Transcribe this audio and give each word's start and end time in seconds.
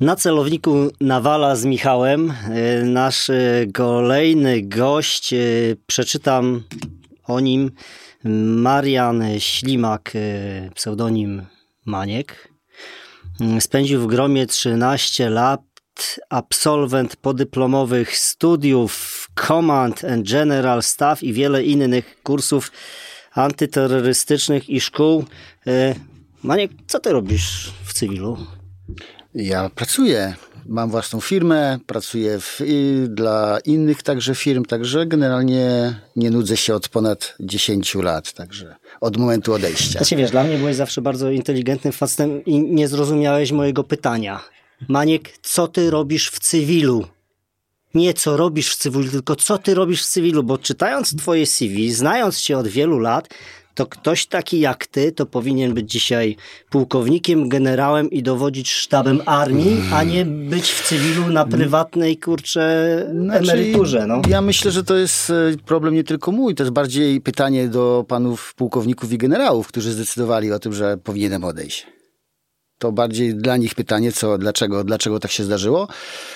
Na 0.00 0.16
celowniku 0.16 0.90
Nawala 1.00 1.56
z 1.56 1.64
Michałem. 1.64 2.30
E, 2.30 2.84
nasz 2.84 3.30
e, 3.30 3.66
kolejny 3.74 4.62
gość, 4.62 5.32
e, 5.32 5.36
przeczytam 5.86 6.62
o 7.24 7.40
nim, 7.40 7.70
Marian 8.24 9.24
Ślimak, 9.38 10.12
pseudonim 10.74 11.46
Maniek. 11.84 12.48
Spędził 13.60 14.00
w 14.00 14.06
gromie 14.06 14.46
13 14.46 15.30
lat, 15.30 15.60
absolwent 16.30 17.16
podyplomowych 17.16 18.16
studiów 18.16 19.26
Command 19.46 20.04
and 20.04 20.30
General 20.30 20.82
Staff 20.82 21.22
i 21.22 21.32
wiele 21.32 21.64
innych 21.64 22.22
kursów 22.22 22.72
antyterrorystycznych 23.34 24.70
i 24.70 24.80
szkół. 24.80 25.24
Maniek, 26.42 26.70
co 26.86 27.00
ty 27.00 27.12
robisz 27.12 27.72
w 27.84 27.92
cywilu? 27.92 28.36
Ja 29.34 29.70
pracuję. 29.74 30.34
Mam 30.66 30.90
własną 30.90 31.20
firmę, 31.20 31.78
pracuję 31.86 32.40
w, 32.40 32.60
dla 33.08 33.58
innych 33.64 34.02
także 34.02 34.34
firm, 34.34 34.64
także 34.64 35.06
generalnie 35.06 35.94
nie 36.16 36.30
nudzę 36.30 36.56
się 36.56 36.74
od 36.74 36.88
ponad 36.88 37.34
10 37.40 37.94
lat, 37.94 38.32
także 38.32 38.76
od 39.00 39.16
momentu 39.16 39.52
odejścia. 39.52 39.98
Znaczy 39.98 40.16
wiesz, 40.16 40.30
dla 40.30 40.44
mnie 40.44 40.58
byłeś 40.58 40.76
zawsze 40.76 41.02
bardzo 41.02 41.30
inteligentnym 41.30 41.92
facetem 41.92 42.44
i 42.44 42.60
nie 42.60 42.88
zrozumiałeś 42.88 43.52
mojego 43.52 43.84
pytania. 43.84 44.40
Maniek, 44.88 45.38
co 45.42 45.68
ty 45.68 45.90
robisz 45.90 46.30
w 46.30 46.38
cywilu? 46.38 47.06
Nie 47.94 48.14
co 48.14 48.36
robisz 48.36 48.72
w 48.72 48.76
cywilu, 48.76 49.10
tylko 49.10 49.36
co 49.36 49.58
ty 49.58 49.74
robisz 49.74 50.02
w 50.02 50.08
cywilu, 50.08 50.42
bo 50.42 50.58
czytając 50.58 51.16
twoje 51.16 51.46
CV, 51.46 51.92
znając 51.92 52.40
cię 52.40 52.58
od 52.58 52.68
wielu 52.68 52.98
lat, 52.98 53.28
to 53.80 53.86
ktoś 53.86 54.26
taki 54.26 54.60
jak 54.60 54.86
ty 54.86 55.12
to 55.12 55.26
powinien 55.26 55.74
być 55.74 55.90
dzisiaj 55.90 56.36
pułkownikiem, 56.70 57.48
generałem 57.48 58.10
i 58.10 58.22
dowodzić 58.22 58.70
sztabem 58.70 59.20
armii, 59.26 59.76
a 59.92 60.04
nie 60.04 60.24
być 60.24 60.70
w 60.70 60.88
cywilu 60.88 61.30
na 61.32 61.46
prywatnej, 61.46 62.16
kurcze, 62.18 63.06
znaczy, 63.12 63.52
emeryturze. 63.52 64.06
No. 64.06 64.22
Ja 64.28 64.40
myślę, 64.40 64.70
że 64.70 64.84
to 64.84 64.96
jest 64.96 65.30
e, 65.30 65.34
problem 65.66 65.94
nie 65.94 66.04
tylko 66.04 66.32
mój, 66.32 66.54
to 66.54 66.62
jest 66.62 66.72
bardziej 66.72 67.20
pytanie 67.20 67.68
do 67.68 68.04
panów 68.08 68.54
pułkowników 68.54 69.12
i 69.12 69.18
generałów, 69.18 69.68
którzy 69.68 69.92
zdecydowali 69.92 70.52
o 70.52 70.58
tym, 70.58 70.72
że 70.72 70.96
powinienem 70.96 71.44
odejść. 71.44 71.86
To 72.78 72.92
bardziej 72.92 73.34
dla 73.34 73.56
nich 73.56 73.74
pytanie, 73.74 74.12
co, 74.12 74.38
dlaczego, 74.38 74.84
dlaczego 74.84 75.20
tak 75.20 75.30
się 75.30 75.44
zdarzyło. 75.44 75.88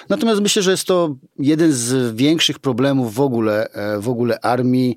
Natomiast 0.08 0.40
myślę, 0.40 0.62
że 0.62 0.70
jest 0.70 0.86
to 0.86 1.16
jeden 1.38 1.72
z 1.72 2.16
większych 2.16 2.58
problemów 2.58 3.14
w 3.14 3.20
ogóle, 3.20 3.68
e, 3.68 4.00
w 4.00 4.08
ogóle 4.08 4.40
armii, 4.40 4.96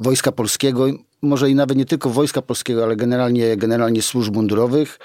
Wojska 0.00 0.32
Polskiego 0.32 0.86
może 1.22 1.50
i 1.50 1.54
nawet 1.54 1.78
nie 1.78 1.84
tylko 1.84 2.10
Wojska 2.10 2.42
Polskiego, 2.42 2.84
ale 2.84 2.96
generalnie, 2.96 3.56
generalnie 3.56 4.02
służb 4.02 4.34
mundurowych, 4.34 4.98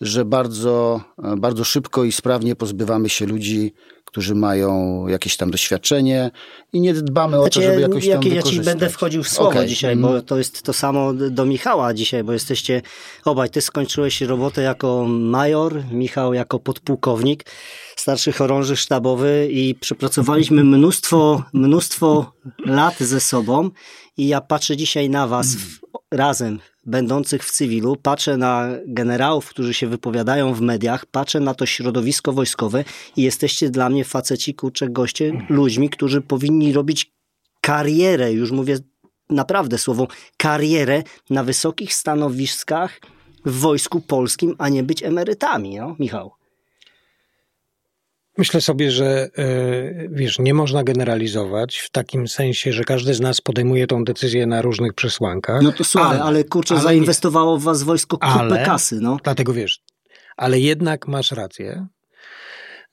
że 0.00 0.24
bardzo, 0.24 1.00
bardzo 1.36 1.64
szybko 1.64 2.04
i 2.04 2.12
sprawnie 2.12 2.56
pozbywamy 2.56 3.08
się 3.08 3.26
ludzi, 3.26 3.74
którzy 4.14 4.34
mają 4.34 5.06
jakieś 5.06 5.36
tam 5.36 5.50
doświadczenie 5.50 6.30
i 6.72 6.80
nie 6.80 6.94
dbamy 6.94 7.36
znaczy, 7.36 7.40
o 7.40 7.44
to, 7.44 7.52
znaczy, 7.52 7.68
żeby 7.68 7.80
jakoś 7.80 8.08
tam 8.08 8.22
Ja 8.22 8.42
ci 8.42 8.60
będę 8.60 8.90
wchodził 8.90 9.22
w 9.22 9.28
słowo 9.28 9.50
okay. 9.50 9.66
dzisiaj, 9.66 9.96
bo 9.96 10.22
to 10.22 10.38
jest 10.38 10.62
to 10.62 10.72
samo 10.72 11.12
do 11.12 11.46
Michała 11.46 11.94
dzisiaj, 11.94 12.24
bo 12.24 12.32
jesteście 12.32 12.82
obaj. 13.24 13.50
Ty 13.50 13.60
skończyłeś 13.60 14.20
robotę 14.20 14.62
jako 14.62 15.06
major, 15.08 15.84
Michał 15.92 16.34
jako 16.34 16.58
podpułkownik, 16.58 17.44
starszy 17.96 18.32
chorąży 18.32 18.76
sztabowy 18.76 19.48
i 19.50 19.74
przepracowaliśmy 19.74 20.64
mnóstwo, 20.64 21.42
mnóstwo 21.52 22.32
lat 22.66 22.98
ze 22.98 23.20
sobą 23.20 23.70
i 24.16 24.28
ja 24.28 24.40
patrzę 24.40 24.76
dzisiaj 24.76 25.10
na 25.10 25.26
was 25.26 25.56
w, 25.56 25.83
razem, 26.14 26.58
będących 26.86 27.44
w 27.44 27.50
cywilu, 27.50 27.96
patrzę 27.96 28.36
na 28.36 28.68
generałów, 28.86 29.48
którzy 29.48 29.74
się 29.74 29.86
wypowiadają 29.86 30.54
w 30.54 30.60
mediach, 30.60 31.06
patrzę 31.06 31.40
na 31.40 31.54
to 31.54 31.66
środowisko 31.66 32.32
wojskowe 32.32 32.84
i 33.16 33.22
jesteście 33.22 33.70
dla 33.70 33.88
mnie 33.88 34.04
faceci, 34.04 34.54
kurcze, 34.54 34.88
goście, 34.88 35.46
ludźmi, 35.48 35.90
którzy 35.90 36.20
powinni 36.20 36.72
robić 36.72 37.12
karierę, 37.60 38.32
już 38.32 38.50
mówię 38.50 38.78
naprawdę 39.30 39.78
słowo, 39.78 40.08
karierę 40.36 41.02
na 41.30 41.44
wysokich 41.44 41.94
stanowiskach 41.94 43.00
w 43.44 43.60
wojsku 43.60 44.00
polskim, 44.00 44.54
a 44.58 44.68
nie 44.68 44.82
być 44.82 45.02
emerytami, 45.02 45.76
no, 45.76 45.96
Michał. 45.98 46.43
Myślę 48.38 48.60
sobie, 48.60 48.90
że 48.90 49.28
e, 49.38 50.08
wiesz, 50.08 50.38
nie 50.38 50.54
można 50.54 50.84
generalizować 50.84 51.76
w 51.76 51.90
takim 51.90 52.28
sensie, 52.28 52.72
że 52.72 52.84
każdy 52.84 53.14
z 53.14 53.20
nas 53.20 53.40
podejmuje 53.40 53.86
tą 53.86 54.04
decyzję 54.04 54.46
na 54.46 54.62
różnych 54.62 54.94
przesłankach. 54.94 55.62
No 55.62 55.72
to 55.72 55.84
słuchaj, 55.84 56.10
ale, 56.10 56.22
ale 56.22 56.44
kurczę, 56.44 56.74
ale 56.74 56.82
zainwestowało 56.82 57.58
w 57.58 57.62
was 57.62 57.82
wojsko 57.82 58.18
kupę 58.18 58.32
ale, 58.32 58.64
kasy, 58.64 59.00
no. 59.00 59.16
Dlatego 59.24 59.52
wiesz, 59.52 59.80
ale 60.36 60.60
jednak 60.60 61.08
masz 61.08 61.32
rację, 61.32 61.86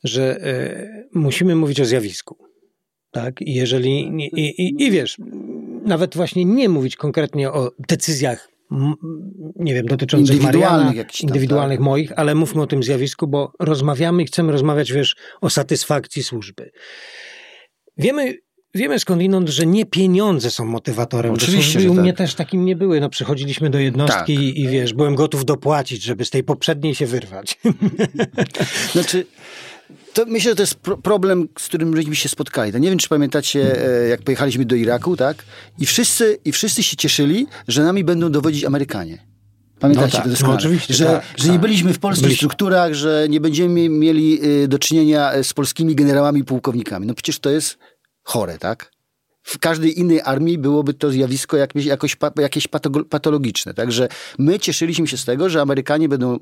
że 0.03 0.47
y, 0.47 1.09
musimy 1.13 1.56
mówić 1.56 1.81
o 1.81 1.85
zjawisku. 1.85 2.38
Tak? 3.12 3.41
I 3.41 3.53
jeżeli, 3.53 4.08
i, 4.34 4.62
i, 4.62 4.84
i 4.84 4.91
wiesz, 4.91 5.18
nawet 5.85 6.16
właśnie 6.16 6.46
nie 6.46 6.69
mówić 6.69 6.96
konkretnie 6.96 7.52
o 7.52 7.72
decyzjach 7.90 8.50
nie 9.55 9.73
wiem, 9.73 9.85
dotyczących 9.85 10.35
indywidualnych, 10.35 10.85
Mariana, 10.85 11.03
tam, 11.03 11.29
indywidualnych 11.29 11.77
tak. 11.77 11.85
moich, 11.85 12.11
ale 12.15 12.35
mówmy 12.35 12.61
o 12.61 12.67
tym 12.67 12.83
zjawisku, 12.83 13.27
bo 13.27 13.53
rozmawiamy 13.59 14.23
i 14.23 14.25
chcemy 14.25 14.51
rozmawiać, 14.51 14.91
wiesz, 14.93 15.15
o 15.41 15.49
satysfakcji 15.49 16.23
służby. 16.23 16.71
Wiemy, 17.97 18.37
wiemy 18.75 18.99
skądinąd, 18.99 19.49
że 19.49 19.65
nie 19.65 19.85
pieniądze 19.85 20.51
są 20.51 20.65
motywatorem 20.65 21.33
Oczywiście, 21.33 21.73
do 21.73 21.83
służby. 21.83 21.99
U 21.99 22.03
mnie 22.03 22.13
tak. 22.13 22.17
też 22.17 22.35
takim 22.35 22.65
nie 22.65 22.75
były. 22.75 22.99
No, 22.99 23.09
przychodziliśmy 23.09 23.69
do 23.69 23.79
jednostki 23.79 24.35
tak. 24.35 24.43
i, 24.43 24.61
i 24.61 24.67
wiesz, 24.67 24.93
byłem 24.93 25.15
gotów 25.15 25.45
dopłacić, 25.45 26.03
żeby 26.03 26.25
z 26.25 26.29
tej 26.29 26.43
poprzedniej 26.43 26.95
się 26.95 27.05
wyrwać. 27.05 27.59
Znaczy, 28.93 29.25
to 30.13 30.25
myślę, 30.25 30.51
że 30.51 30.55
to 30.55 30.63
jest 30.63 30.75
pro 30.75 30.97
problem, 30.97 31.47
z 31.59 31.66
którym 31.66 31.89
myśmy 31.89 32.16
się 32.16 32.29
spotkali. 32.29 32.73
Nie 32.81 32.89
wiem, 32.89 32.97
czy 32.97 33.09
pamiętacie, 33.09 33.88
e, 34.03 34.07
jak 34.07 34.22
pojechaliśmy 34.22 34.66
do 34.66 34.75
Iraku, 34.75 35.17
tak? 35.17 35.44
I 35.79 35.85
wszyscy, 35.85 36.38
I 36.45 36.51
wszyscy 36.51 36.83
się 36.83 36.97
cieszyli, 36.97 37.47
że 37.67 37.83
nami 37.83 38.03
będą 38.03 38.31
dowodzić 38.31 38.63
Amerykanie. 38.63 39.31
Pamiętacie 39.79 40.17
no 40.17 40.23
tak, 40.23 40.39
to? 40.39 40.47
No 40.47 40.53
oczywiście, 40.53 40.94
że, 40.94 41.05
tak, 41.05 41.23
że 41.38 41.44
tak. 41.44 41.53
nie 41.53 41.59
byliśmy 41.59 41.94
w 41.94 41.99
polskich 41.99 42.23
byliśmy. 42.23 42.38
strukturach, 42.38 42.94
że 42.94 43.27
nie 43.29 43.41
będziemy 43.41 43.89
mieli 43.89 44.39
e, 44.63 44.67
do 44.67 44.79
czynienia 44.79 45.31
e, 45.31 45.44
z 45.44 45.53
polskimi 45.53 45.95
generałami 45.95 46.39
i 46.39 46.43
pułkownikami. 46.43 47.07
No 47.07 47.13
przecież 47.13 47.39
to 47.39 47.49
jest 47.49 47.78
chore, 48.23 48.57
tak? 48.57 48.91
W 49.43 49.59
każdej 49.59 49.99
innej 49.99 50.22
armii 50.22 50.57
byłoby 50.57 50.93
to 50.93 51.11
zjawisko 51.11 51.57
jakieś, 51.57 51.85
jakoś, 51.85 52.17
jakieś 52.38 52.67
patologiczne. 53.09 53.73
Także 53.73 54.07
my 54.39 54.59
cieszyliśmy 54.59 55.07
się 55.07 55.17
z 55.17 55.25
tego, 55.25 55.49
że 55.49 55.61
Amerykanie 55.61 56.09
będą 56.09 56.39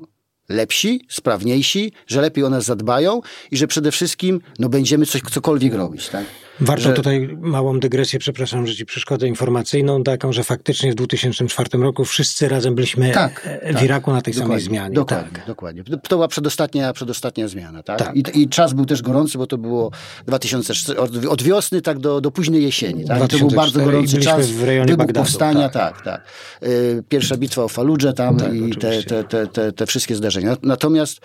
lepsi, 0.50 1.04
sprawniejsi, 1.08 1.92
że 2.06 2.20
lepiej 2.20 2.44
o 2.44 2.50
nas 2.50 2.64
zadbają 2.64 3.20
i 3.50 3.56
że 3.56 3.66
przede 3.66 3.92
wszystkim 3.92 4.40
no, 4.58 4.68
będziemy 4.68 5.06
coś, 5.06 5.22
cokolwiek 5.30 5.74
robić. 5.74 6.08
Tak? 6.08 6.24
Warto 6.60 6.82
że... 6.82 6.92
tutaj 6.92 7.36
małą 7.40 7.80
dygresję, 7.80 8.18
przepraszam, 8.18 8.66
że 8.66 8.74
ci 8.74 8.86
przeszkodę 8.86 9.28
informacyjną, 9.28 10.02
taką, 10.02 10.32
że 10.32 10.44
faktycznie 10.44 10.92
w 10.92 10.94
2004 10.94 11.78
roku 11.78 12.04
wszyscy 12.04 12.48
razem 12.48 12.74
byliśmy 12.74 13.12
tak, 13.12 13.40
w 13.70 13.74
tak, 13.74 13.82
Iraku 13.82 14.12
na 14.12 14.22
tej 14.22 14.34
samej 14.34 14.60
zmianie. 14.60 14.94
Dokładnie, 14.94 15.38
tak. 15.38 15.46
dokładnie. 15.46 15.84
To 15.84 16.16
była 16.16 16.28
przedostatnia, 16.28 16.92
przedostatnia 16.92 17.48
zmiana. 17.48 17.82
Tak? 17.82 17.98
tak. 17.98 18.16
I, 18.16 18.42
I, 18.42 18.48
czas 18.48 18.72
był 18.72 18.86
też 18.86 19.02
gorący, 19.02 19.38
bo 19.38 19.46
to 19.46 19.58
było 19.58 19.90
2004, 20.26 21.00
od, 21.28 21.42
wiosny 21.42 21.82
tak 21.82 21.98
do, 21.98 22.20
do 22.20 22.30
późnej 22.30 22.62
jesieni. 22.62 23.04
Tak? 23.04 23.28
to 23.28 23.38
był 23.38 23.50
bardzo 23.50 23.84
gorący 23.84 24.18
czas. 24.18 24.50
w 24.50 24.64
rejonie 24.64 24.96
Bagdadu, 24.96 25.20
powstania, 25.20 25.68
tak, 25.68 26.02
tak. 26.02 26.04
tak. 26.04 26.24
Y, 26.68 27.02
pierwsza 27.08 27.36
bitwa 27.36 27.64
o 27.64 27.68
Faludże 27.68 28.12
tam 28.12 28.36
tak, 28.36 28.54
i 28.54 28.70
te, 28.70 29.02
te, 29.02 29.24
te, 29.24 29.46
te, 29.46 29.72
te 29.72 29.86
wszystkie 29.86 30.14
zdarzenia. 30.16 30.56
Natomiast 30.62 31.20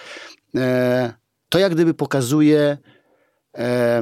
e, 0.56 1.14
to 1.50 1.60
jak 1.60 1.74
gdyby 1.74 1.94
pokazuje 1.94 2.78
e, 3.58 4.02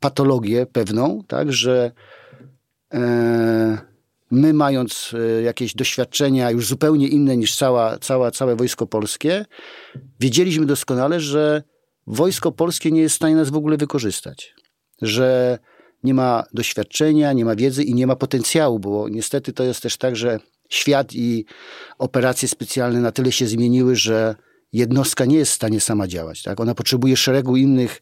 patologię 0.00 0.66
pewną, 0.66 1.22
tak, 1.28 1.52
że 1.52 1.92
e, 2.94 3.78
my 4.30 4.52
mając 4.52 5.14
e, 5.14 5.42
jakieś 5.42 5.74
doświadczenia 5.74 6.50
już 6.50 6.66
zupełnie 6.66 7.08
inne 7.08 7.36
niż 7.36 7.56
cała, 7.56 7.98
cała, 7.98 8.30
całe 8.30 8.56
Wojsko 8.56 8.86
Polskie, 8.86 9.44
wiedzieliśmy 10.20 10.66
doskonale, 10.66 11.20
że 11.20 11.62
Wojsko 12.06 12.52
Polskie 12.52 12.90
nie 12.90 13.00
jest 13.00 13.14
w 13.14 13.16
stanie 13.16 13.34
nas 13.34 13.50
w 13.50 13.56
ogóle 13.56 13.76
wykorzystać. 13.76 14.54
Że 15.02 15.58
nie 16.04 16.14
ma 16.14 16.44
doświadczenia, 16.54 17.32
nie 17.32 17.44
ma 17.44 17.56
wiedzy 17.56 17.82
i 17.82 17.94
nie 17.94 18.06
ma 18.06 18.16
potencjału, 18.16 18.78
bo 18.78 19.08
niestety 19.08 19.52
to 19.52 19.64
jest 19.64 19.82
też 19.82 19.96
tak, 19.96 20.16
że 20.16 20.38
świat 20.68 21.14
i 21.14 21.44
operacje 21.98 22.48
specjalne 22.48 23.00
na 23.00 23.12
tyle 23.12 23.32
się 23.32 23.46
zmieniły, 23.46 23.96
że 23.96 24.34
jednostka 24.72 25.24
nie 25.24 25.36
jest 25.36 25.52
w 25.52 25.54
stanie 25.54 25.80
sama 25.80 26.08
działać. 26.08 26.42
Tak? 26.42 26.60
Ona 26.60 26.74
potrzebuje 26.74 27.16
szeregu 27.16 27.56
innych, 27.56 28.00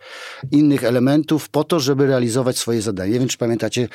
innych 0.50 0.84
elementów 0.84 1.48
po 1.48 1.64
to, 1.64 1.80
żeby 1.80 2.06
realizować 2.06 2.58
swoje 2.58 2.82
zadania. 2.82 3.12
Nie 3.12 3.18
wiem, 3.18 3.28
czy 3.28 3.38
pamiętacie 3.38 3.88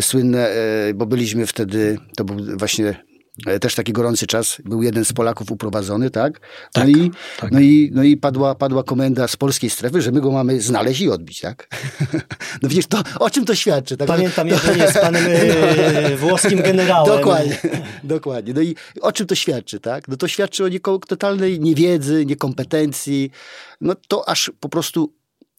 słynne, 0.00 0.48
e, 0.48 0.94
bo 0.94 1.06
byliśmy 1.06 1.46
wtedy, 1.46 1.98
to 2.16 2.24
był 2.24 2.58
właśnie 2.58 3.11
też 3.60 3.74
taki 3.74 3.92
gorący 3.92 4.26
czas, 4.26 4.58
był 4.64 4.82
jeden 4.82 5.04
z 5.04 5.12
Polaków 5.12 5.50
uprowadzony, 5.50 6.10
tak? 6.10 6.40
No, 6.76 6.82
tak, 6.82 6.88
i, 6.88 7.10
tak. 7.40 7.52
No, 7.52 7.60
i, 7.60 7.90
no 7.94 8.02
i 8.02 8.16
padła, 8.16 8.54
padła 8.54 8.82
komenda 8.82 9.28
z 9.28 9.36
polskiej 9.36 9.70
strefy, 9.70 10.02
że 10.02 10.12
my 10.12 10.20
go 10.20 10.30
mamy 10.30 10.60
znaleźć 10.60 11.00
i 11.00 11.10
odbić, 11.10 11.40
tak? 11.40 11.68
no 12.62 12.68
widzisz, 12.68 12.86
to, 12.86 13.02
o 13.20 13.30
czym 13.30 13.44
to 13.44 13.54
świadczy? 13.54 13.96
Tak? 13.96 14.08
Pamiętam 14.08 14.48
to, 14.48 14.54
jedynie 14.54 14.88
z 14.88 14.98
panem 14.98 15.24
no, 16.10 16.16
włoskim 16.16 16.62
generałem. 16.62 17.18
Dokładnie, 17.18 17.58
dokładnie. 18.04 18.54
No 18.54 18.60
i 18.60 18.76
o 19.00 19.12
czym 19.12 19.26
to 19.26 19.34
świadczy, 19.34 19.80
tak? 19.80 20.08
No 20.08 20.16
to 20.16 20.28
świadczy 20.28 20.64
o 20.64 20.98
totalnej 20.98 21.60
niewiedzy, 21.60 22.26
niekompetencji, 22.26 23.30
no 23.80 23.94
to 24.08 24.28
aż 24.28 24.52
po 24.60 24.68
prostu 24.68 25.12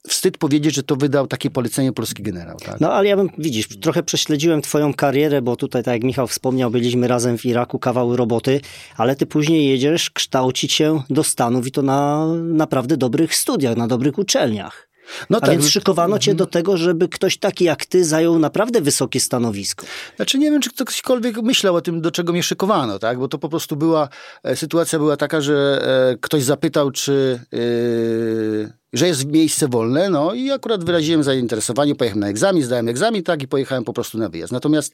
wstyd 0.07 0.37
powiedzieć, 0.37 0.75
że 0.75 0.83
to 0.83 0.95
wydał 0.95 1.27
takie 1.27 1.49
polecenie 1.49 1.93
polski 1.93 2.23
generał. 2.23 2.57
Tak? 2.57 2.79
No 2.79 2.93
ale 2.93 3.07
ja 3.09 3.17
bym, 3.17 3.29
widzisz, 3.37 3.67
trochę 3.79 4.03
prześledziłem 4.03 4.61
twoją 4.61 4.93
karierę, 4.93 5.41
bo 5.41 5.55
tutaj, 5.55 5.83
tak 5.83 5.93
jak 5.93 6.03
Michał 6.03 6.27
wspomniał, 6.27 6.71
byliśmy 6.71 7.07
razem 7.07 7.37
w 7.37 7.45
Iraku, 7.45 7.79
kawały 7.79 8.17
roboty, 8.17 8.61
ale 8.97 9.15
ty 9.15 9.25
później 9.25 9.69
jedziesz 9.69 10.09
kształcić 10.09 10.73
się 10.73 11.03
do 11.09 11.23
Stanów 11.23 11.67
i 11.67 11.71
to 11.71 11.81
na 11.81 12.27
naprawdę 12.35 12.97
dobrych 12.97 13.35
studiach, 13.35 13.77
na 13.77 13.87
dobrych 13.87 14.17
uczelniach. 14.17 14.93
No 15.29 15.37
A 15.37 15.41
tak. 15.41 15.49
więc 15.49 15.69
szykowano 15.69 16.19
cię 16.19 16.35
do 16.35 16.45
tego, 16.45 16.77
żeby 16.77 17.09
ktoś 17.09 17.37
taki 17.37 17.65
jak 17.65 17.85
ty 17.85 18.05
zajął 18.05 18.39
naprawdę 18.39 18.81
wysokie 18.81 19.19
stanowisko. 19.19 19.85
Znaczy 20.15 20.39
nie 20.39 20.51
wiem, 20.51 20.61
czy 20.61 20.69
ktośkolwiek 20.69 21.41
myślał 21.41 21.75
o 21.75 21.81
tym, 21.81 22.01
do 22.01 22.11
czego 22.11 22.33
mnie 22.33 22.43
szykowano, 22.43 22.99
tak? 22.99 23.19
Bo 23.19 23.27
to 23.27 23.39
po 23.39 23.49
prostu 23.49 23.75
była, 23.75 24.09
e, 24.43 24.55
sytuacja 24.55 24.99
była 24.99 25.17
taka, 25.17 25.41
że 25.41 25.85
e, 26.11 26.17
ktoś 26.21 26.43
zapytał, 26.43 26.91
czy... 26.91 27.39
Yy 27.51 28.82
że 28.93 29.07
jest 29.07 29.25
miejsce 29.25 29.67
wolne, 29.67 30.09
no 30.09 30.33
i 30.33 30.51
akurat 30.51 30.83
wyraziłem 30.83 31.23
zainteresowanie, 31.23 31.95
pojechałem 31.95 32.19
na 32.19 32.27
egzamin, 32.27 32.63
zdałem 32.63 32.87
egzamin, 32.87 33.23
tak, 33.23 33.43
i 33.43 33.47
pojechałem 33.47 33.83
po 33.83 33.93
prostu 33.93 34.17
na 34.17 34.29
wyjazd. 34.29 34.53
Natomiast, 34.53 34.93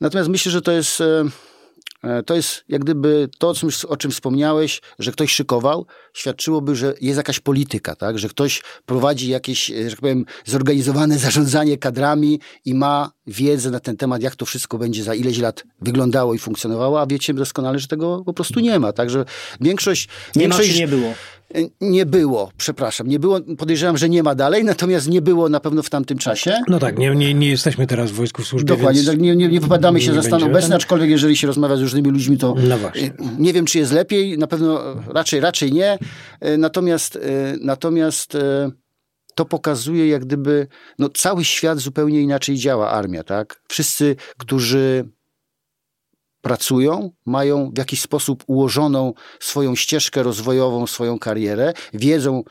natomiast 0.00 0.30
myślę, 0.30 0.52
że 0.52 0.62
to 0.62 0.72
jest, 0.72 1.00
e, 1.00 1.24
e, 2.04 2.22
to 2.22 2.34
jest 2.34 2.64
jak 2.68 2.84
gdyby 2.84 3.28
to, 3.38 3.48
o 3.48 3.54
czym, 3.54 3.68
o 3.88 3.96
czym 3.96 4.10
wspomniałeś, 4.10 4.80
że 4.98 5.12
ktoś 5.12 5.32
szykował, 5.32 5.86
świadczyłoby, 6.14 6.76
że 6.76 6.94
jest 7.00 7.16
jakaś 7.16 7.40
polityka, 7.40 7.96
tak, 7.96 8.18
że 8.18 8.28
ktoś 8.28 8.62
prowadzi 8.86 9.28
jakieś, 9.28 9.66
że 9.66 9.90
tak 9.90 10.00
powiem, 10.00 10.24
zorganizowane 10.44 11.18
zarządzanie 11.18 11.78
kadrami 11.78 12.40
i 12.64 12.74
ma 12.74 13.12
wiedzę 13.26 13.70
na 13.70 13.80
ten 13.80 13.96
temat, 13.96 14.22
jak 14.22 14.36
to 14.36 14.46
wszystko 14.46 14.78
będzie 14.78 15.04
za 15.04 15.14
ileś 15.14 15.38
lat 15.38 15.64
wyglądało 15.80 16.34
i 16.34 16.38
funkcjonowało, 16.38 17.00
a 17.00 17.06
wiecie 17.06 17.34
doskonale, 17.34 17.78
że 17.78 17.88
tego 17.88 18.22
po 18.26 18.32
prostu 18.32 18.60
nie 18.60 18.78
ma. 18.78 18.92
Także 18.92 19.24
większość... 19.60 20.08
Nie 20.36 20.40
większość, 20.40 20.68
ma 20.68 20.74
czy 20.74 20.80
nie 20.80 20.88
było? 20.88 21.14
Nie 21.80 22.06
było, 22.06 22.50
przepraszam, 22.56 23.06
nie 23.08 23.18
było, 23.18 23.40
podejrzewam, 23.58 23.98
że 23.98 24.08
nie 24.08 24.22
ma 24.22 24.34
dalej, 24.34 24.64
natomiast 24.64 25.08
nie 25.08 25.22
było 25.22 25.48
na 25.48 25.60
pewno 25.60 25.82
w 25.82 25.90
tamtym 25.90 26.18
czasie. 26.18 26.56
No 26.68 26.78
tak, 26.78 26.98
nie, 26.98 27.14
nie, 27.14 27.34
nie 27.34 27.48
jesteśmy 27.48 27.86
teraz 27.86 28.10
w 28.10 28.14
wojsku 28.14 28.42
w 28.42 28.46
służbie, 28.46 28.76
Dokładnie, 28.76 29.04
tak, 29.04 29.20
nie, 29.20 29.36
nie, 29.36 29.48
nie 29.48 29.60
wypadamy 29.60 30.00
się 30.00 30.14
za 30.14 30.22
stan 30.22 30.42
obecny, 30.42 30.74
aczkolwiek 30.76 31.10
jeżeli 31.10 31.36
się 31.36 31.46
rozmawia 31.46 31.76
z 31.76 31.80
różnymi 31.80 32.10
ludźmi, 32.10 32.38
to 32.38 32.54
no 32.68 32.78
nie 33.38 33.52
wiem, 33.52 33.66
czy 33.66 33.78
jest 33.78 33.92
lepiej, 33.92 34.38
na 34.38 34.46
pewno 34.46 34.80
raczej, 35.06 35.40
raczej 35.40 35.72
nie. 35.72 35.98
E, 36.40 36.56
natomiast, 36.56 37.16
e, 37.16 37.20
natomiast 37.60 38.36
to 39.34 39.44
pokazuje 39.44 40.08
jak 40.08 40.24
gdyby, 40.24 40.66
no 40.98 41.08
cały 41.08 41.44
świat 41.44 41.78
zupełnie 41.78 42.20
inaczej 42.20 42.56
działa, 42.56 42.90
armia, 42.90 43.24
tak? 43.24 43.60
Wszyscy, 43.68 44.16
którzy 44.38 45.04
pracują, 46.44 47.10
mają 47.26 47.70
w 47.74 47.78
jakiś 47.78 48.00
sposób 48.00 48.44
ułożoną 48.46 49.14
swoją 49.40 49.74
ścieżkę 49.74 50.22
rozwojową, 50.22 50.86
swoją 50.86 51.18
karierę, 51.18 51.72
wiedzą, 51.94 52.42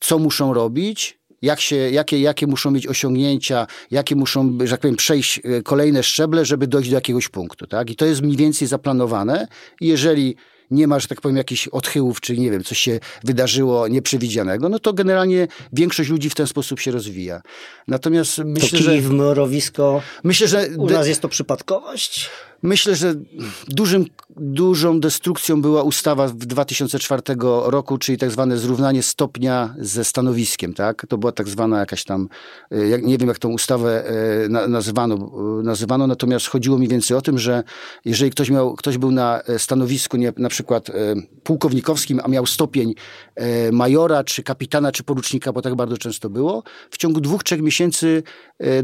co 0.00 0.18
muszą 0.18 0.54
robić, 0.54 1.18
jak 1.42 1.60
się, 1.60 1.76
jakie, 1.76 2.20
jakie 2.20 2.46
muszą 2.46 2.70
mieć 2.70 2.86
osiągnięcia, 2.86 3.66
jakie 3.90 4.16
muszą, 4.16 4.58
że 4.64 4.70
tak 4.70 4.80
powiem, 4.80 4.96
przejść 4.96 5.40
e, 5.44 5.62
kolejne 5.62 6.02
szczeble, 6.02 6.44
żeby 6.44 6.66
dojść 6.66 6.90
do 6.90 6.96
jakiegoś 6.96 7.28
punktu. 7.28 7.66
Tak? 7.66 7.90
I 7.90 7.96
to 7.96 8.06
jest 8.06 8.22
mniej 8.22 8.36
więcej 8.36 8.68
zaplanowane. 8.68 9.48
I 9.80 9.86
jeżeli 9.86 10.36
nie 10.70 10.86
ma, 10.86 11.00
że 11.00 11.08
tak 11.08 11.20
powiem, 11.20 11.36
jakichś 11.36 11.68
odchyłów, 11.68 12.20
czy 12.20 12.38
nie 12.38 12.50
wiem, 12.50 12.64
coś 12.64 12.78
się 12.78 13.00
wydarzyło 13.24 13.88
nieprzewidzianego, 13.88 14.68
no 14.68 14.78
to 14.78 14.92
generalnie 14.92 15.48
większość 15.72 16.10
ludzi 16.10 16.30
w 16.30 16.34
ten 16.34 16.46
sposób 16.46 16.80
się 16.80 16.90
rozwija. 16.90 17.42
Natomiast 17.88 18.38
myślę, 18.38 18.78
to 18.78 18.84
że... 18.84 19.00
w 19.00 19.10
morowisko, 19.10 20.02
myślę, 20.24 20.48
że 20.48 20.68
u 20.78 20.86
nas 20.86 21.08
jest 21.08 21.20
to 21.20 21.28
przypadkowość? 21.28 22.30
Myślę, 22.64 22.94
że 22.94 23.14
dużym, 23.68 24.06
dużą 24.36 25.00
destrukcją 25.00 25.62
była 25.62 25.82
ustawa 25.82 26.28
w 26.28 26.34
2004 26.34 27.22
roku, 27.64 27.98
czyli 27.98 28.18
tak 28.18 28.30
zwane 28.30 28.58
zrównanie 28.58 29.02
stopnia 29.02 29.74
ze 29.78 30.04
stanowiskiem. 30.04 30.74
Tak? 30.74 31.06
To 31.08 31.18
była 31.18 31.32
tak 31.32 31.48
zwana 31.48 31.78
jakaś 31.80 32.04
tam, 32.04 32.28
e, 32.70 32.98
nie 33.02 33.18
wiem 33.18 33.28
jak 33.28 33.38
tą 33.38 33.48
ustawę 33.48 34.04
e, 34.08 34.68
nazywano, 34.68 35.14
e, 35.14 35.62
nazywano, 35.62 36.06
natomiast 36.06 36.46
chodziło 36.46 36.78
mi 36.78 36.88
więcej 36.88 37.16
o 37.16 37.20
tym, 37.20 37.38
że 37.38 37.62
jeżeli 38.04 38.30
ktoś, 38.30 38.50
miał, 38.50 38.74
ktoś 38.74 38.98
był 38.98 39.10
na 39.10 39.42
stanowisku 39.58 40.16
nie, 40.16 40.32
na 40.36 40.48
przykład 40.48 40.90
pułkownikowskim, 41.42 42.20
a 42.24 42.28
miał 42.28 42.46
stopień 42.46 42.94
majora, 43.72 44.24
czy 44.24 44.42
kapitana, 44.42 44.92
czy 44.92 45.02
porucznika, 45.02 45.52
bo 45.52 45.62
tak 45.62 45.74
bardzo 45.74 45.98
często 45.98 46.30
było, 46.30 46.62
w 46.90 46.98
ciągu 46.98 47.20
dwóch, 47.20 47.44
trzech 47.44 47.62
miesięcy 47.62 48.22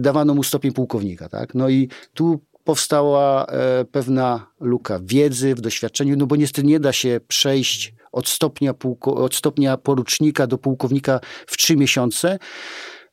dawano 0.00 0.34
mu 0.34 0.42
stopień 0.42 0.72
pułkownika. 0.72 1.28
Tak? 1.28 1.54
No 1.54 1.68
i 1.68 1.88
tu 2.14 2.40
powstała 2.64 3.46
e, 3.46 3.84
pewna 3.84 4.46
luka 4.60 5.00
wiedzy, 5.02 5.54
w 5.54 5.60
doświadczeniu, 5.60 6.16
no 6.16 6.26
bo 6.26 6.36
niestety 6.36 6.66
nie 6.66 6.80
da 6.80 6.92
się 6.92 7.20
przejść 7.28 7.94
od 8.12 8.28
stopnia, 8.28 8.74
pułko, 8.74 9.14
od 9.14 9.34
stopnia 9.34 9.76
porucznika 9.76 10.46
do 10.46 10.58
pułkownika 10.58 11.20
w 11.46 11.56
trzy 11.56 11.76
miesiące. 11.76 12.38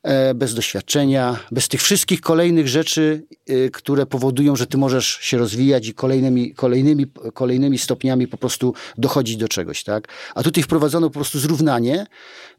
E, 0.02 0.34
bez 0.34 0.54
doświadczenia, 0.54 1.36
bez 1.52 1.68
tych 1.68 1.82
wszystkich 1.82 2.20
kolejnych 2.20 2.68
rzeczy, 2.68 3.26
e, 3.48 3.70
które 3.70 4.06
powodują, 4.06 4.56
że 4.56 4.66
ty 4.66 4.78
możesz 4.78 5.18
się 5.20 5.38
rozwijać 5.38 5.88
i 5.88 5.94
kolejnymi, 5.94 6.54
kolejnymi, 6.54 7.06
kolejnymi 7.34 7.78
stopniami 7.78 8.26
po 8.26 8.36
prostu 8.36 8.74
dochodzić 8.98 9.36
do 9.36 9.48
czegoś, 9.48 9.84
tak? 9.84 10.08
A 10.34 10.42
tutaj 10.42 10.62
wprowadzono 10.62 11.10
po 11.10 11.14
prostu 11.14 11.38
zrównanie, 11.38 12.06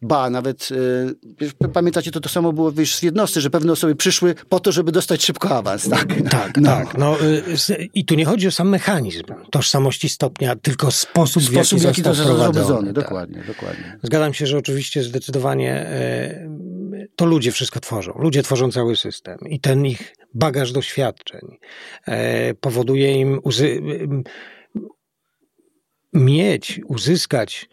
ba, 0.02 0.30
nawet 0.30 0.70
e, 1.64 1.68
pamiętacie, 1.68 2.12
to 2.12 2.20
to 2.20 2.30
samo 2.30 2.54
było 2.54 2.72
wiesz, 2.72 3.00
w 3.00 3.04
jednostce, 3.04 3.42
że 3.42 3.50
pewne 3.50 3.72
osoby 3.72 3.96
przyszły 3.96 4.36
po 4.50 4.60
to, 4.60 4.72
żeby 4.72 4.92
dostać 4.92 5.26
szybko 5.26 5.50
awans, 5.50 5.90
tak? 5.90 6.08
Tak, 6.30 6.58
no. 6.58 6.70
tak. 6.70 6.98
No, 6.98 7.18
I 7.94 8.06
tu 8.06 8.16
nie 8.16 8.26
chodzi 8.26 8.48
o 8.48 8.52
sam 8.52 8.70
mechanizm 8.70 9.24
tożsamości 9.52 10.10
stopnia, 10.10 10.56
tylko 10.56 10.92
sposób, 10.92 11.44
sposób 11.44 11.80
w 11.80 11.84
jaki, 11.84 11.88
jaki 11.88 12.02
został 12.04 12.28
to 12.28 12.34
wprowadzony. 12.34 12.94
Tak. 12.94 13.04
Dokładnie, 13.04 13.44
dokładnie. 13.48 13.98
Zgadzam 14.04 14.34
się, 14.34 14.48
że 14.48 14.58
oczywiście 14.58 15.04
zdecydowanie 15.04 15.90
to 17.20 17.26
ludzie 17.26 17.52
wszystko 17.52 17.80
tworzą. 17.80 18.14
Ludzie 18.20 18.44
tworzą 18.44 18.72
cały 18.72 18.96
system 18.96 19.38
i 19.50 19.60
ten 19.60 19.86
ich 19.86 20.16
bagaż 20.34 20.72
doświadczeń 20.72 21.58
e, 22.08 22.54
powoduje 22.54 23.14
im 23.14 23.40
mieć, 26.14 26.82
uzyskać 26.88 27.70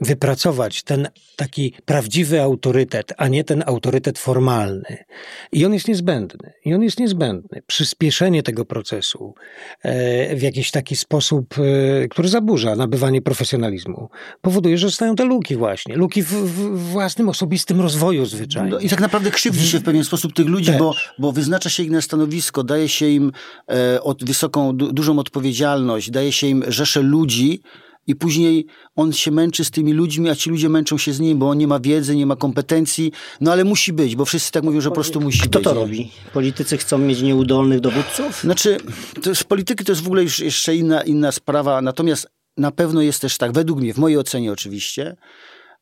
wypracować 0.00 0.82
ten 0.82 1.08
taki 1.36 1.74
prawdziwy 1.84 2.42
autorytet, 2.42 3.12
a 3.16 3.28
nie 3.28 3.44
ten 3.44 3.64
autorytet 3.66 4.18
formalny. 4.18 5.04
I 5.52 5.64
on 5.64 5.74
jest 5.74 5.88
niezbędny. 5.88 6.52
I 6.64 6.74
on 6.74 6.82
jest 6.82 7.00
niezbędny. 7.00 7.62
Przyspieszenie 7.66 8.42
tego 8.42 8.64
procesu 8.64 9.34
e, 9.82 10.36
w 10.36 10.42
jakiś 10.42 10.70
taki 10.70 10.96
sposób, 10.96 11.54
e, 11.58 12.08
który 12.08 12.28
zaburza 12.28 12.76
nabywanie 12.76 13.22
profesjonalizmu, 13.22 14.08
powoduje, 14.40 14.78
że 14.78 14.88
zostają 14.88 15.16
te 15.16 15.24
luki 15.24 15.56
właśnie. 15.56 15.96
Luki 15.96 16.22
w, 16.22 16.28
w 16.28 16.78
własnym, 16.78 17.28
osobistym 17.28 17.80
rozwoju 17.80 18.26
zwyczajnie. 18.26 18.70
No 18.70 18.78
I 18.78 18.88
tak 18.88 19.00
naprawdę 19.00 19.30
krzywdzi 19.30 19.68
się 19.68 19.78
w 19.78 19.82
pewien 19.82 20.04
sposób 20.04 20.32
tych 20.32 20.46
ludzi, 20.46 20.72
bo, 20.78 20.94
bo 21.18 21.32
wyznacza 21.32 21.70
się 21.70 21.82
ich 21.82 21.90
na 21.90 22.00
stanowisko, 22.00 22.64
daje 22.64 22.88
się 22.88 23.08
im 23.08 23.32
e, 23.70 24.02
od, 24.02 24.24
wysoką, 24.24 24.76
du, 24.76 24.92
dużą 24.92 25.18
odpowiedzialność, 25.18 26.10
daje 26.10 26.32
się 26.32 26.46
im 26.46 26.64
rzesze 26.68 27.02
ludzi, 27.02 27.62
i 28.08 28.16
później 28.16 28.66
on 28.96 29.12
się 29.12 29.30
męczy 29.30 29.64
z 29.64 29.70
tymi 29.70 29.92
ludźmi, 29.92 30.30
a 30.30 30.34
ci 30.34 30.50
ludzie 30.50 30.68
męczą 30.68 30.98
się 30.98 31.12
z 31.12 31.20
nim, 31.20 31.38
bo 31.38 31.48
on 31.50 31.58
nie 31.58 31.66
ma 31.66 31.80
wiedzy, 31.80 32.16
nie 32.16 32.26
ma 32.26 32.36
kompetencji, 32.36 33.12
no 33.40 33.52
ale 33.52 33.64
musi 33.64 33.92
być, 33.92 34.16
bo 34.16 34.24
wszyscy 34.24 34.52
tak 34.52 34.62
mówią, 34.62 34.80
że 34.80 34.88
po 34.88 34.94
prostu 34.94 35.20
musi 35.20 35.38
Kto 35.38 35.48
być. 35.48 35.60
Kto 35.60 35.70
to 35.70 35.80
robi? 35.80 36.10
Politycy 36.32 36.76
chcą 36.76 36.98
mieć 36.98 37.22
nieudolnych 37.22 37.80
dowódców? 37.80 38.40
Znaczy, 38.40 38.76
to 39.22 39.34
z 39.34 39.44
polityki 39.44 39.84
to 39.84 39.92
jest 39.92 40.02
w 40.02 40.06
ogóle 40.06 40.22
już 40.22 40.38
jeszcze 40.38 40.76
inna, 40.76 41.02
inna 41.02 41.32
sprawa, 41.32 41.82
natomiast 41.82 42.28
na 42.56 42.70
pewno 42.70 43.02
jest 43.02 43.20
też 43.20 43.38
tak, 43.38 43.52
według 43.52 43.80
mnie, 43.80 43.94
w 43.94 43.98
mojej 43.98 44.18
ocenie 44.18 44.52
oczywiście, 44.52 45.16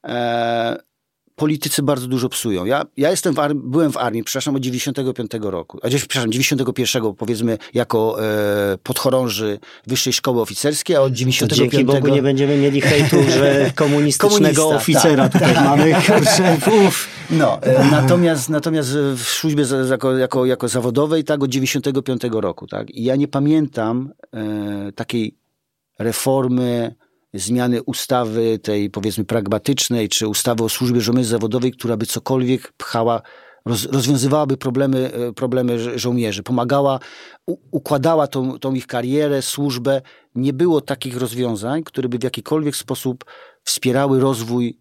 e, 0.05 0.77
politycy 1.37 1.83
bardzo 1.83 2.07
dużo 2.07 2.29
psują. 2.29 2.65
Ja, 2.65 2.85
ja 2.97 3.11
jestem 3.11 3.35
w 3.35 3.39
armii, 3.39 3.63
byłem 3.67 3.93
w 3.93 3.97
armii, 3.97 4.25
przepraszam, 4.25 4.57
od 4.57 4.63
95 4.63 5.31
roku, 5.41 5.79
a 5.83 5.89
przepraszam, 5.89 6.33
91 6.33 7.15
powiedzmy 7.15 7.59
jako 7.75 8.25
e, 8.25 8.79
podchorąży 8.83 9.59
Wyższej 9.87 10.13
Szkoły 10.13 10.41
Oficerskiej, 10.41 10.97
a 10.97 11.01
od 11.01 11.13
95... 11.13 11.71
To 11.71 11.77
dzięki 11.77 11.85
Bogu 11.85 12.15
nie 12.15 12.23
będziemy 12.23 12.57
mieli 12.59 12.81
hejtu, 12.81 13.17
że 13.31 13.71
komunistycznego 13.75 14.63
Komunista, 14.63 14.77
oficera 14.77 15.29
tak, 15.29 15.33
tutaj 15.33 15.55
tak. 15.55 15.65
mamy, 15.65 15.95
kurczę, 15.95 16.57
No, 17.31 17.63
e, 17.63 17.91
natomiast, 17.91 18.49
natomiast 18.49 18.91
w 19.17 19.23
służbie 19.23 19.65
jako, 19.91 20.17
jako, 20.17 20.47
jako 20.47 20.69
zawodowej, 20.69 21.25
tak, 21.25 21.43
od 21.43 21.51
95 21.51 22.23
roku, 22.33 22.67
tak, 22.67 22.91
i 22.91 23.05
ja 23.05 23.17
nie 23.17 23.29
pamiętam 23.29 24.13
e, 24.33 24.93
takiej 24.93 25.37
reformy 25.99 26.95
zmiany 27.39 27.83
ustawy 27.83 28.59
tej 28.59 28.91
powiedzmy 28.91 29.25
pragmatycznej, 29.25 30.09
czy 30.09 30.29
ustawy 30.29 30.65
o 30.65 30.69
służbie 30.69 31.01
żołnierzy 31.01 31.29
zawodowej, 31.29 31.73
która 31.73 31.97
by 31.97 32.07
cokolwiek 32.07 32.73
pchała 32.73 33.23
roz, 33.65 33.85
rozwiązywałaby 33.85 34.57
problemy, 34.57 35.11
problemy 35.37 35.99
żołnierzy, 35.99 36.43
pomagała, 36.43 36.99
u, 37.47 37.57
układała 37.71 38.27
tą, 38.27 38.59
tą 38.59 38.75
ich 38.75 38.87
karierę, 38.87 39.43
służbę. 39.43 40.03
Nie 40.35 40.53
było 40.53 40.81
takich 40.81 41.17
rozwiązań, 41.17 41.83
które 41.83 42.09
by 42.09 42.19
w 42.19 42.25
jakikolwiek 42.25 42.77
sposób 42.77 43.25
wspierały 43.65 44.21
rozwój 44.21 44.79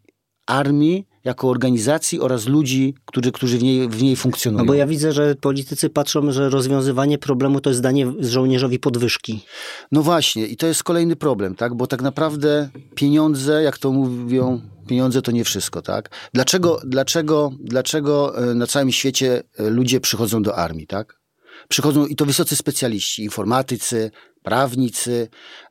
armii 0.47 1.07
jako 1.25 1.49
organizacji 1.49 2.19
oraz 2.19 2.47
ludzi, 2.47 2.93
którzy, 3.05 3.31
którzy 3.31 3.57
w, 3.57 3.63
niej, 3.63 3.89
w 3.89 4.03
niej 4.03 4.15
funkcjonują. 4.15 4.63
No 4.63 4.67
bo 4.67 4.73
ja 4.73 4.87
widzę, 4.87 5.11
że 5.11 5.35
politycy 5.35 5.89
patrzą, 5.89 6.31
że 6.31 6.49
rozwiązywanie 6.49 7.17
problemu 7.17 7.61
to 7.61 7.69
jest 7.69 7.81
danie 7.81 8.13
żołnierzowi 8.19 8.79
podwyżki. 8.79 9.45
No 9.91 10.01
właśnie 10.01 10.47
i 10.47 10.57
to 10.57 10.67
jest 10.67 10.83
kolejny 10.83 11.15
problem, 11.15 11.55
tak? 11.55 11.75
Bo 11.75 11.87
tak 11.87 12.01
naprawdę 12.01 12.69
pieniądze, 12.95 13.63
jak 13.63 13.77
to 13.77 13.91
mówią, 13.91 14.61
pieniądze 14.87 15.21
to 15.21 15.31
nie 15.31 15.43
wszystko, 15.43 15.81
tak? 15.81 16.09
Dlaczego, 16.33 16.81
dlaczego, 16.85 17.51
dlaczego 17.59 18.37
e, 18.51 18.53
na 18.53 18.67
całym 18.67 18.91
świecie 18.91 19.43
e, 19.57 19.69
ludzie 19.69 19.99
przychodzą 19.99 20.43
do 20.43 20.55
armii, 20.55 20.87
tak? 20.87 21.19
Przychodzą 21.67 22.05
i 22.05 22.15
to 22.15 22.25
wysocy 22.25 22.55
specjaliści, 22.55 23.23
informatycy, 23.23 24.11
prawnicy 24.43 25.27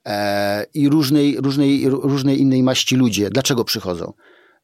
e, 0.06 0.66
i 0.74 0.88
różnej, 0.88 1.36
różnej, 1.40 1.88
różnej 1.88 2.40
innej 2.40 2.62
maści 2.62 2.96
ludzie. 2.96 3.30
Dlaczego 3.30 3.64
przychodzą? 3.64 4.12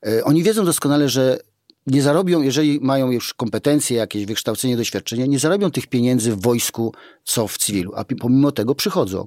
E, 0.07 0.25
oni 0.25 0.43
wiedzą 0.43 0.65
doskonale, 0.65 1.09
że 1.09 1.39
nie 1.87 2.03
zarobią, 2.03 2.43
jeżeli 2.43 2.81
mają 2.81 3.11
już 3.11 3.35
kompetencje, 3.35 3.97
jakieś 3.97 4.27
wykształcenie, 4.27 4.77
doświadczenie, 4.77 5.29
nie 5.29 5.39
zarobią 5.39 5.71
tych 5.71 5.87
pieniędzy 5.87 6.33
w 6.33 6.41
wojsku, 6.41 6.95
co 7.25 7.49
w 7.49 7.59
cywilu, 7.59 7.93
a 7.97 8.05
pomimo 8.21 8.53
tego 8.53 8.75
przychodzą. 8.75 9.27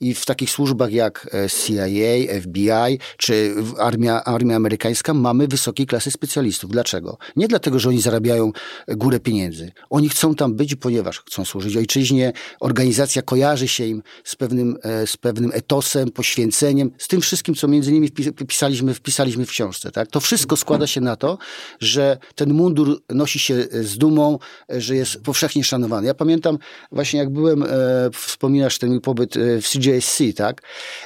I 0.00 0.14
w 0.14 0.26
takich 0.26 0.50
służbach 0.50 0.92
jak 0.92 1.28
e, 1.34 1.50
CIA, 1.50 2.40
FBI 2.40 2.98
czy 3.16 3.54
armia, 3.78 4.24
armia 4.24 4.56
amerykańska 4.56 5.14
mamy 5.14 5.48
wysokiej 5.48 5.86
klasy 5.86 6.10
specjalistów. 6.10 6.70
Dlaczego? 6.70 7.18
Nie 7.36 7.48
dlatego, 7.48 7.78
że 7.78 7.88
oni 7.88 8.00
zarabiają 8.00 8.52
górę 8.88 9.20
pieniędzy. 9.20 9.72
Oni 9.90 10.08
chcą 10.08 10.34
tam 10.34 10.54
być, 10.54 10.74
ponieważ 10.74 11.20
chcą 11.20 11.44
służyć 11.44 11.76
ojczyźnie. 11.76 12.32
Organizacja 12.60 13.22
kojarzy 13.22 13.68
się 13.68 13.86
im 13.86 14.02
z 14.24 14.36
pewnym, 14.36 14.76
e, 14.82 15.06
z 15.06 15.16
pewnym 15.16 15.50
etosem, 15.54 16.10
poświęceniem, 16.10 16.90
z 16.98 17.08
tym 17.08 17.20
wszystkim, 17.20 17.54
co 17.54 17.68
między 17.68 17.90
innymi 17.90 18.08
wpisaliśmy, 18.38 18.94
wpisaliśmy 18.94 19.46
w 19.46 19.50
książce. 19.50 19.90
Tak? 19.90 20.08
To 20.08 20.20
wszystko 20.20 20.56
składa 20.56 20.86
się 20.86 21.00
na 21.00 21.16
to, 21.16 21.38
że 21.80 21.93
ten 22.34 22.52
mundur 22.52 23.02
nosi 23.10 23.38
się 23.38 23.54
z 23.72 23.98
dumą, 23.98 24.38
że 24.68 24.96
jest 24.96 25.22
powszechnie 25.22 25.64
szanowany. 25.64 26.06
Ja 26.06 26.14
pamiętam 26.14 26.58
właśnie 26.92 27.18
jak 27.18 27.30
byłem, 27.30 27.62
e, 27.62 27.66
wspominasz 28.12 28.78
ten 28.78 28.90
mój 28.90 29.00
pobyt 29.00 29.36
e, 29.36 29.60
w 29.60 29.68
CJSC, 29.68 30.22
tak? 30.36 30.62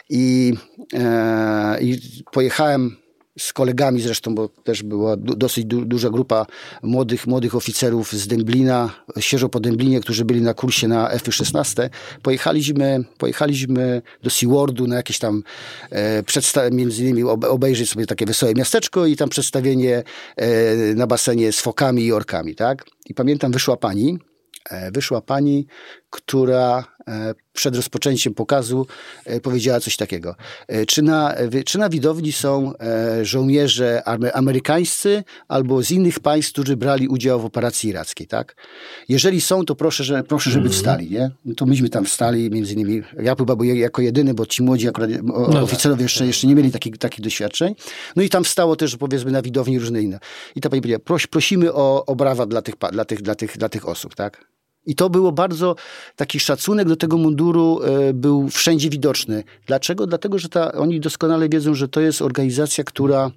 I, 0.08 0.54
e, 0.94 1.78
i 1.80 2.00
pojechałem 2.32 2.96
z 3.38 3.52
kolegami 3.52 4.00
zresztą, 4.00 4.34
bo 4.34 4.48
też 4.48 4.82
była 4.82 5.16
dosyć 5.16 5.64
du 5.64 5.84
duża 5.84 6.10
grupa 6.10 6.46
młodych, 6.82 7.26
młodych 7.26 7.54
oficerów 7.54 8.12
z 8.12 8.26
Dęblina, 8.26 8.90
świeżo 9.20 9.48
po 9.48 9.60
Dęblinie, 9.60 10.00
którzy 10.00 10.24
byli 10.24 10.40
na 10.42 10.54
kursie 10.54 10.88
na 10.88 11.10
F-16. 11.10 11.88
Pojechaliśmy, 12.22 13.04
pojechaliśmy 13.18 14.02
do 14.22 14.30
Seawardu 14.30 14.86
na 14.86 14.96
jakieś 14.96 15.18
tam 15.18 15.42
e, 15.90 16.70
między 16.70 17.02
innymi 17.02 17.22
obejrzeć 17.22 17.90
sobie 17.90 18.06
takie 18.06 18.26
wesołe 18.26 18.54
miasteczko 18.54 19.06
i 19.06 19.16
tam 19.16 19.28
przedstawienie 19.28 20.02
e, 20.36 20.94
na 20.94 21.06
basenie 21.06 21.52
z 21.52 21.60
fokami 21.60 22.04
i 22.04 22.12
orkami, 22.12 22.54
tak? 22.54 22.84
I 23.06 23.14
pamiętam, 23.14 23.52
wyszła 23.52 23.76
pani, 23.76 24.18
e, 24.70 24.90
wyszła 24.90 25.20
pani, 25.20 25.66
która 26.10 26.84
przed 27.52 27.76
rozpoczęciem 27.76 28.34
pokazu 28.34 28.86
e, 29.24 29.40
powiedziała 29.40 29.80
coś 29.80 29.96
takiego. 29.96 30.34
E, 30.68 30.86
czy 30.86 31.02
na, 31.02 31.34
czy 31.64 31.78
na 31.78 31.88
widowni 31.88 32.32
są 32.32 32.72
żołnierze 33.22 34.02
amerykańscy 34.34 35.24
albo 35.48 35.82
z 35.82 35.90
innych 35.90 36.20
państw, 36.20 36.52
którzy 36.52 36.76
brali 36.76 37.08
udział 37.08 37.40
w 37.40 37.44
operacji 37.44 37.90
irackiej, 37.90 38.26
tak? 38.26 38.56
Jeżeli 39.08 39.40
są, 39.40 39.64
to 39.64 39.74
proszę, 39.74 40.04
że, 40.04 40.22
proszę 40.22 40.50
żeby 40.50 40.66
mhm. 40.66 40.78
wstali, 40.78 41.10
nie? 41.10 41.30
No 41.44 41.54
to 41.54 41.66
myśmy 41.66 41.88
tam 41.88 42.04
wstali, 42.04 42.50
między 42.50 42.74
innymi, 42.74 43.02
ja 43.22 43.34
chyba 43.34 43.56
jako 43.64 44.02
jedyny, 44.02 44.34
bo 44.34 44.46
ci 44.46 44.62
młodzi 44.62 44.88
akurat, 44.88 45.10
no 45.22 45.52
tak. 45.52 45.62
oficerowie 45.62 46.02
jeszcze, 46.02 46.26
jeszcze 46.26 46.46
nie 46.46 46.54
mieli 46.54 46.72
takich, 46.72 46.98
takich 46.98 47.24
doświadczeń. 47.24 47.74
No 48.16 48.22
i 48.22 48.28
tam 48.28 48.44
wstało 48.44 48.76
też, 48.76 48.96
powiedzmy, 48.96 49.30
na 49.30 49.42
widowni 49.42 49.78
różne 49.78 50.02
inne. 50.02 50.18
I 50.56 50.60
ta 50.60 50.68
pani 50.68 50.82
powiedziała, 50.82 51.18
prosimy 51.30 51.72
o, 51.72 52.06
o 52.06 52.16
brawa 52.16 52.46
dla 52.46 52.62
tych, 52.62 52.74
dla, 52.92 53.04
tych, 53.04 53.22
dla, 53.22 53.34
tych, 53.34 53.58
dla 53.58 53.68
tych 53.68 53.88
osób, 53.88 54.14
tak? 54.14 54.57
I 54.88 54.94
to 54.94 55.10
było 55.10 55.32
bardzo 55.32 55.76
taki 56.16 56.40
szacunek 56.40 56.88
do 56.88 56.96
tego 56.96 57.16
munduru 57.16 57.80
e, 57.82 58.14
był 58.14 58.48
wszędzie 58.48 58.90
widoczny. 58.90 59.44
Dlaczego? 59.66 60.06
Dlatego, 60.06 60.38
że 60.38 60.48
ta, 60.48 60.72
oni 60.72 61.00
doskonale 61.00 61.48
wiedzą, 61.48 61.74
że 61.74 61.88
to 61.88 62.00
jest 62.00 62.22
organizacja, 62.22 62.84
która 62.84 63.30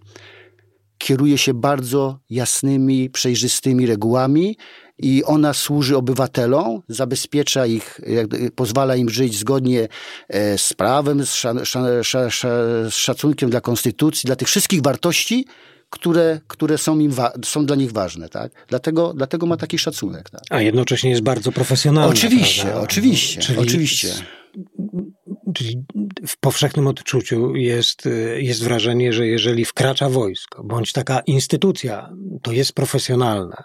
kieruje 0.98 1.38
się 1.38 1.54
bardzo 1.54 2.20
jasnymi, 2.30 3.10
przejrzystymi 3.10 3.86
regułami 3.86 4.58
i 4.98 5.24
ona 5.24 5.54
służy 5.54 5.98
obywatelom, 5.98 6.82
zabezpiecza 6.88 7.66
ich, 7.66 8.02
pozwala 8.56 8.96
im 8.96 9.10
żyć 9.10 9.38
zgodnie 9.38 9.88
e, 10.30 10.58
z 10.58 10.74
prawem, 10.74 11.26
z, 11.26 11.42
z 12.90 12.96
szacunkiem 12.96 13.50
dla 13.50 13.62
konstytucji, 13.62 14.28
dla 14.28 14.36
tych 14.36 14.48
wszystkich 14.48 14.82
wartości, 14.82 15.46
które, 15.92 16.40
które 16.48 16.78
są, 16.78 17.00
im 17.00 17.14
są 17.46 17.66
dla 17.66 17.76
nich 17.76 17.92
ważne. 17.92 18.30
Tak? 18.30 18.52
Dlatego, 18.68 19.14
dlatego 19.14 19.46
ma 19.46 19.58
taki 19.58 19.78
szacunek. 19.78 20.30
Tak? 20.30 20.42
A 20.50 20.62
jednocześnie 20.62 21.10
jest 21.10 21.22
bardzo 21.22 21.52
profesjonalny. 21.52 22.12
Oczywiście, 22.14 22.64
prawda? 22.64 22.82
oczywiście, 22.82 23.42
Czyli 23.42 23.60
oczywiście. 23.60 24.08
Czyli 25.54 25.84
w 26.28 26.38
powszechnym 26.38 26.88
odczuciu 26.88 27.56
jest, 27.56 28.10
jest 28.38 28.64
wrażenie, 28.64 29.14
że 29.14 29.28
jeżeli 29.28 29.66
wkracza 29.66 30.10
wojsko, 30.10 30.64
bądź 30.64 30.94
taka 30.94 31.20
instytucja, 31.20 32.10
to 32.42 32.52
jest 32.52 32.74
profesjonalna, 32.74 33.64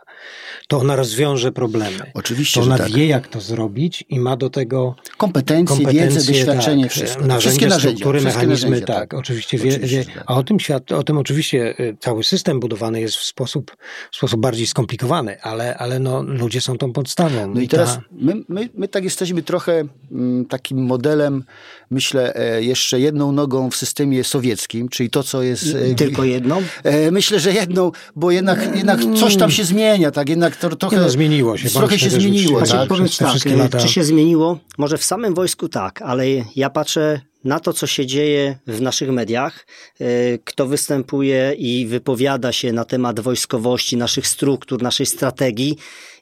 to 0.69 0.79
ona 0.79 0.97
rozwiąże 0.97 1.53
problemy. 1.53 2.13
Oczywiście, 2.15 2.61
to 2.61 2.67
ona 2.67 2.79
tak. 2.79 2.93
wie, 2.93 3.07
jak 3.07 3.29
to 3.29 3.41
zrobić 3.41 4.05
i 4.09 4.21
ma 4.21 4.37
do 4.37 4.51
tego 4.51 4.95
kompetencje, 5.17 5.77
kompetencje 5.77 6.21
wiedzę, 6.21 6.33
doświadczenie, 6.33 6.83
tak, 6.83 6.93
wszystko. 6.93 7.27
Narzędzia, 7.27 7.41
wszystkie 7.41 7.71
struktury, 7.71 8.21
narzędzia, 8.21 8.39
mechanizmy, 8.39 8.71
narzędzia, 8.71 8.87
tak, 8.87 9.11
tak, 9.11 9.21
oczywiście. 9.21 9.57
oczywiście 9.57 9.87
wie, 9.87 10.05
tak. 10.05 10.25
A 10.27 10.35
o 10.35 10.43
tym, 10.43 10.61
świat, 10.61 10.93
o 10.93 11.03
tym 11.03 11.19
oczywiście 11.19 11.81
y, 11.81 11.97
cały 12.01 12.25
system 12.25 12.61
budowany 12.61 13.01
jest 13.01 13.17
w 13.17 13.25
sposób, 13.25 13.77
w 14.13 14.17
sposób 14.17 14.41
bardziej 14.41 14.67
skomplikowany, 14.67 15.43
ale, 15.43 15.79
ale 15.79 15.99
no, 15.99 16.23
ludzie 16.23 16.61
są 16.61 16.79
tą 16.79 16.93
podstawą. 16.93 17.55
No 17.55 17.61
i, 17.61 17.65
i 17.65 17.69
teraz 17.69 17.95
ta... 17.95 18.03
my, 18.13 18.35
my, 18.49 18.69
my 18.75 18.89
tak 18.89 19.05
jesteśmy 19.05 19.43
trochę 19.43 19.85
mm, 20.13 20.45
takim 20.45 20.79
modelem 20.79 21.45
myślę, 21.91 22.35
e, 22.35 22.63
jeszcze 22.63 23.01
jedną 23.01 23.33
nogą 23.33 23.71
w 23.71 23.77
systemie 23.77 24.25
sowieckim, 24.25 24.89
czyli 24.89 25.11
to, 25.11 25.23
co 25.23 25.43
jest... 25.43 25.65
E, 25.93 25.95
tylko 25.95 26.25
jedną? 26.25 26.63
E, 26.85 27.11
myślę, 27.11 27.41
że 27.41 27.53
jedną, 27.53 27.93
bo 28.17 28.31
jednak, 28.31 28.77
jednak 28.77 29.01
coś 29.17 29.37
tam 29.37 29.51
się 29.51 29.65
zmienia, 29.65 30.11
tak? 30.11 30.29
Jednak 30.29 30.57
to, 30.57 30.77
trochę... 30.77 30.97
no, 30.97 31.11
zmieniło 31.11 31.57
się. 31.59 31.71
Trochę 31.71 31.99
się 31.99 32.11
zmieniło, 32.11 32.59
tak? 32.59 32.69
Znaczy, 32.69 32.89
powiedz 32.89 33.19
tak, 33.19 33.45
lata... 33.45 33.79
czy 33.79 33.89
się 33.89 34.05
zmieniło? 34.05 34.59
Może 34.79 34.99
w 34.99 35.05
samym 35.05 35.35
wojsku 35.35 35.69
tak, 35.69 36.03
ale 36.03 36.27
ja 36.57 36.71
patrzę 36.71 37.21
na 37.45 37.61
to, 37.61 37.73
co 37.73 37.87
się 37.87 38.07
dzieje 38.07 38.59
w 38.67 38.81
naszych 38.81 39.11
mediach, 39.11 39.67
kto 40.45 40.67
występuje 40.67 41.55
i 41.59 41.87
wypowiada 41.87 42.53
się 42.53 42.73
na 42.73 42.85
temat 42.85 43.21
wojskowości, 43.21 43.97
naszych 43.97 44.27
struktur, 44.27 44.83
naszej 44.83 45.07
strategii 45.07 45.77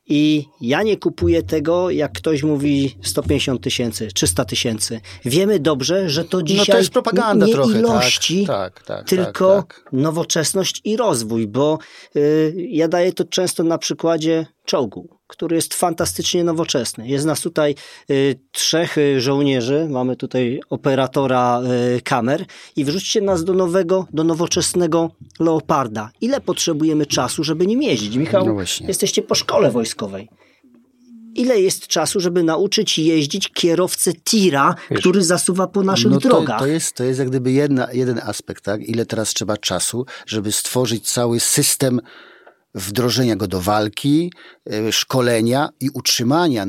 i 0.06 0.44
ja 0.60 0.82
nie 0.82 0.96
kupuję 0.96 1.42
tego, 1.42 1.90
jak 1.90 2.12
ktoś 2.12 2.42
mówi 2.42 2.96
150 3.02 3.62
tysięcy, 3.62 4.08
300 4.14 4.44
tysięcy. 4.44 5.00
Wiemy 5.24 5.60
dobrze, 5.60 6.10
że 6.10 6.24
to 6.24 6.42
dzisiaj 6.42 6.64
no 6.68 6.72
to 6.72 6.78
jest 6.78 6.90
propaganda 6.90 7.46
nie 7.46 7.52
trochę, 7.52 7.72
tak, 7.72 7.80
ilości, 7.80 8.46
tak, 8.46 8.82
tak, 8.82 8.86
tak, 8.86 9.08
tylko 9.08 9.56
tak, 9.56 9.88
nowoczesność 9.92 10.80
i 10.84 10.96
rozwój, 10.96 11.48
bo 11.48 11.78
y, 12.16 12.54
ja 12.56 12.88
daję 12.88 13.12
to 13.12 13.24
często 13.24 13.62
na 13.62 13.78
przykładzie 13.78 14.46
czołgu, 14.64 15.13
który 15.26 15.56
jest 15.56 15.74
fantastycznie 15.74 16.44
nowoczesny. 16.44 17.08
Jest 17.08 17.26
nas 17.26 17.40
tutaj 17.40 17.74
y, 18.10 18.38
trzech 18.52 18.98
y, 18.98 19.20
żołnierzy, 19.20 19.86
mamy 19.90 20.16
tutaj 20.16 20.60
operatora 20.70 21.62
y, 21.96 22.00
kamer 22.00 22.44
i 22.76 22.84
wrzućcie 22.84 23.20
nas 23.20 23.44
do 23.44 23.54
nowego, 23.54 24.06
do 24.12 24.24
nowoczesnego 24.24 25.10
Leoparda. 25.40 26.10
Ile 26.20 26.40
potrzebujemy 26.40 27.06
czasu, 27.06 27.44
żeby 27.44 27.66
nim 27.66 27.82
jeździć? 27.82 28.16
Michał, 28.16 28.46
no 28.46 28.54
jesteście 28.88 29.22
po 29.22 29.34
szkole 29.34 29.70
wojskowej. 29.70 30.28
Ile 31.34 31.60
jest 31.60 31.86
czasu, 31.86 32.20
żeby 32.20 32.42
nauczyć 32.42 32.98
jeździć 32.98 33.48
kierowcę 33.48 34.12
tira, 34.12 34.74
Wiesz, 34.90 35.00
który 35.00 35.24
zasuwa 35.24 35.66
po 35.66 35.82
naszych 35.82 36.10
no 36.10 36.20
to, 36.20 36.28
drogach? 36.28 36.58
To 36.58 36.66
jest, 36.66 36.92
to 36.92 37.04
jest 37.04 37.18
jak 37.18 37.28
gdyby 37.28 37.52
jedna, 37.52 37.88
jeden 37.92 38.20
aspekt, 38.24 38.64
tak? 38.64 38.88
Ile 38.88 39.06
teraz 39.06 39.34
trzeba 39.34 39.56
czasu, 39.56 40.06
żeby 40.26 40.52
stworzyć 40.52 41.10
cały 41.10 41.40
system 41.40 42.00
wdrożenia 42.74 43.36
go 43.36 43.46
do 43.46 43.60
walki, 43.60 44.32
e, 44.70 44.92
szkolenia 44.92 45.68
i 45.80 45.90
utrzymania, 45.90 46.66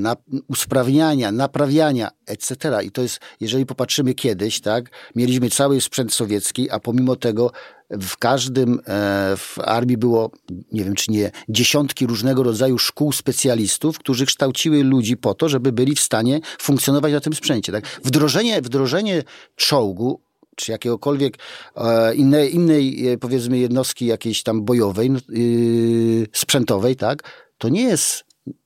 usprawniania, 0.47 1.31
naprawiania, 1.31 2.09
etc. 2.25 2.83
I 2.83 2.91
to 2.91 3.01
jest, 3.01 3.19
jeżeli 3.39 3.65
popatrzymy 3.65 4.13
kiedyś, 4.13 4.61
tak, 4.61 4.89
mieliśmy 5.15 5.49
cały 5.49 5.81
sprzęt 5.81 6.13
sowiecki, 6.13 6.69
a 6.69 6.79
pomimo 6.79 7.15
tego 7.15 7.51
w 7.89 8.17
każdym, 8.17 8.79
e, 8.87 9.37
w 9.37 9.59
armii 9.59 9.97
było, 9.97 10.31
nie 10.71 10.83
wiem 10.83 10.95
czy 10.95 11.11
nie, 11.11 11.31
dziesiątki 11.49 12.07
różnego 12.07 12.43
rodzaju 12.43 12.77
szkół 12.77 13.11
specjalistów, 13.11 13.99
którzy 13.99 14.25
kształciły 14.25 14.83
ludzi 14.83 15.17
po 15.17 15.33
to, 15.33 15.49
żeby 15.49 15.71
byli 15.71 15.95
w 15.95 15.99
stanie 15.99 16.39
funkcjonować 16.59 17.13
na 17.13 17.19
tym 17.19 17.33
sprzęcie. 17.33 17.71
Tak? 17.71 17.99
Wdrożenie, 18.03 18.61
wdrożenie 18.61 19.23
czołgu 19.55 20.24
czy 20.55 20.71
jakiegokolwiek 20.71 21.37
e, 21.75 22.15
innej, 22.15 22.55
innej, 22.55 23.17
powiedzmy, 23.21 23.57
jednostki 23.57 24.05
jakiejś 24.05 24.43
tam 24.43 24.65
bojowej, 24.65 25.11
yy, 25.29 26.27
sprzętowej, 26.33 26.95
tak? 26.95 27.23
to 27.57 27.69
nie 27.69 27.83
jest 27.83 28.24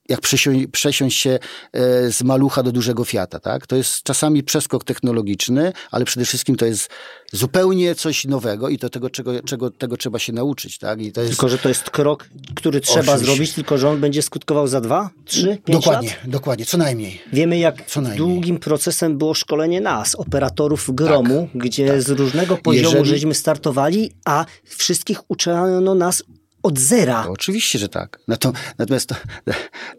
jak 0.09 0.21
przesiąść, 0.21 0.67
przesiąść 0.71 1.17
się 1.17 1.39
e, 1.73 2.11
z 2.11 2.23
malucha 2.23 2.63
do 2.63 2.71
dużego 2.71 3.05
Fiata, 3.05 3.39
tak? 3.39 3.67
To 3.67 3.75
jest 3.75 4.03
czasami 4.03 4.43
przeskok 4.43 4.83
technologiczny, 4.83 5.73
ale 5.91 6.05
przede 6.05 6.25
wszystkim 6.25 6.55
to 6.55 6.65
jest 6.65 6.89
zupełnie 7.33 7.95
coś 7.95 8.25
nowego 8.25 8.69
i 8.69 8.77
to 8.77 8.89
tego, 8.89 9.09
czego, 9.09 9.43
czego, 9.43 9.69
tego 9.69 9.97
trzeba 9.97 10.19
się 10.19 10.33
nauczyć, 10.33 10.77
tak? 10.77 11.01
I 11.01 11.11
to 11.11 11.21
jest... 11.21 11.33
Tylko, 11.33 11.49
że 11.49 11.57
to 11.57 11.69
jest 11.69 11.89
krok, 11.89 12.29
który 12.55 12.81
trzeba 12.81 12.99
Oczywiście. 12.99 13.25
zrobić, 13.25 13.53
tylko 13.53 13.77
że 13.77 13.89
on 13.89 13.99
będzie 13.99 14.21
skutkował 14.21 14.67
za 14.67 14.81
dwa, 14.81 15.09
trzy, 15.25 15.57
pięć 15.65 15.79
dokładnie, 15.79 16.09
lat? 16.09 16.29
Dokładnie, 16.29 16.65
co 16.65 16.77
najmniej. 16.77 17.21
Wiemy, 17.33 17.57
jak 17.57 17.75
długim 18.17 18.59
procesem 18.59 19.17
było 19.17 19.33
szkolenie 19.33 19.81
nas, 19.81 20.15
operatorów 20.15 20.95
gromu, 20.95 21.49
tak, 21.53 21.61
gdzie 21.61 21.87
tak. 21.87 22.01
z 22.01 22.09
różnego 22.09 22.57
poziomu 22.57 22.89
Jeżeli... 22.89 23.09
żeśmy 23.09 23.33
startowali, 23.33 24.11
a 24.25 24.45
wszystkich 24.63 25.19
uczono 25.27 25.95
nas 25.95 26.23
od 26.63 26.79
zera. 26.79 27.23
To 27.23 27.31
oczywiście, 27.31 27.79
że 27.79 27.89
tak. 27.89 28.19
Natomiast 28.77 29.09
to, 29.09 29.15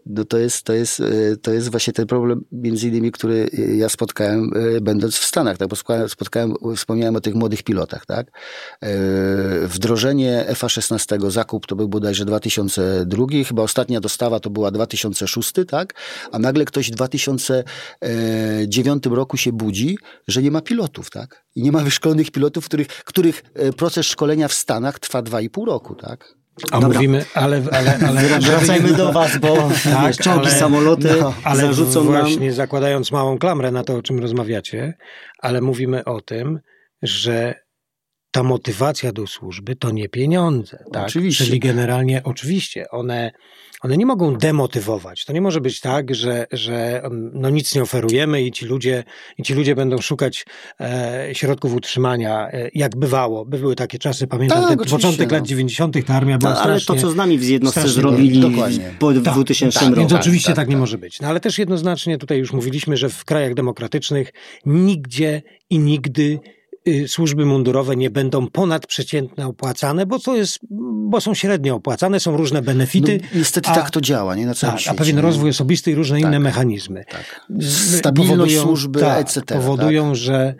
no 0.06 0.24
to, 0.24 0.38
jest, 0.38 0.62
to, 0.62 0.72
jest, 0.72 1.00
e, 1.00 1.36
to 1.36 1.52
jest 1.52 1.70
właśnie 1.70 1.92
ten 1.92 2.06
problem, 2.06 2.44
między 2.52 2.88
innymi, 2.88 3.12
który 3.12 3.50
ja 3.76 3.88
spotkałem 3.88 4.50
e, 4.76 4.80
będąc 4.80 5.16
w 5.16 5.24
Stanach, 5.24 5.58
tak? 5.58 5.68
bo 5.68 5.76
spotkałem, 6.08 6.54
wspomniałem 6.76 7.16
o 7.16 7.20
tych 7.20 7.34
młodych 7.34 7.62
pilotach. 7.62 8.06
Tak? 8.06 8.26
E, 8.82 8.88
wdrożenie 9.66 10.44
FA-16, 10.48 11.30
zakup 11.30 11.66
to 11.66 11.76
był 11.76 11.88
bodajże 11.88 12.24
2002, 12.24 13.26
chyba 13.48 13.62
ostatnia 13.62 14.00
dostawa 14.00 14.40
to 14.40 14.50
była 14.50 14.70
2006, 14.70 15.52
tak? 15.68 15.94
a 16.32 16.38
nagle 16.38 16.64
ktoś 16.64 16.90
w 16.90 16.94
2009 16.94 19.06
roku 19.06 19.36
się 19.36 19.52
budzi, 19.52 19.98
że 20.28 20.42
nie 20.42 20.50
ma 20.50 20.60
pilotów. 20.60 21.10
Tak? 21.10 21.44
I 21.54 21.62
nie 21.62 21.72
ma 21.72 21.80
wyszkolonych 21.80 22.30
pilotów, 22.30 22.64
których, 22.64 22.88
których 22.88 23.42
proces 23.76 24.06
szkolenia 24.06 24.48
w 24.48 24.54
Stanach 24.54 24.98
trwa 24.98 25.22
2,5 25.22 25.66
roku. 25.66 25.94
Tak? 25.94 26.40
A 26.72 26.80
Dobra. 26.80 26.98
mówimy, 26.98 27.24
ale, 27.34 27.62
ale, 27.72 27.98
ale 28.08 28.40
wracajmy 28.40 28.92
do 28.92 29.12
was, 29.12 29.38
bo 29.38 29.56
tak, 29.84 30.06
wiesz, 30.06 30.16
czołgi, 30.16 30.46
ale, 30.46 30.50
samoloty 30.50 31.08
no, 31.20 31.34
ale 31.44 31.60
zarzucą 31.60 32.04
właśnie 32.04 32.46
nam... 32.46 32.54
zakładając 32.54 33.12
małą 33.12 33.38
klamrę 33.38 33.70
na 33.70 33.84
to, 33.84 33.96
o 33.96 34.02
czym 34.02 34.18
rozmawiacie, 34.18 34.94
ale 35.38 35.60
mówimy 35.60 36.04
o 36.04 36.20
tym, 36.20 36.60
że 37.02 37.54
ta 38.30 38.42
motywacja 38.42 39.12
do 39.12 39.26
służby 39.26 39.76
to 39.76 39.90
nie 39.90 40.08
pieniądze. 40.08 40.84
Tak? 40.92 41.06
Oczywiście. 41.06 41.44
Czyli 41.44 41.60
generalnie, 41.60 42.22
oczywiście, 42.24 42.90
one 42.90 43.30
one 43.80 43.96
nie 43.96 44.06
mogą 44.06 44.36
demotywować. 44.36 45.24
To 45.24 45.32
nie 45.32 45.40
może 45.40 45.60
być 45.60 45.80
tak, 45.80 46.14
że, 46.14 46.46
że 46.52 47.02
mm, 47.04 47.30
no 47.34 47.50
nic 47.50 47.74
nie 47.74 47.82
oferujemy 47.82 48.42
i 48.42 48.52
ci 48.52 48.66
ludzie, 48.66 49.04
i 49.38 49.42
ci 49.42 49.54
ludzie 49.54 49.74
będą 49.74 49.98
szukać 49.98 50.46
e, 50.80 51.28
środków 51.32 51.74
utrzymania, 51.74 52.48
e, 52.52 52.70
jak 52.74 52.96
bywało. 52.96 53.44
Były 53.44 53.76
takie 53.76 53.98
czasy, 53.98 54.26
pamiętam, 54.26 54.60
tak, 54.60 54.78
ten 54.78 54.88
początek 54.88 55.30
no. 55.30 55.36
lat 55.36 55.46
90. 55.46 56.06
ta 56.06 56.14
armia 56.14 56.38
była 56.38 56.52
no, 56.52 56.60
Ale 56.60 56.80
to, 56.80 56.94
co 56.94 57.10
z 57.10 57.16
nami 57.16 57.38
w 57.38 57.48
jednostce 57.48 57.88
zrobili 57.88 58.40
dokładnie. 58.40 58.94
po 58.98 59.12
tak, 59.12 59.34
2000 59.34 59.80
tak, 59.80 59.88
roku. 59.88 60.00
Więc 60.00 60.12
oczywiście 60.12 60.48
tak, 60.48 60.56
tak, 60.56 60.68
nie 60.68 60.74
tak. 60.74 60.80
może 60.80 60.98
być. 60.98 61.20
No 61.20 61.28
ale 61.28 61.40
też 61.40 61.58
jednoznacznie 61.58 62.18
tutaj 62.18 62.38
już 62.38 62.52
mówiliśmy, 62.52 62.96
że 62.96 63.08
w 63.08 63.24
krajach 63.24 63.54
demokratycznych 63.54 64.32
nigdzie 64.66 65.42
i 65.70 65.78
nigdy 65.78 66.40
służby 67.06 67.46
mundurowe 67.46 67.96
nie 67.96 68.10
będą 68.10 68.46
ponadprzeciętne 68.46 69.46
opłacane, 69.46 70.06
bo 70.06 70.18
to 70.18 70.36
jest, 70.36 70.58
bo 71.10 71.20
są 71.20 71.34
średnio 71.34 71.74
opłacane, 71.74 72.20
są 72.20 72.36
różne 72.36 72.62
benefity. 72.62 73.20
No, 73.22 73.38
niestety 73.38 73.70
a, 73.70 73.74
tak 73.74 73.90
to 73.90 74.00
działa, 74.00 74.34
nie 74.34 74.46
na 74.46 74.54
całym 74.54 74.72
tak, 74.72 74.80
świecie. 74.80 74.96
A 74.96 74.98
pewien 74.98 75.18
rozwój 75.18 75.50
osobisty 75.50 75.90
i 75.90 75.94
różne 75.94 76.16
tak, 76.16 76.28
inne 76.28 76.38
mechanizmy. 76.38 77.04
Tak. 77.10 77.46
Stabilność 77.98 78.36
powodują, 78.36 78.62
służby, 78.62 79.00
tak, 79.00 79.20
etc. 79.20 79.42
Powodują, 79.54 80.06
tak. 80.06 80.16
że, 80.16 80.54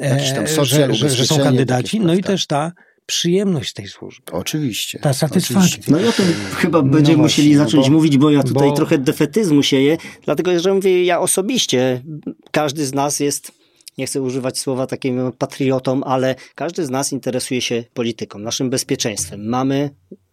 e, 0.00 0.44
że, 0.64 0.94
że, 0.94 1.10
że, 1.10 1.26
są 1.26 1.38
kandydaci, 1.38 2.00
no 2.00 2.14
i 2.14 2.22
też 2.22 2.46
ta 2.46 2.72
przyjemność 3.06 3.72
tej 3.72 3.88
służby. 3.88 4.32
Oczywiście. 4.32 4.98
Ta 4.98 5.12
satysfakcja. 5.12 5.82
No 5.88 6.00
i 6.00 6.06
o 6.06 6.12
tym 6.12 6.26
chyba 6.56 6.82
no 6.82 6.88
będziemy 6.88 7.18
właśnie, 7.18 7.42
musieli 7.42 7.56
no 7.56 7.64
zacząć 7.64 7.86
bo, 7.86 7.92
mówić, 7.92 8.18
bo 8.18 8.30
ja 8.30 8.42
tutaj 8.42 8.68
bo... 8.68 8.76
trochę 8.76 8.98
defetyzmu 8.98 9.62
sieję, 9.62 9.96
dlatego 10.24 10.60
że 10.60 10.74
mówię, 10.74 11.04
ja 11.04 11.20
osobiście, 11.20 12.02
każdy 12.50 12.86
z 12.86 12.94
nas 12.94 13.20
jest 13.20 13.52
nie 13.98 14.06
chcę 14.06 14.22
używać 14.22 14.58
słowa 14.58 14.86
takim 14.86 15.32
patriotą, 15.38 16.04
ale 16.04 16.34
każdy 16.54 16.86
z 16.86 16.90
nas 16.90 17.12
interesuje 17.12 17.60
się 17.60 17.84
polityką, 17.94 18.38
naszym 18.38 18.70
bezpieczeństwem. 18.70 19.48
Mamy 19.48 19.90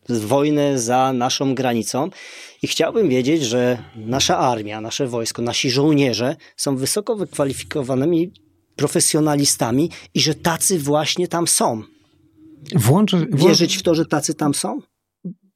wojnę 0.10 0.80
za 0.80 1.14
naszą 1.14 1.56
granicą 1.56 2.10
i 2.62 2.68
chciałbym 2.68 3.10
wiedzieć, 3.10 3.42
że 3.44 3.78
nasza 3.96 4.38
armia, 4.38 4.82
nasze 4.82 5.08
wojsko, 5.08 5.42
nasi 5.42 5.70
żołnierze 5.70 6.36
są 6.58 6.76
wysoko 6.76 7.16
wykwalifikowanymi 7.16 8.32
profesjonalistami 8.76 9.90
i 10.14 10.20
że 10.20 10.36
tacy 10.36 10.80
właśnie 10.80 11.28
tam 11.28 11.48
są. 11.48 11.82
Włączę, 12.76 13.26
Wierzyć 13.32 13.78
w 13.78 13.84
to, 13.84 13.96
że 13.96 14.06
tacy 14.06 14.34
tam 14.34 14.54
są? 14.54 14.80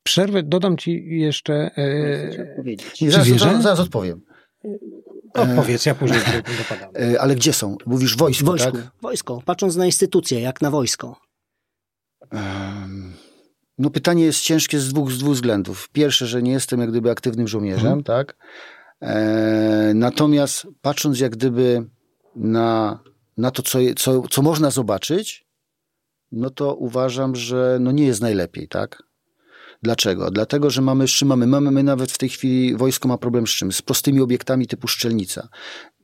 Przerwę, 0.03 0.43
dodam 0.43 0.77
ci 0.77 1.03
jeszcze. 1.09 1.53
E, 1.53 2.63
Nie, 3.01 3.11
zaraz, 3.11 3.27
zaraz, 3.27 3.63
zaraz 3.63 3.79
odpowiem. 3.79 4.22
Odpowiedz, 5.37 5.85
ja 5.85 5.95
później 5.95 6.19
dopadam. 6.69 6.89
E, 7.13 7.21
ale 7.21 7.35
gdzie 7.35 7.53
są? 7.53 7.77
Mówisz 7.85 8.17
wojsko, 8.17 8.45
wojsko, 8.45 8.71
tak? 8.71 8.91
Wojsko, 9.01 9.41
patrząc 9.45 9.75
na 9.75 9.85
instytucje, 9.85 10.41
jak 10.41 10.61
na 10.61 10.71
wojsko. 10.71 11.15
No 13.77 13.89
pytanie 13.89 14.25
jest 14.25 14.41
ciężkie 14.41 14.79
z 14.79 14.93
dwóch, 14.93 15.11
z 15.11 15.17
dwóch 15.17 15.33
względów. 15.33 15.89
Pierwsze, 15.89 16.27
że 16.27 16.43
nie 16.43 16.51
jestem 16.51 16.79
jak 16.79 16.89
gdyby 16.89 17.11
aktywnym 17.11 17.47
żołnierzem, 17.47 17.83
hmm. 17.83 18.03
tak? 18.03 18.35
E, 19.01 19.91
natomiast 19.95 20.67
patrząc 20.81 21.19
jak 21.19 21.31
gdyby 21.31 21.85
na, 22.35 23.00
na 23.37 23.51
to, 23.51 23.61
co, 23.61 23.79
co, 23.95 24.21
co 24.27 24.41
można 24.41 24.71
zobaczyć, 24.71 25.45
no 26.31 26.50
to 26.50 26.75
uważam, 26.75 27.35
że 27.35 27.77
no 27.81 27.91
nie 27.91 28.05
jest 28.05 28.21
najlepiej, 28.21 28.67
tak? 28.67 29.03
Dlaczego? 29.81 30.31
Dlatego, 30.31 30.70
że 30.70 30.81
mamy 30.81 31.07
z 31.07 31.22
mamy. 31.22 31.48
mamy. 31.48 31.72
My 31.72 31.83
nawet 31.83 32.11
w 32.11 32.18
tej 32.18 32.29
chwili 32.29 32.75
wojsko 32.75 33.07
ma 33.07 33.18
problem 33.18 33.48
z 33.48 33.50
czym? 33.50 33.72
Z 33.72 33.81
prostymi 33.81 34.22
obiektami 34.22 34.68
typu 34.68 34.87
szczelnica. 34.87 35.48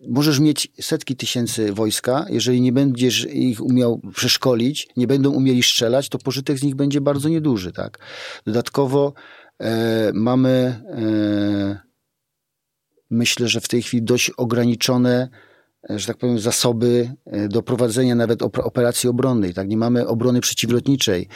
Możesz 0.08 0.40
mieć 0.40 0.72
setki 0.82 1.16
tysięcy 1.16 1.74
wojska, 1.74 2.26
jeżeli 2.30 2.62
nie 2.62 2.72
będziesz 2.72 3.26
ich 3.26 3.62
umiał 3.62 4.02
przeszkolić, 4.16 4.88
nie 4.98 5.08
będą 5.08 5.32
umieli 5.32 5.64
strzelać, 5.64 6.10
to 6.10 6.18
pożytek 6.18 6.58
z 6.58 6.64
nich 6.64 6.76
będzie 6.76 7.02
bardzo 7.02 7.30
nieduży. 7.30 7.72
Tak? 7.72 8.00
Dodatkowo 8.46 9.14
e, 9.60 10.12
mamy, 10.14 10.84
e, 10.90 11.80
myślę, 13.10 13.48
że 13.48 13.62
w 13.62 13.68
tej 13.68 13.82
chwili 13.82 14.04
dość 14.04 14.30
ograniczone 14.30 15.30
e, 15.90 16.00
że 16.00 16.08
tak 16.08 16.18
powiem, 16.18 16.40
zasoby 16.40 17.16
e, 17.26 17.48
do 17.48 17.64
prowadzenia 17.64 18.16
nawet 18.16 18.42
operacji 18.42 19.10
obronnej. 19.10 19.54
Tak? 19.54 19.68
Nie 19.68 19.78
mamy 19.78 20.08
obrony 20.08 20.42
przeciwlotniczej. 20.42 21.28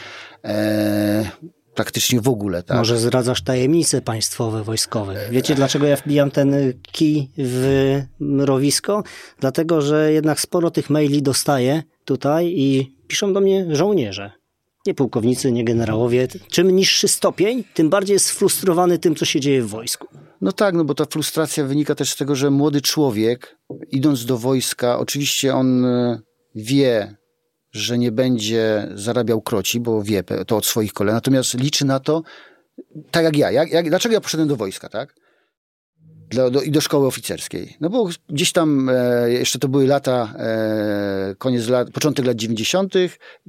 E, 0.44 1.32
praktycznie 1.78 2.22
w 2.22 2.28
ogóle. 2.28 2.64
Tak? 2.64 2.78
Może 2.78 2.98
zdradzasz 2.98 3.42
tajemnice 3.42 4.02
państwowe, 4.02 4.64
wojskowe. 4.64 5.16
Wiecie, 5.32 5.56
dlaczego 5.56 5.86
ja 5.86 5.96
wbijam 5.96 6.32
ten 6.32 6.74
kij 6.92 7.30
w 7.38 8.02
mrowisko? 8.20 9.04
Dlatego, 9.40 9.82
że 9.82 10.14
jednak 10.14 10.40
sporo 10.40 10.72
tych 10.72 10.90
maili 10.90 11.22
dostaję 11.22 11.84
tutaj 12.06 12.54
i 12.56 12.96
piszą 13.08 13.34
do 13.34 13.42
mnie 13.42 13.76
żołnierze. 13.76 14.32
Nie 14.86 14.94
pułkownicy, 14.94 15.52
nie 15.52 15.64
generałowie. 15.64 16.28
Czym 16.52 16.72
niższy 16.76 17.08
stopień, 17.08 17.64
tym 17.74 17.90
bardziej 17.90 18.14
jest 18.14 18.26
sfrustrowany 18.26 19.00
tym, 19.00 19.16
co 19.16 19.26
się 19.26 19.40
dzieje 19.40 19.62
w 19.62 19.70
wojsku. 19.70 20.08
No 20.42 20.52
tak, 20.52 20.76
no 20.76 20.86
bo 20.86 20.94
ta 20.94 21.06
frustracja 21.06 21.64
wynika 21.64 21.96
też 21.96 22.12
z 22.12 22.16
tego, 22.16 22.36
że 22.36 22.52
młody 22.52 22.82
człowiek, 22.82 23.58
idąc 23.92 24.26
do 24.26 24.38
wojska, 24.38 25.00
oczywiście 25.00 25.56
on 25.56 25.86
e, 25.86 26.20
wie, 26.56 27.16
że 27.78 27.98
nie 27.98 28.12
będzie 28.12 28.88
zarabiał 28.96 29.42
kroci, 29.42 29.80
bo 29.80 30.04
wie 30.04 30.24
to 30.24 30.58
od 30.58 30.66
swoich 30.66 30.94
kolegów, 30.94 31.18
natomiast 31.18 31.54
liczy 31.54 31.86
na 31.86 32.00
to, 32.00 32.24
tak 33.12 33.24
jak 33.24 33.38
ja. 33.38 33.52
Jak, 33.52 33.72
jak, 33.72 33.90
dlaczego 33.90 34.14
ja 34.14 34.22
poszedłem 34.22 34.50
do 34.50 34.56
wojska, 34.56 34.90
tak? 34.90 35.27
Do, 36.30 36.62
I 36.62 36.72
do 36.72 36.82
szkoły 36.82 37.08
oficerskiej. 37.08 37.78
No 37.82 37.90
bo 37.90 38.10
gdzieś 38.30 38.52
tam, 38.52 38.90
e, 38.90 39.32
jeszcze 39.32 39.60
to 39.60 39.68
były 39.68 39.88
lata, 39.88 40.34
e, 40.40 41.36
koniec 41.38 41.68
lat, 41.68 41.92
początek 41.92 42.26
lat 42.26 42.38
90., 42.38 42.94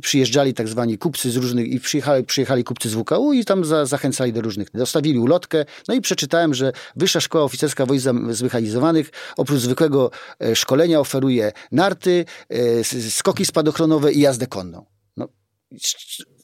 przyjeżdżali 0.03 0.55
tak 0.55 0.69
zwani 0.69 0.99
kupcy 0.99 1.31
z 1.31 1.37
różnych, 1.37 1.67
i 1.67 1.81
przyjechali, 1.81 2.25
przyjechali 2.25 2.65
kupcy 2.65 2.89
z 2.89 2.95
WKU 2.95 3.33
i 3.33 3.45
tam 3.45 3.65
za, 3.65 3.87
zachęcali 3.87 4.33
do 4.33 4.41
różnych, 4.41 4.69
dostawili 4.75 5.19
ulotkę. 5.19 5.65
No 5.89 5.95
i 5.95 6.01
przeczytałem, 6.01 6.55
że 6.55 6.73
Wyższa 6.97 7.21
Szkoła 7.21 7.45
Oficerska 7.45 7.87
Wojsk 7.87 8.07
Zmechanizowanych 8.31 9.11
oprócz 9.37 9.59
zwykłego 9.59 10.11
e, 10.41 10.57
szkolenia 10.57 11.01
oferuje 11.01 11.53
narty, 11.73 12.25
e, 12.49 12.85
skoki 13.11 13.45
spadochronowe 13.45 14.13
i 14.13 14.21
jazdę 14.21 14.47
konną 14.47 14.98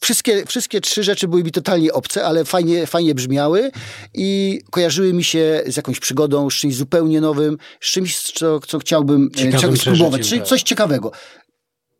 wszystkie, 0.00 0.46
wszystkie 0.46 0.80
trzy 0.80 1.04
rzeczy 1.04 1.28
były 1.28 1.44
mi 1.44 1.50
totalnie 1.50 1.92
obce, 1.92 2.24
ale 2.24 2.44
fajnie, 2.44 2.87
fajnie 2.87 3.14
brzmiały 3.14 3.70
i 4.14 4.60
kojarzyły 4.70 5.12
mi 5.12 5.24
się 5.24 5.62
z 5.66 5.76
jakąś 5.76 6.00
przygodą, 6.00 6.50
z 6.50 6.54
czymś 6.54 6.74
zupełnie 6.74 7.20
nowym, 7.20 7.58
z 7.80 7.87
czymś, 7.87 8.20
co, 8.20 8.60
co 8.60 8.78
chciałbym, 8.78 9.30
e, 9.44 9.52
chciałbym 9.52 9.76
spróbować, 9.76 10.28
czyli 10.28 10.42
coś 10.42 10.62
ciekawego. 10.62 11.12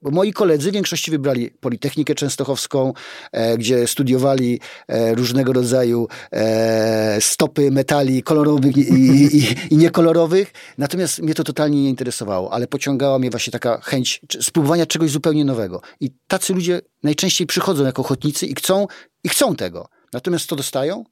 Bo 0.05 0.11
moi 0.11 0.33
koledzy 0.33 0.71
w 0.71 0.75
większości 0.75 1.11
wybrali 1.11 1.51
Politechnikę 1.51 2.15
Częstochowską, 2.15 2.93
e, 3.33 3.59
gdzie 3.59 3.87
studiowali 3.87 4.61
e, 4.89 5.15
różnego 5.15 5.53
rodzaju 5.53 6.09
e, 6.33 7.17
stopy 7.21 7.71
metali 7.71 8.23
kolorowych 8.23 8.77
i, 8.77 8.81
i, 8.81 9.37
i, 9.37 9.57
i, 9.71 9.77
niekolorowych. 9.77 10.53
Natomiast 10.79 11.23
mnie 11.23 11.35
to 11.35 11.45
totalnie 11.45 11.83
nie 11.83 11.89
interesowało, 11.89 12.53
ale 12.53 12.67
pociągała 12.67 13.19
mnie 13.19 13.31
właśnie 13.31 13.51
taka 13.51 13.81
chęć 13.81 14.21
spróbowania 14.41 14.87
czegoś 14.87 15.11
zupełnie 15.11 15.45
nowego. 15.45 15.81
I 16.01 16.11
tacy 16.27 16.55
ludzie 16.55 16.81
najczęściej 17.03 17.47
przychodzą 17.47 17.85
jako 17.85 18.03
ochotnicy 18.03 18.47
i 18.47 18.55
chcą, 18.55 18.87
i 19.25 19.29
chcą 19.29 19.57
tego. 19.57 19.89
Natomiast 20.13 20.47
co 20.47 20.57
dostają? 20.57 21.05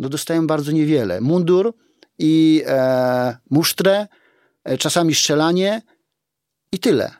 no 0.00 0.08
dostają 0.08 0.46
bardzo 0.46 0.72
niewiele. 0.72 1.20
Mundur 1.20 1.74
i 2.18 2.62
e, 2.66 3.36
musztrę, 3.50 4.06
e, 4.64 4.78
czasami 4.78 5.14
strzelanie 5.14 5.82
i 6.72 6.78
tyle. 6.78 7.10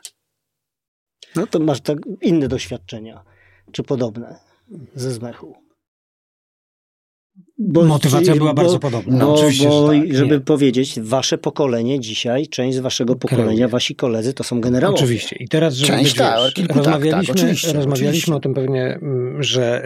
No 1.35 1.47
to 1.47 1.59
masz 1.59 1.81
tak 1.81 1.97
inne 2.21 2.47
doświadczenia, 2.47 3.23
czy 3.71 3.83
podobne 3.83 4.39
ze 4.95 5.11
zmechu. 5.11 5.55
Bo, 7.57 7.83
Motywacja 7.83 8.35
była 8.35 8.53
bo, 8.53 8.61
bardzo 8.61 8.79
podobna. 8.79 9.17
No, 9.17 9.35
bo, 9.35 9.41
bo 9.69 9.89
tak, 9.89 10.13
żeby 10.15 10.35
nie. 10.35 10.39
powiedzieć, 10.39 10.99
wasze 10.99 11.37
pokolenie 11.37 11.99
dzisiaj, 11.99 12.47
część 12.47 12.77
z 12.77 12.79
waszego 12.79 13.15
pokolenia, 13.15 13.67
wasi 13.67 13.95
koledzy 13.95 14.33
to 14.33 14.43
są 14.43 14.61
generałowie. 14.61 15.03
Oczywiście. 15.03 15.35
I 15.39 15.47
teraz, 15.47 15.73
żeby 15.73 15.87
część, 15.87 16.03
być, 16.03 16.17
tak, 16.17 16.39
wiesz, 16.57 16.67
rozmawialiśmy, 16.67 17.25
tak, 17.25 17.35
oczywiście, 17.35 17.73
rozmawialiśmy 17.73 18.09
oczywiście. 18.09 18.35
o 18.35 18.39
tym 18.39 18.53
pewnie, 18.53 18.83
mm, 18.85 19.43
że, 19.43 19.83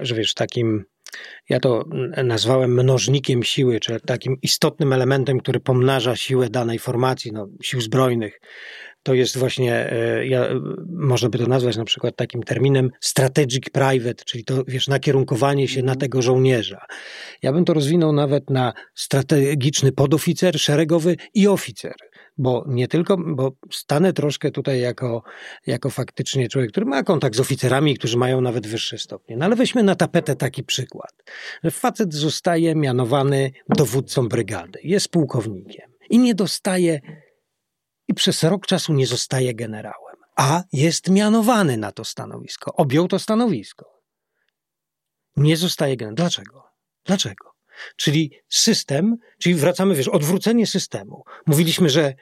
że 0.00 0.14
wiesz, 0.14 0.34
takim 0.34 0.84
ja 1.48 1.60
to 1.60 1.84
nazwałem 2.24 2.72
mnożnikiem 2.72 3.42
siły, 3.42 3.80
czy 3.80 4.00
takim 4.00 4.36
istotnym 4.42 4.92
elementem, 4.92 5.40
który 5.40 5.60
pomnaża 5.60 6.16
siłę 6.16 6.50
danej 6.50 6.78
formacji, 6.78 7.32
no, 7.32 7.48
sił 7.62 7.80
zbrojnych 7.80 8.40
to 9.08 9.14
jest 9.14 9.38
właśnie, 9.38 9.92
e, 9.92 10.26
ja, 10.26 10.48
można 10.86 11.28
by 11.28 11.38
to 11.38 11.46
nazwać 11.46 11.76
na 11.76 11.84
przykład 11.84 12.16
takim 12.16 12.42
terminem 12.42 12.90
strategic 13.00 13.70
private, 13.70 14.24
czyli 14.24 14.44
to, 14.44 14.64
wiesz, 14.66 14.88
nakierunkowanie 14.88 15.68
się 15.68 15.80
na 15.82 15.92
mhm. 15.92 15.98
tego 15.98 16.22
żołnierza. 16.22 16.86
Ja 17.42 17.52
bym 17.52 17.64
to 17.64 17.74
rozwinął 17.74 18.12
nawet 18.12 18.50
na 18.50 18.72
strategiczny 18.94 19.92
podoficer, 19.92 20.60
szeregowy 20.60 21.16
i 21.34 21.48
oficer 21.48 21.94
bo 22.40 22.64
nie 22.68 22.88
tylko, 22.88 23.16
bo 23.16 23.52
stanę 23.70 24.12
troszkę 24.12 24.50
tutaj 24.50 24.80
jako, 24.80 25.22
jako 25.66 25.90
faktycznie 25.90 26.48
człowiek, 26.48 26.70
który 26.70 26.86
ma 26.86 27.02
kontakt 27.02 27.36
z 27.36 27.40
oficerami, 27.40 27.96
którzy 27.96 28.16
mają 28.16 28.40
nawet 28.40 28.66
wyższe 28.66 28.98
stopnie. 28.98 29.36
No 29.36 29.44
ale 29.44 29.56
weźmy 29.56 29.82
na 29.82 29.94
tapetę 29.94 30.36
taki 30.36 30.64
przykład. 30.64 31.10
Facet 31.70 32.14
zostaje 32.14 32.74
mianowany 32.74 33.50
dowódcą 33.68 34.28
brygady, 34.28 34.78
jest 34.82 35.08
pułkownikiem 35.08 35.90
i 36.10 36.18
nie 36.18 36.34
dostaje 36.34 37.00
i 38.08 38.14
przez 38.14 38.42
rok 38.42 38.66
czasu 38.66 38.92
nie 38.92 39.06
zostaje 39.06 39.54
generałem, 39.54 40.16
a 40.36 40.62
jest 40.72 41.10
mianowany 41.10 41.76
na 41.76 41.92
to 41.92 42.04
stanowisko, 42.04 42.74
objął 42.74 43.08
to 43.08 43.18
stanowisko. 43.18 44.02
Nie 45.36 45.56
zostaje 45.56 45.96
generałem. 45.96 46.14
Dlaczego? 46.14 46.64
Dlaczego? 47.04 47.54
Czyli 47.96 48.32
system, 48.48 49.16
czyli 49.38 49.54
wracamy, 49.54 49.94
wiesz, 49.94 50.08
odwrócenie 50.08 50.66
systemu. 50.66 51.22
Mówiliśmy, 51.46 51.90
że 51.90 52.14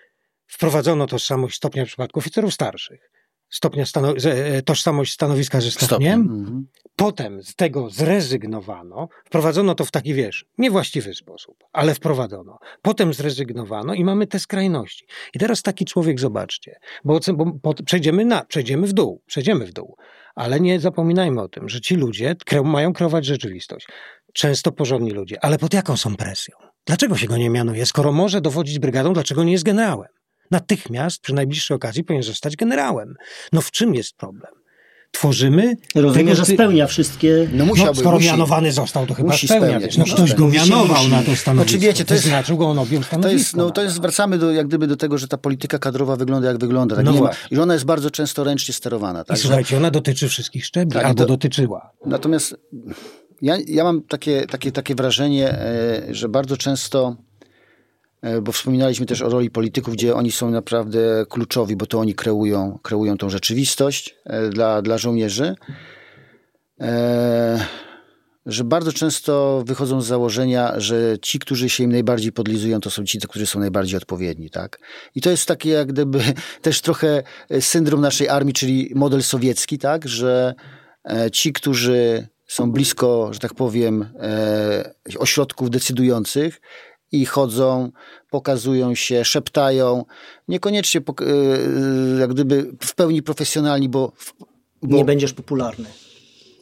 wprowadzono 0.46 1.07
tożsamość 1.07 1.57
stopnia 1.57 1.85
w 1.85 1.88
przypadku 1.88 2.18
oficerów 2.18 2.55
starszych 2.55 3.11
stopnia 3.50 3.85
stano- 3.85 4.14
e, 4.30 4.62
tożsamość 4.62 5.12
stanowiska 5.12 5.61
ze 5.61 5.70
stopniem. 5.70 6.20
Mhm. 6.20 6.66
Potem 6.96 7.42
z 7.42 7.54
tego 7.54 7.90
zrezygnowano, 7.90 9.09
wprowadzono 9.24 9.74
to 9.74 9.85
w 9.85 9.90
taki, 9.90 10.14
wiesz, 10.14 10.44
niewłaściwy 10.59 11.14
sposób, 11.14 11.64
ale 11.72 11.94
wprowadzono. 11.94 12.59
Potem 12.82 13.14
zrezygnowano 13.14 13.94
i 13.94 14.04
mamy 14.04 14.26
te 14.26 14.38
skrajności. 14.38 15.06
I 15.35 15.38
teraz 15.38 15.62
taki 15.62 15.85
człowiek, 15.85 16.20
zobaczcie, 16.20 16.78
bo, 17.04 17.20
bo 17.62 17.74
przejdziemy, 17.74 18.24
na, 18.24 18.44
przejdziemy 18.44 18.87
w 18.87 18.92
dół, 18.92 19.22
przejdziemy 19.26 19.66
w 19.66 19.72
dół, 19.72 19.96
ale 20.35 20.61
nie 20.61 20.80
zapominajmy 20.80 21.42
o 21.42 21.48
tym, 21.48 21.68
że 21.68 21.80
ci 21.80 21.94
ludzie 21.96 22.35
kre- 22.50 22.64
mają 22.64 22.92
kreować 22.92 23.24
rzeczywistość. 23.24 23.87
Często 24.32 24.72
porządni 24.72 25.11
ludzie, 25.11 25.44
ale 25.44 25.59
pod 25.59 25.74
jaką 25.74 25.96
są 25.96 26.16
presją? 26.16 26.56
Dlaczego 26.87 27.16
się 27.16 27.26
go 27.26 27.37
nie 27.37 27.50
mianuje? 27.50 27.87
Skoro 27.87 28.12
może 28.12 28.40
dowodzić 28.40 28.78
brygadą, 28.78 29.12
dlaczego 29.12 29.44
nie 29.44 29.52
jest 29.52 29.64
generałem? 29.64 30.09
Natychmiast 30.50 31.20
przy 31.20 31.35
najbliższej 31.35 31.74
okazji 31.74 32.04
powinien 32.04 32.22
zostać 32.22 32.56
generałem. 32.56 33.14
No 33.52 33.61
w 33.61 33.70
czym 33.70 33.94
jest 33.94 34.16
problem? 34.16 34.52
Tworzymy. 35.11 35.76
Rozumiem, 35.94 36.26
tego, 36.26 36.37
że 36.37 36.54
spełnia 36.54 36.87
wszystkie. 36.87 37.48
No, 37.52 37.64
musiałby, 37.64 37.92
no 37.92 38.00
skoro 38.00 38.16
musi, 38.16 38.28
mianowany 38.28 38.72
został, 38.72 39.06
to 39.06 39.14
chyba 39.14 39.32
musi 39.32 39.48
spełnia. 39.48 39.68
Spełniać, 39.68 39.96
no, 39.96 40.04
ktoś 40.04 40.35
go 40.35 40.48
mianował 40.48 40.96
musi, 40.96 41.11
na 41.11 41.22
to 41.22 41.37
stanowisko. 41.37 41.52
Znaczy, 41.54 41.78
wiecie, 41.78 42.04
to 42.04 42.14
jest, 42.14 42.26
znaczył 42.26 42.56
go 42.56 42.68
on 42.68 42.78
objął 42.78 43.02
stanowisko. 43.02 43.28
To 43.28 43.38
jest, 43.38 43.56
no, 43.56 43.70
to 43.70 43.82
jest, 43.82 44.00
wracamy 44.00 44.38
do, 44.38 44.52
jak 44.52 44.66
gdyby 44.66 44.87
do 44.87 44.96
tego, 44.96 45.18
że 45.18 45.28
ta 45.28 45.38
polityka 45.38 45.78
kadrowa 45.78 46.16
wygląda 46.16 46.48
jak 46.48 46.59
wygląda. 46.59 46.96
Tak? 46.96 47.04
No 47.04 47.12
ma, 47.12 47.30
I 47.50 47.59
ona 47.59 47.74
jest 47.74 47.87
bardzo 47.87 48.11
często 48.11 48.44
ręcznie 48.44 48.74
sterowana. 48.74 49.24
Tak? 49.24 49.37
I 49.37 49.40
słuchajcie, 49.40 49.76
ona 49.76 49.90
dotyczy 49.90 50.28
wszystkich 50.28 50.66
szczebli, 50.66 50.92
tak, 50.92 51.04
albo 51.04 51.26
dotyczyła. 51.26 51.92
Natomiast 52.06 52.56
ja, 53.42 53.56
ja 53.66 53.85
mam 53.85 54.02
takie, 54.02 54.46
takie, 54.46 54.72
takie 54.72 54.94
wrażenie, 54.94 55.50
e, 55.50 56.02
że 56.11 56.28
bardzo 56.28 56.56
często 56.56 57.16
bo 58.42 58.52
wspominaliśmy 58.52 59.06
też 59.06 59.22
o 59.22 59.28
roli 59.28 59.50
polityków, 59.50 59.94
gdzie 59.94 60.14
oni 60.14 60.32
są 60.32 60.50
naprawdę 60.50 61.26
kluczowi, 61.28 61.76
bo 61.76 61.86
to 61.86 62.00
oni 62.00 62.14
kreują, 62.14 62.78
kreują 62.82 63.18
tą 63.18 63.30
rzeczywistość 63.30 64.16
e, 64.24 64.48
dla, 64.48 64.82
dla 64.82 64.98
żołnierzy. 64.98 65.54
E, 66.80 67.66
że 68.46 68.64
bardzo 68.64 68.92
często 68.92 69.62
wychodzą 69.66 70.00
z 70.00 70.06
założenia, 70.06 70.80
że 70.80 71.18
ci, 71.22 71.38
którzy 71.38 71.68
się 71.68 71.84
im 71.84 71.92
najbardziej 71.92 72.32
podlizują, 72.32 72.80
to 72.80 72.90
są 72.90 73.04
ci, 73.04 73.18
którzy 73.20 73.46
są 73.46 73.60
najbardziej 73.60 73.96
odpowiedni, 73.96 74.50
tak? 74.50 74.78
I 75.14 75.20
to 75.20 75.30
jest 75.30 75.46
takie 75.48 75.70
jak 75.70 75.88
gdyby 75.88 76.20
też 76.62 76.80
trochę 76.80 77.22
syndrom 77.60 78.00
naszej 78.00 78.28
armii, 78.28 78.54
czyli 78.54 78.92
model 78.94 79.22
sowiecki, 79.22 79.78
tak? 79.78 80.08
Że 80.08 80.54
ci, 81.32 81.52
którzy 81.52 82.28
są 82.46 82.72
blisko, 82.72 83.28
że 83.32 83.38
tak 83.38 83.54
powiem, 83.54 84.08
ośrodków 85.18 85.70
decydujących, 85.70 86.60
i 87.12 87.27
chodzą, 87.27 87.90
pokazują 88.31 88.95
się, 88.95 89.25
szeptają. 89.25 90.05
Niekoniecznie 90.49 91.01
e, 91.01 92.21
jak 92.21 92.31
gdyby 92.31 92.73
w 92.81 92.95
pełni 92.95 93.23
profesjonalni, 93.23 93.88
bo, 93.88 94.12
bo... 94.83 94.97
Nie 94.97 95.05
będziesz 95.05 95.33
popularny. 95.33 95.88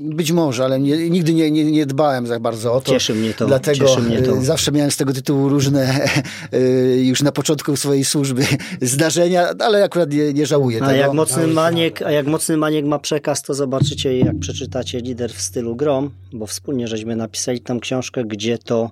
Być 0.01 0.33
może, 0.33 0.65
ale 0.65 0.81
nie, 0.81 1.11
nigdy 1.11 1.35
nie, 1.35 1.51
nie, 1.51 1.65
nie, 1.65 1.87
dbałem 1.87 2.27
za 2.27 2.41
bardzo 2.41 2.75
o 2.75 2.81
to. 2.81 2.93
Cieszy 2.93 3.15
mnie 3.15 3.35
to. 3.35 3.47
Dlatego 3.47 3.87
Cieszy 3.87 4.01
mnie 4.01 4.23
to. 4.23 4.43
zawsze 4.53 4.73
miałem 4.73 4.91
z 4.91 4.97
tego 4.97 5.13
tytułu 5.13 5.49
różne 5.49 6.07
e, 6.53 6.61
już 7.11 7.23
na 7.23 7.33
początku 7.33 7.77
swojej 7.77 8.05
służby 8.05 8.45
zdarzenia, 8.81 9.49
ale 9.59 9.85
akurat 9.85 10.13
nie, 10.13 10.33
nie 10.33 10.47
żałuję 10.47 10.83
a 10.83 10.87
tego. 10.87 10.99
Jak 10.99 11.13
mocny 11.13 11.47
maniek, 11.47 12.03
a 12.03 12.11
jak 12.11 12.27
mocny 12.27 12.57
maniek 12.57 12.85
ma 12.85 12.99
przekaz, 12.99 13.43
to 13.43 13.55
zobaczycie, 13.55 14.19
jak 14.19 14.39
przeczytacie 14.39 14.99
Lider 14.99 15.33
w 15.33 15.41
stylu 15.41 15.77
Grom, 15.77 16.11
bo 16.33 16.47
wspólnie 16.47 16.89
żeśmy 16.89 17.17
napisali 17.17 17.61
tam 17.61 17.81
książkę, 17.81 18.25
gdzie 18.25 18.59
to 18.59 18.91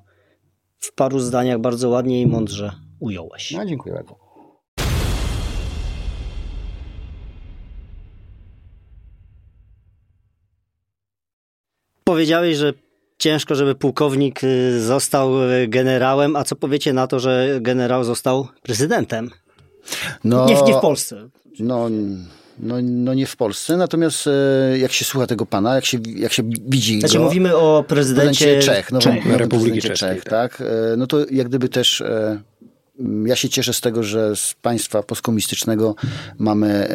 w 0.83 0.93
paru 0.93 1.19
zdaniach 1.19 1.59
bardzo 1.59 1.89
ładnie 1.89 2.21
i 2.21 2.27
mądrze 2.27 2.73
ująłeś. 3.01 3.51
No, 3.51 3.67
dziękuję 3.67 3.95
bardzo. 3.95 4.17
Powiedziałeś, 12.05 12.57
że 12.57 12.73
ciężko, 13.19 13.55
żeby 13.55 13.75
pułkownik 13.75 14.45
y, 14.45 14.81
został 14.81 15.51
y, 15.51 15.69
generałem, 15.69 16.37
a 16.37 16.45
co 16.45 16.57
powiecie 16.57 16.93
na 16.93 17.07
to, 17.07 17.21
że 17.21 17.59
generał 17.61 18.05
został 18.05 18.49
prezydentem? 18.63 19.31
No, 20.25 20.47
nie, 20.47 20.63
nie 20.63 20.75
w 20.75 20.81
Polsce. 20.81 21.29
No, 21.61 21.89
no, 22.59 22.75
no 22.83 23.15
nie 23.15 23.27
w 23.27 23.37
Polsce, 23.37 23.77
natomiast 23.77 24.27
e, 24.27 24.79
jak 24.79 24.93
się 24.93 25.05
słucha 25.05 25.27
tego 25.27 25.47
pana, 25.47 25.75
jak 25.75 25.85
się, 25.85 25.99
jak 26.17 26.33
się 26.33 26.43
widzi 26.67 27.01
znaczy, 27.01 27.19
go... 27.19 27.25
mówimy 27.25 27.57
o 27.57 27.85
prezydencie 27.89 28.59
Czech, 28.59 28.93
no, 28.93 28.99
Czech. 28.99 29.27
Republiki 29.27 29.83
Czech, 29.83 29.99
Czech, 29.99 30.25
tak? 30.25 30.57
tak? 30.59 30.69
No 30.97 31.07
to 31.07 31.19
jak 31.31 31.49
gdyby 31.49 31.69
też 31.69 32.01
e, 32.01 32.41
ja 33.25 33.37
się 33.37 33.49
cieszę 33.49 33.73
z 33.73 33.81
tego, 33.81 34.03
że 34.03 34.37
z 34.37 34.55
państwa 34.63 35.03
postkomunistycznego 35.03 35.95
mamy, 36.39 36.89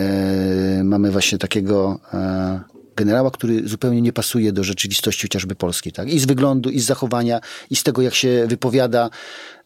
mamy 0.83 1.11
właśnie 1.11 1.37
takiego 1.37 1.99
generała, 2.97 3.31
który 3.31 3.67
zupełnie 3.67 4.01
nie 4.01 4.13
pasuje 4.13 4.51
do 4.51 4.63
rzeczywistości 4.63 5.27
chociażby 5.27 5.55
polskiej, 5.55 5.93
tak? 5.93 6.09
I 6.09 6.19
z 6.19 6.25
wyglądu, 6.25 6.69
i 6.69 6.79
z 6.79 6.85
zachowania, 6.85 7.39
i 7.69 7.75
z 7.75 7.83
tego, 7.83 8.01
jak 8.01 8.15
się 8.15 8.45
wypowiada. 8.49 9.09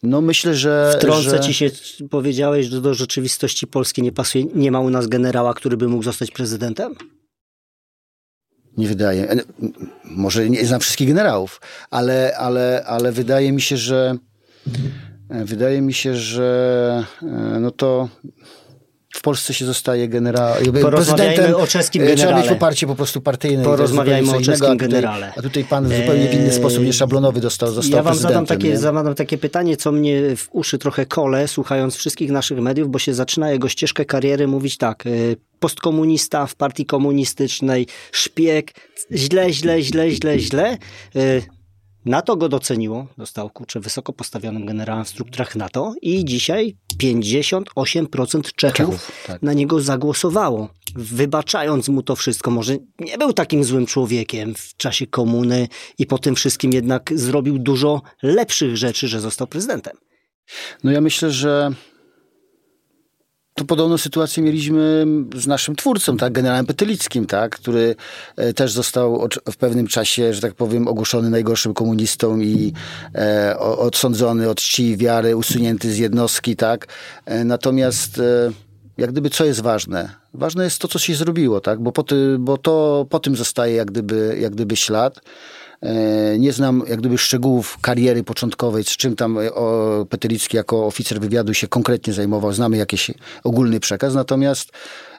No 0.02 0.20
myślę, 0.20 0.54
że... 0.54 0.94
Wtrącę 0.98 1.30
że... 1.30 1.40
ci 1.40 1.54
się, 1.54 1.70
powiedziałeś, 2.10 2.66
że 2.66 2.80
do 2.80 2.94
rzeczywistości 2.94 3.66
polskiej 3.66 4.04
nie 4.04 4.12
pasuje. 4.12 4.44
Nie 4.44 4.70
ma 4.70 4.80
u 4.80 4.90
nas 4.90 5.06
generała, 5.06 5.54
który 5.54 5.76
by 5.76 5.88
mógł 5.88 6.02
zostać 6.02 6.30
prezydentem? 6.30 6.94
Nie 8.76 8.88
wydaje. 8.88 9.30
E, 9.30 9.36
może 10.04 10.50
nie 10.50 10.66
znam 10.66 10.80
wszystkich 10.80 11.08
generałów, 11.08 11.60
ale, 11.90 12.36
ale, 12.36 12.84
ale 12.86 13.12
wydaje 13.12 13.52
mi 13.52 13.60
się, 13.60 13.76
że 13.76 14.16
wydaje 15.30 15.82
mi 15.82 15.94
się, 15.94 16.14
że 16.14 17.04
e, 17.22 17.58
no 17.60 17.70
to 17.70 18.08
w 19.12 19.22
Polsce 19.22 19.54
się 19.54 19.64
zostaje 19.64 20.08
generałem. 20.08 20.64
Porozmawiajmy 20.82 21.56
o 21.56 21.66
czeskim 21.66 22.02
generale. 22.02 22.26
Trzeba 22.26 22.40
mieć 22.40 22.48
poparcie 22.48 22.86
po 22.86 22.94
prostu 22.94 23.20
partyjne. 23.20 23.64
Porozmawiajmy 23.64 24.30
o 24.30 24.40
czeskim 24.40 24.54
a 24.54 24.72
tutaj, 24.72 24.76
generale. 24.76 25.32
A 25.36 25.42
tutaj 25.42 25.64
pan 25.64 25.88
w 25.88 25.96
zupełnie 25.96 26.28
w 26.28 26.34
inny 26.34 26.52
sposób, 26.52 26.84
nie 26.84 26.92
szablonowy 26.92 27.40
dostał, 27.40 27.72
został 27.72 27.96
Ja 27.96 28.02
wam 28.02 28.14
zadam 28.14 28.46
takie, 28.46 28.76
zadam 28.76 29.14
takie 29.14 29.38
pytanie, 29.38 29.76
co 29.76 29.92
mnie 29.92 30.36
w 30.36 30.48
uszy 30.52 30.78
trochę 30.78 31.06
kole, 31.06 31.48
słuchając 31.48 31.96
wszystkich 31.96 32.30
naszych 32.30 32.58
mediów, 32.60 32.90
bo 32.90 32.98
się 32.98 33.14
zaczyna 33.14 33.50
jego 33.50 33.68
ścieżkę 33.68 34.04
kariery 34.04 34.48
mówić 34.48 34.76
tak, 34.76 35.06
y, 35.06 35.36
postkomunista 35.60 36.46
w 36.46 36.54
partii 36.54 36.86
komunistycznej, 36.86 37.86
szpieg, 38.12 38.72
źle, 39.12 39.52
źle, 39.52 39.82
źle, 39.82 40.10
źle, 40.10 40.38
źle. 40.38 40.78
Y, 41.16 41.42
NATO 42.04 42.36
go 42.36 42.48
doceniło, 42.48 43.06
dostał 43.18 43.50
kurczę 43.50 43.80
wysoko 43.80 44.12
postawionym 44.12 44.66
generałem 44.66 45.04
w 45.04 45.08
strukturach 45.08 45.56
NATO 45.56 45.94
i 46.02 46.24
dzisiaj 46.24 46.76
58% 47.02 48.42
Czechów, 48.56 48.74
Czechów 48.74 49.12
tak. 49.26 49.42
na 49.42 49.52
niego 49.52 49.80
zagłosowało, 49.80 50.68
wybaczając 50.94 51.88
mu 51.88 52.02
to 52.02 52.16
wszystko. 52.16 52.50
Może 52.50 52.76
nie 52.98 53.18
był 53.18 53.32
takim 53.32 53.64
złym 53.64 53.86
człowiekiem 53.86 54.54
w 54.54 54.76
czasie 54.76 55.06
komuny 55.06 55.68
i 55.98 56.06
po 56.06 56.18
tym 56.18 56.34
wszystkim 56.34 56.72
jednak 56.72 57.12
zrobił 57.14 57.58
dużo 57.58 58.02
lepszych 58.22 58.76
rzeczy, 58.76 59.08
że 59.08 59.20
został 59.20 59.46
prezydentem. 59.46 59.96
No 60.84 60.90
ja 60.90 61.00
myślę, 61.00 61.30
że 61.30 61.70
to 63.54 63.64
podobną 63.64 63.98
sytuację 63.98 64.42
mieliśmy 64.42 65.06
z 65.36 65.46
naszym 65.46 65.76
twórcą, 65.76 66.16
tak, 66.16 66.32
generałem 66.32 66.66
Petylickim, 66.66 67.26
tak, 67.26 67.56
który 67.56 67.96
e, 68.36 68.52
też 68.52 68.72
został 68.72 69.28
w 69.52 69.56
pewnym 69.56 69.86
czasie, 69.86 70.34
że 70.34 70.40
tak 70.40 70.54
powiem, 70.54 70.88
ogłoszony 70.88 71.30
najgorszym 71.30 71.74
komunistą 71.74 72.40
i 72.40 72.72
e, 73.14 73.58
odsądzony 73.58 74.48
od 74.48 74.58
czci 74.58 74.82
i 74.82 74.96
wiary, 74.96 75.36
usunięty 75.36 75.92
z 75.92 75.98
jednostki, 75.98 76.56
tak. 76.56 76.86
E, 77.26 77.44
natomiast 77.44 78.18
e, 78.18 78.52
jak 78.98 79.12
gdyby 79.12 79.30
co 79.30 79.44
jest 79.44 79.60
ważne? 79.60 80.14
Ważne 80.34 80.64
jest 80.64 80.78
to, 80.78 80.88
co 80.88 80.98
się 80.98 81.14
zrobiło, 81.14 81.60
tak, 81.60 81.80
bo 81.80 81.92
po, 81.92 82.02
ty, 82.02 82.36
bo 82.38 82.58
to 82.58 83.06
po 83.10 83.20
tym 83.20 83.36
zostaje 83.36 83.74
jak 83.74 83.90
gdyby, 83.90 84.36
jak 84.40 84.52
gdyby 84.52 84.76
ślad. 84.76 85.20
E, 85.82 86.38
nie 86.38 86.52
znam 86.52 86.82
jak 86.88 86.98
gdyby 86.98 87.18
szczegółów 87.18 87.78
kariery 87.80 88.24
początkowej, 88.24 88.84
z 88.84 88.96
czym 88.96 89.16
tam 89.16 89.38
e, 89.38 89.50
Petelicki 90.08 90.56
jako 90.56 90.86
oficer 90.86 91.20
wywiadu 91.20 91.54
się 91.54 91.68
konkretnie 91.68 92.12
zajmował. 92.12 92.52
Znamy 92.52 92.76
jakiś 92.76 93.10
ogólny 93.44 93.80
przekaz, 93.80 94.14
natomiast 94.14 94.72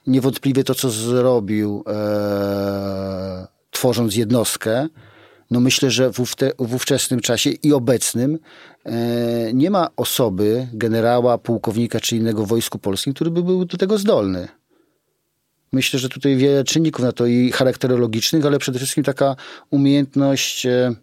niewątpliwie 0.08 0.64
to, 0.64 0.76
co 0.76 0.90
zrobił, 0.90 1.84
e, 1.88 3.48
tworząc 3.72 4.16
jednostkę, 4.16 4.88
no 5.52 5.60
myślę, 5.60 5.92
że 5.92 6.14
w, 6.14 6.20
ówte, 6.20 6.52
w 6.60 6.76
ówczesnym 6.76 7.20
czasie 7.20 7.50
i 7.50 7.74
obecnym 7.74 8.40
e, 8.86 9.54
nie 9.54 9.70
ma 9.70 9.88
osoby, 9.96 10.68
generała, 10.74 11.38
pułkownika 11.38 12.00
czy 12.00 12.18
innego 12.18 12.46
Wojsku 12.46 12.80
Polskim, 12.80 13.14
który 13.14 13.32
by 13.32 13.44
był 13.44 13.66
do 13.66 13.78
tego 13.78 13.98
zdolny. 13.98 14.48
Myślę, 15.74 16.00
że 16.00 16.10
tutaj 16.10 16.36
wiele 16.36 16.64
czynników 16.64 17.06
na 17.06 17.12
to 17.12 17.26
i 17.26 17.52
charakterologicznych, 17.52 18.46
ale 18.46 18.60
przede 18.60 18.80
wszystkim 18.80 19.04
taka 19.04 19.36
umiejętność 19.70 20.66
e, 20.66 20.96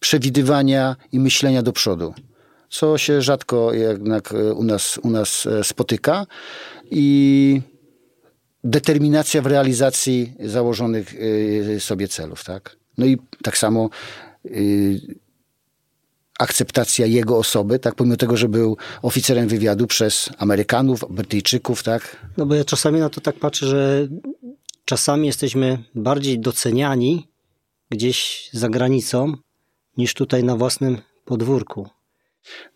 przewidywania 0.00 0.96
i 1.12 1.20
myślenia 1.20 1.62
do 1.62 1.72
przodu, 1.72 2.14
co 2.70 2.98
się 2.98 3.22
rzadko 3.22 3.72
jednak 3.72 4.32
e, 4.32 4.54
u 4.54 4.64
nas, 4.64 4.98
u 5.02 5.10
nas 5.10 5.46
e, 5.46 5.64
spotyka 5.64 6.26
i 6.90 7.60
determinacja 8.64 9.42
w 9.42 9.46
realizacji 9.46 10.34
założonych 10.40 11.14
sobie 11.78 12.08
celów, 12.08 12.44
tak? 12.44 12.76
No 12.98 13.06
i 13.06 13.18
tak 13.42 13.58
samo 13.58 13.90
akceptacja 16.38 17.06
jego 17.06 17.38
osoby, 17.38 17.78
tak, 17.78 17.94
pomimo 17.94 18.16
tego, 18.16 18.36
że 18.36 18.48
był 18.48 18.76
oficerem 19.02 19.48
wywiadu 19.48 19.86
przez 19.86 20.30
Amerykanów, 20.38 21.04
Brytyjczyków, 21.10 21.82
tak? 21.82 22.16
No 22.36 22.46
bo 22.46 22.54
ja 22.54 22.64
czasami 22.64 23.00
na 23.00 23.08
to 23.10 23.20
tak 23.20 23.36
patrzę, 23.36 23.66
że 23.66 24.08
czasami 24.84 25.26
jesteśmy 25.26 25.84
bardziej 25.94 26.40
doceniani 26.40 27.28
gdzieś 27.90 28.50
za 28.52 28.68
granicą 28.68 29.36
niż 29.96 30.14
tutaj 30.14 30.44
na 30.44 30.56
własnym 30.56 30.98
podwórku. 31.24 31.88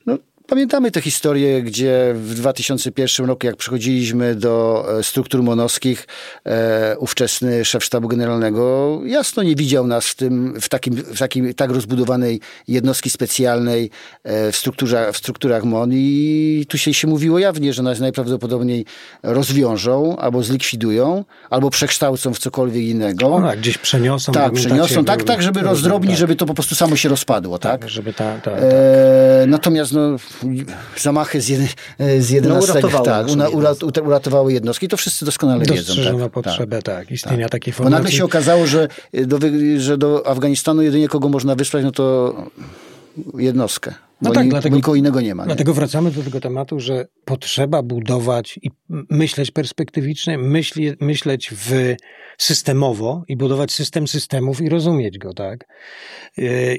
No, 0.07 0.19
Pamiętamy 0.53 0.91
tę 0.91 1.01
historię, 1.01 1.63
gdzie 1.63 2.15
w 2.15 2.35
2001 2.35 3.27
roku, 3.27 3.47
jak 3.47 3.57
przychodziliśmy 3.57 4.35
do 4.35 4.85
e, 4.99 5.03
struktur 5.03 5.43
monowskich, 5.43 6.07
e, 6.47 6.97
ówczesny 6.99 7.65
szef 7.65 7.85
sztabu 7.85 8.09
generalnego 8.09 9.01
jasno 9.05 9.43
nie 9.43 9.57
widział 9.57 9.87
nas 9.87 10.07
w 10.07 10.15
tym, 10.15 10.61
w 10.61 10.69
takim, 10.69 10.95
w 10.95 11.19
takiej 11.19 11.55
tak 11.55 11.71
rozbudowanej 11.71 12.41
jednostki 12.69 13.11
specjalnej 13.11 13.91
e, 14.25 14.53
w, 14.53 14.57
strukturze, 14.57 15.13
w 15.13 15.17
strukturach 15.17 15.65
MON 15.65 15.91
i 15.93 16.67
tu 16.69 16.79
się, 16.79 16.95
się 16.95 17.09
mówiło 17.09 17.39
jawnie, 17.39 17.73
że 17.73 17.83
nas 17.83 18.01
najprawdopodobniej 18.01 18.85
rozwiążą, 19.23 20.17
albo 20.17 20.43
zlikwidują, 20.43 21.25
albo 21.51 21.71
przekształcą 21.71 22.35
w 22.35 22.39
cokolwiek 22.39 22.85
innego. 22.85 23.29
No, 23.29 23.49
tak, 23.49 23.59
gdzieś 23.59 23.79
przeniosą. 23.79 24.33
Tak, 24.33 24.53
przeniosą, 24.53 25.05
tak, 25.05 25.23
tak, 25.23 25.43
żeby 25.43 25.63
rozdrobnić, 25.63 26.13
tak. 26.13 26.19
żeby 26.19 26.37
to 26.37 26.47
po 26.47 26.55
prostu 26.55 26.75
samo 26.75 26.97
się 26.97 27.09
rozpadło, 27.09 27.59
tak? 27.59 27.81
tak 27.81 27.91
żeby 27.91 28.13
ta, 28.13 28.39
ta, 28.39 28.51
tak. 28.51 28.61
natomiast 29.47 29.93
no, 29.93 30.19
zamachy 30.97 31.41
z, 31.41 31.49
jedy, 31.49 31.69
z 32.19 32.31
11 32.31 32.81
no, 33.37 33.93
tak, 33.93 34.07
uratowały 34.07 34.53
jednostki. 34.53 34.89
To 34.89 34.97
wszyscy 34.97 35.25
doskonale 35.25 35.65
wiedzą. 35.65 35.95
Tak, 36.21 36.33
potrzebę 36.33 36.83
tak, 36.83 36.97
tak 36.97 37.11
istnienia 37.11 37.45
tak. 37.45 37.53
takiej 37.53 37.73
formacji. 37.73 37.93
Bo 37.93 37.99
nagle 37.99 38.13
się 38.13 38.25
okazało, 38.25 38.67
że 38.67 38.89
do, 39.13 39.39
że 39.77 39.99
do 39.99 40.27
Afganistanu 40.27 40.83
jedynie 40.83 41.09
kogo 41.09 41.29
można 41.29 41.55
wysłać, 41.55 41.85
no 41.85 41.93
to 41.93 42.35
jednostkę. 43.39 43.95
No 44.23 44.31
bo 44.31 44.35
tak, 44.35 44.49
dlatego, 44.49 44.77
nikogo 44.77 44.95
innego 44.95 45.21
nie 45.21 45.35
ma. 45.35 45.45
Dlatego 45.45 45.71
nie? 45.71 45.75
wracamy 45.75 46.11
do 46.11 46.23
tego 46.23 46.41
tematu, 46.41 46.81
że 46.81 47.07
potrzeba 47.25 47.83
budować 47.83 48.59
i 48.63 48.71
myśleć 49.11 49.51
perspektywicznie, 49.51 50.39
myśli, 50.39 50.93
myśleć 51.01 51.51
w 51.53 51.95
systemowo 52.39 53.23
i 53.29 53.37
budować 53.37 53.73
system 53.73 54.09
systemów 54.09 54.61
i 54.61 54.69
rozumieć 54.69 55.19
go, 55.19 55.35
tak? 55.35 55.65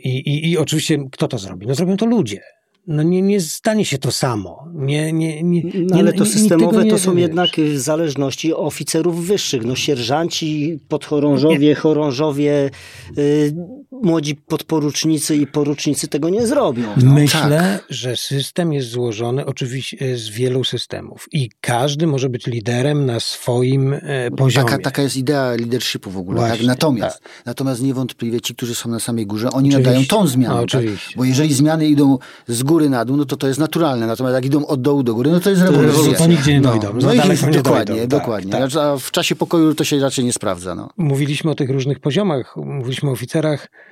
I, 0.04 0.10
i, 0.10 0.52
I 0.52 0.58
oczywiście 0.58 0.97
kto 1.12 1.28
to 1.28 1.38
zrobi? 1.38 1.67
No 1.67 1.76
zrobią 1.76 1.97
to 1.97 2.06
ludzie 2.06 2.41
no 2.88 3.04
nie, 3.04 3.22
nie 3.22 3.41
stanie 3.41 3.86
się 3.86 3.98
to 3.98 4.12
samo. 4.12 4.67
Nie, 4.74 5.13
nie, 5.13 5.43
nie, 5.43 5.62
no, 5.76 5.98
ale 5.98 6.13
to 6.13 6.26
systemowe 6.26 6.86
to 6.86 7.00
są 7.00 7.15
jednak 7.15 7.50
zależności 7.76 8.54
oficerów 8.54 9.26
wyższych. 9.28 9.65
No 9.65 9.76
sierżanci, 9.76 10.80
podchorążowie, 10.88 11.76
chorążowie, 11.76 12.69
yy, 13.17 13.54
młodzi 14.01 14.36
podporucznicy 14.36 15.36
i 15.36 15.47
porucznicy 15.47 16.08
tego 16.08 16.29
nie 16.29 16.47
zrobią. 16.47 16.88
No, 17.03 17.13
Myślę, 17.13 17.79
tak. 17.79 17.86
że 17.89 18.17
system 18.17 18.73
jest 18.73 18.89
złożony 18.89 19.45
oczywiście 19.45 20.17
z 20.17 20.29
wielu 20.29 20.63
systemów 20.63 21.27
i 21.32 21.49
każdy 21.62 22.08
może 22.08 22.29
być 22.29 22.47
liderem 22.47 23.06
na 23.06 23.19
swoim 23.19 23.93
e, 23.93 24.32
poziomie. 24.32 24.65
Taka, 24.65 24.84
taka 24.84 25.01
jest 25.01 25.17
idea 25.17 25.49
leadershipu 25.49 26.12
w 26.12 26.17
ogóle. 26.17 26.39
Tak? 26.39 26.47
Właśnie, 26.47 26.67
tak? 26.67 26.75
Natomiast, 26.75 27.23
tak. 27.23 27.32
natomiast 27.45 27.82
niewątpliwie 27.82 28.41
ci, 28.41 28.56
którzy 28.56 28.75
są 28.75 28.89
na 28.89 28.99
samej 28.99 29.25
górze, 29.25 29.49
oni 29.51 29.69
oczywiście. 29.69 29.89
nadają 29.91 30.08
tą 30.08 30.27
zmianę. 30.27 30.56
No, 30.56 30.67
tak? 30.67 30.82
Bo 31.17 31.23
jeżeli 31.23 31.53
zmiany 31.53 31.88
idą 31.88 32.17
z 32.47 32.63
góry 32.63 32.89
na 32.89 33.06
dół, 33.06 33.17
no 33.17 33.25
to 33.25 33.38
to 33.38 33.47
jest 33.47 33.60
naturalne. 33.60 34.08
Natomiast 34.08 34.34
jak 34.34 34.45
idą 34.45 34.65
od 34.65 34.82
dołu 34.82 35.03
do 35.03 35.13
góry, 35.13 35.32
no 35.32 35.39
to 35.39 35.49
jest 35.49 35.62
rewolucja. 35.62 36.17
To 36.17 36.27
nigdzie 36.27 36.53
nie 36.53 36.62
no. 36.62 36.69
dojdą. 36.69 36.93
No, 36.93 37.08
no 37.08 37.13
i 37.13 37.17
dokładnie, 37.63 37.95
dojdą. 37.95 38.17
dokładnie. 38.17 38.51
Tak, 38.51 38.71
tak. 38.71 38.84
A 38.84 38.97
w 38.97 39.12
czasie 39.12 39.36
pokoju 39.36 39.75
to 39.75 39.84
się 39.84 39.99
raczej 39.99 40.25
nie 40.25 40.34
sprawdza. 40.34 40.75
No. 40.75 40.89
Mówiliśmy 40.97 41.51
o 41.51 41.56
tych 41.56 41.69
różnych 41.69 41.99
poziomach, 41.99 42.56
mówiliśmy 42.58 43.10
o 43.10 43.12
oficerach, 43.12 43.63
e, 43.63 43.83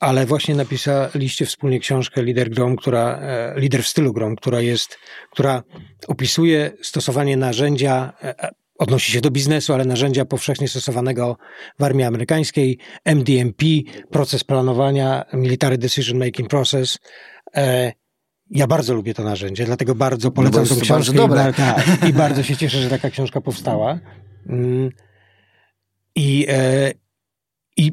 ale 0.00 0.26
właśnie 0.26 0.54
napisaliście 0.54 1.46
wspólnie 1.46 1.80
książkę 1.80 2.22
Lider 2.22 2.50
Grom, 2.50 2.76
która, 2.76 3.18
e, 3.22 3.60
Lider 3.60 3.82
w 3.82 3.88
stylu 3.88 4.12
Grom, 4.12 4.36
która 4.36 4.60
jest, 4.60 4.98
która 5.30 5.62
opisuje 6.08 6.72
stosowanie 6.82 7.36
narzędzia 7.36 8.12
e, 8.22 8.50
odnosi 8.78 9.12
się 9.12 9.20
do 9.20 9.30
biznesu, 9.30 9.74
ale 9.74 9.84
narzędzia 9.84 10.24
powszechnie 10.24 10.68
stosowanego 10.68 11.36
w 11.78 11.82
armii 11.82 12.04
amerykańskiej, 12.04 12.78
MDMP, 13.04 13.64
proces 14.10 14.44
planowania, 14.44 15.24
Military 15.32 15.78
Decision 15.78 16.18
Making 16.18 16.48
Process. 16.48 16.98
E, 17.56 17.92
ja 18.50 18.66
bardzo 18.66 18.94
lubię 18.94 19.14
to 19.14 19.22
narzędzie, 19.22 19.64
dlatego 19.64 19.94
bardzo 19.94 20.28
no 20.28 20.32
polecam 20.32 20.62
no 20.62 20.68
tą 20.68 20.80
książkę 20.80 21.28
bardzo 21.28 21.50
i, 21.50 21.54
tak, 21.54 22.08
i, 22.08 22.12
bardzo 22.12 22.42
się 22.42 22.56
cieszę, 22.56 22.78
że 22.78 22.90
taka 22.90 23.10
książka 23.10 23.40
powstała. 23.40 23.98
Mm, 24.48 24.90
I, 26.14 26.46
e, 26.48 26.92
i 27.76 27.92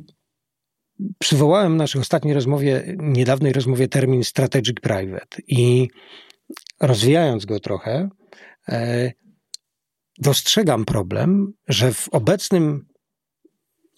przywołałem 1.20 1.74
w 1.74 1.78
naszej 1.78 2.02
ostatniej 2.02 2.34
rozmowie, 2.34 2.96
niedawnej 2.98 3.54
rozmowie 3.54 3.88
termin 3.88 4.24
strategic 4.24 4.80
private 4.80 5.38
i 5.48 5.88
rozwijając 6.82 7.46
go 7.46 7.60
trochę, 7.60 8.10
e, 8.70 9.12
dostrzegam 10.18 10.86
problem, 10.86 11.54
że 11.68 11.94
w 11.94 12.10
obecnym 12.10 12.86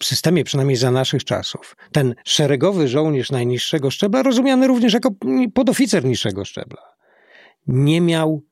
systemie, 0.02 0.44
przynajmniej 0.44 0.76
za 0.76 0.90
naszych 0.90 1.24
czasów, 1.24 1.76
ten 1.92 2.14
szeregowy 2.24 2.88
żołnierz 2.88 3.30
najniższego 3.30 3.90
szczebla, 3.90 4.22
rozumiany 4.22 4.66
również 4.66 4.92
jako 4.92 5.10
podoficer 5.54 6.04
niższego 6.04 6.44
szczebla, 6.44 6.82
nie 7.66 8.00
miał 8.00 8.44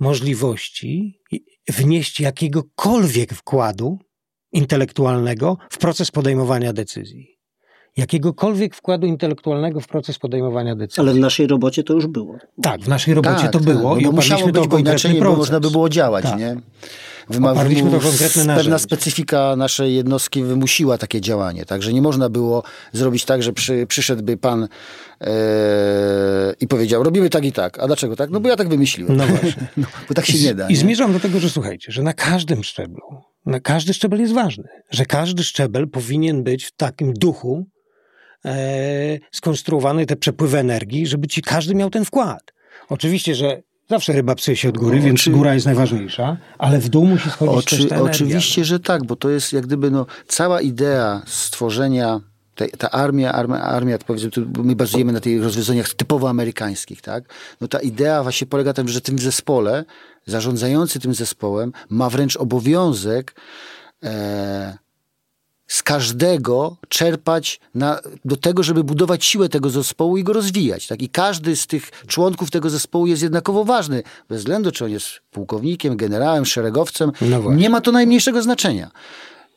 możliwości 0.00 1.20
wnieść 1.68 2.20
jakiegokolwiek 2.20 3.34
wkładu 3.34 3.98
intelektualnego 4.52 5.56
w 5.70 5.78
proces 5.78 6.10
podejmowania 6.10 6.72
decyzji. 6.72 7.33
Jakiegokolwiek 7.96 8.74
wkładu 8.74 9.06
intelektualnego 9.06 9.80
w 9.80 9.88
proces 9.88 10.18
podejmowania 10.18 10.76
decyzji. 10.76 11.00
Ale 11.00 11.14
w 11.14 11.18
naszej 11.18 11.46
robocie 11.46 11.82
to 11.82 11.94
już 11.94 12.06
było. 12.06 12.36
Tak, 12.62 12.80
w 12.80 12.88
naszej 12.88 13.14
robocie 13.14 13.42
tak, 13.42 13.52
to 13.52 13.58
tak, 13.60 13.68
było. 13.74 13.94
No, 13.94 14.00
i 14.00 14.06
musiało 14.06 14.48
być, 14.48 14.68
bo 14.68 14.78
inaczej 14.78 15.14
nie 15.14 15.20
można 15.20 15.60
by 15.60 15.70
było 15.70 15.88
działać, 15.88 16.24
tak. 16.24 16.38
nie? 16.38 16.56
Oparliśmy 17.28 17.90
to 17.90 18.00
konkretne 18.00 18.44
narzędzie. 18.44 18.54
Pewna 18.54 18.78
specyfika 18.78 19.56
naszej 19.56 19.94
jednostki 19.94 20.42
wymusiła 20.42 20.98
takie 20.98 21.20
działanie, 21.20 21.64
także 21.64 21.92
nie 21.92 22.02
można 22.02 22.28
było 22.28 22.62
zrobić 22.92 23.24
tak, 23.24 23.42
że 23.42 23.52
przy, 23.52 23.86
przyszedłby 23.86 24.36
pan 24.36 24.68
e, 25.20 26.54
i 26.60 26.68
powiedział, 26.68 27.02
robimy 27.02 27.30
tak 27.30 27.44
i 27.44 27.52
tak. 27.52 27.78
A 27.78 27.86
dlaczego 27.86 28.16
tak? 28.16 28.30
No 28.30 28.40
bo 28.40 28.48
ja 28.48 28.56
tak 28.56 28.68
wymyśliłem. 28.68 29.16
No 29.16 29.26
właśnie. 29.26 29.66
no, 29.76 29.86
bo 30.08 30.14
tak 30.14 30.26
się 30.26 30.38
I, 30.38 30.42
nie 30.42 30.54
da. 30.54 30.68
I 30.68 30.70
nie? 30.70 30.76
zmierzam 30.76 31.12
do 31.12 31.20
tego, 31.20 31.40
że 31.40 31.50
słuchajcie, 31.50 31.92
że 31.92 32.02
na 32.02 32.12
każdym 32.12 32.64
szczeblu, 32.64 33.02
na 33.46 33.60
każdy 33.60 33.94
szczebel 33.94 34.20
jest 34.20 34.32
ważny, 34.32 34.68
że 34.90 35.06
każdy 35.06 35.44
szczebel 35.44 35.88
powinien 35.88 36.42
być 36.42 36.64
w 36.64 36.76
takim 36.76 37.12
duchu 37.12 37.66
skonstruowane 39.32 40.06
te 40.06 40.16
przepływy 40.16 40.58
energii, 40.58 41.06
żeby 41.06 41.28
ci 41.28 41.42
każdy 41.42 41.74
miał 41.74 41.90
ten 41.90 42.04
wkład. 42.04 42.52
Oczywiście, 42.88 43.34
że 43.34 43.62
Zawsze 43.90 44.12
ryba 44.12 44.34
psuje 44.34 44.56
się 44.56 44.68
od 44.68 44.78
góry, 44.78 44.96
no, 44.98 45.04
więc 45.04 45.28
góra 45.28 45.54
jest 45.54 45.66
najważniejsza, 45.66 46.36
ale 46.58 46.78
w 46.78 46.88
dół 46.88 47.06
musi 47.06 47.30
schodzić 47.30 47.56
Oczy, 47.56 47.76
też 47.76 47.88
ta 47.88 47.96
energia. 47.96 48.12
Oczywiście, 48.12 48.64
że 48.64 48.80
tak, 48.80 49.06
bo 49.06 49.16
to 49.16 49.30
jest 49.30 49.52
jak 49.52 49.66
gdyby 49.66 49.90
no, 49.90 50.06
cała 50.28 50.60
idea 50.60 51.22
stworzenia 51.26 52.20
ta, 52.54 52.64
ta 52.78 52.90
armia, 52.90 53.32
armia, 53.32 53.60
armia 53.60 53.98
powiedzmy, 53.98 54.30
my 54.58 54.76
bazujemy 54.76 55.12
na 55.12 55.20
tych 55.20 55.42
rozwiązaniach 55.42 55.94
typowo 55.94 56.28
amerykańskich, 56.28 57.02
tak? 57.02 57.24
No 57.60 57.68
ta 57.68 57.78
idea 57.78 58.22
właśnie 58.22 58.46
polega 58.46 58.70
na 58.70 58.74
tym, 58.74 58.88
że 58.88 59.00
tym 59.00 59.18
zespole, 59.18 59.84
zarządzający 60.26 61.00
tym 61.00 61.14
zespołem 61.14 61.72
ma 61.88 62.10
wręcz 62.10 62.36
obowiązek 62.36 63.34
e, 64.02 64.78
z 65.66 65.82
każdego 65.82 66.76
czerpać 66.88 67.60
na, 67.74 68.00
do 68.24 68.36
tego, 68.36 68.62
żeby 68.62 68.84
budować 68.84 69.24
siłę 69.24 69.48
tego 69.48 69.70
zespołu 69.70 70.16
i 70.16 70.24
go 70.24 70.32
rozwijać. 70.32 70.86
Tak? 70.86 71.02
I 71.02 71.08
każdy 71.08 71.56
z 71.56 71.66
tych 71.66 71.90
członków 72.06 72.50
tego 72.50 72.70
zespołu 72.70 73.06
jest 73.06 73.22
jednakowo 73.22 73.64
ważny, 73.64 74.02
bez 74.28 74.38
względu 74.38 74.72
czy 74.72 74.84
on 74.84 74.90
jest 74.90 75.06
pułkownikiem, 75.30 75.96
generałem, 75.96 76.46
szeregowcem. 76.46 77.12
No 77.20 77.54
nie 77.54 77.70
ma 77.70 77.80
to 77.80 77.92
najmniejszego 77.92 78.42
znaczenia 78.42 78.90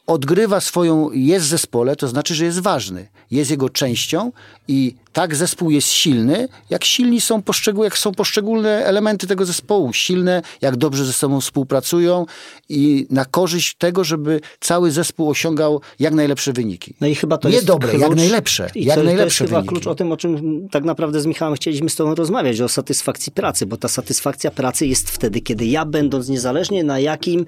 odgrywa 0.07 0.61
swoją, 0.61 1.11
jest 1.11 1.45
w 1.45 1.49
zespole, 1.49 1.95
to 1.95 2.07
znaczy, 2.07 2.35
że 2.35 2.45
jest 2.45 2.59
ważny, 2.59 3.07
jest 3.31 3.51
jego 3.51 3.69
częścią 3.69 4.31
i 4.67 4.95
tak 5.13 5.35
zespół 5.35 5.69
jest 5.69 5.87
silny, 5.87 6.47
jak 6.69 6.85
silni 6.85 7.21
są 7.21 7.41
poszczególne, 7.41 7.85
jak 7.85 7.97
są 7.97 8.11
poszczególne 8.11 8.85
elementy 8.85 9.27
tego 9.27 9.45
zespołu, 9.45 9.93
silne, 9.93 10.41
jak 10.61 10.75
dobrze 10.75 11.05
ze 11.05 11.13
sobą 11.13 11.41
współpracują 11.41 12.25
i 12.69 13.07
na 13.09 13.25
korzyść 13.25 13.75
tego, 13.75 14.03
żeby 14.03 14.41
cały 14.59 14.91
zespół 14.91 15.29
osiągał 15.29 15.81
jak 15.99 16.13
najlepsze 16.13 16.53
wyniki. 16.53 16.93
No 17.01 17.07
i 17.07 17.15
chyba 17.15 17.37
to 17.37 17.49
Nie 17.49 17.55
jest 17.55 17.67
dobre, 17.67 17.89
klucz, 17.89 18.01
jak 18.01 18.15
najlepsze. 18.15 18.69
I 18.75 18.85
jak 18.85 18.97
to, 18.97 19.03
najlepsze 19.03 19.37
to 19.37 19.43
jest 19.43 19.51
chyba 19.51 19.61
wyniki. 19.61 19.75
klucz 19.75 19.87
o 19.87 19.95
tym, 19.95 20.11
o 20.11 20.17
czym 20.17 20.67
tak 20.71 20.83
naprawdę 20.83 21.21
z 21.21 21.25
Michałem 21.25 21.55
chcieliśmy 21.55 21.89
z 21.89 21.95
tobą 21.95 22.15
rozmawiać, 22.15 22.61
o 22.61 22.69
satysfakcji 22.69 23.31
pracy, 23.31 23.65
bo 23.65 23.77
ta 23.77 23.87
satysfakcja 23.87 24.51
pracy 24.51 24.87
jest 24.87 25.09
wtedy, 25.09 25.41
kiedy 25.41 25.65
ja 25.65 25.85
będąc 25.85 26.29
niezależnie 26.29 26.83
na 26.83 26.99
jakim 26.99 27.45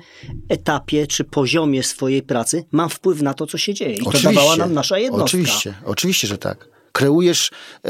etapie 0.50 1.08
czy 1.08 1.24
poziomie 1.24 1.84
swojej 1.84 2.24
pracy, 2.24 2.49
mam 2.72 2.90
wpływ 2.90 3.22
na 3.22 3.34
to, 3.34 3.48
co 3.48 3.58
się 3.58 3.74
dzieje. 3.74 3.96
I 3.96 4.02
oczywiście, 4.02 4.30
to 4.30 4.36
dawała 4.36 4.56
nam 4.56 4.74
nasza 4.74 4.98
jednostka. 4.98 5.26
Oczywiście, 5.26 5.74
oczywiście, 5.86 6.28
że 6.28 6.38
tak. 6.38 6.68
Kreujesz, 6.92 7.52
e, 7.86 7.90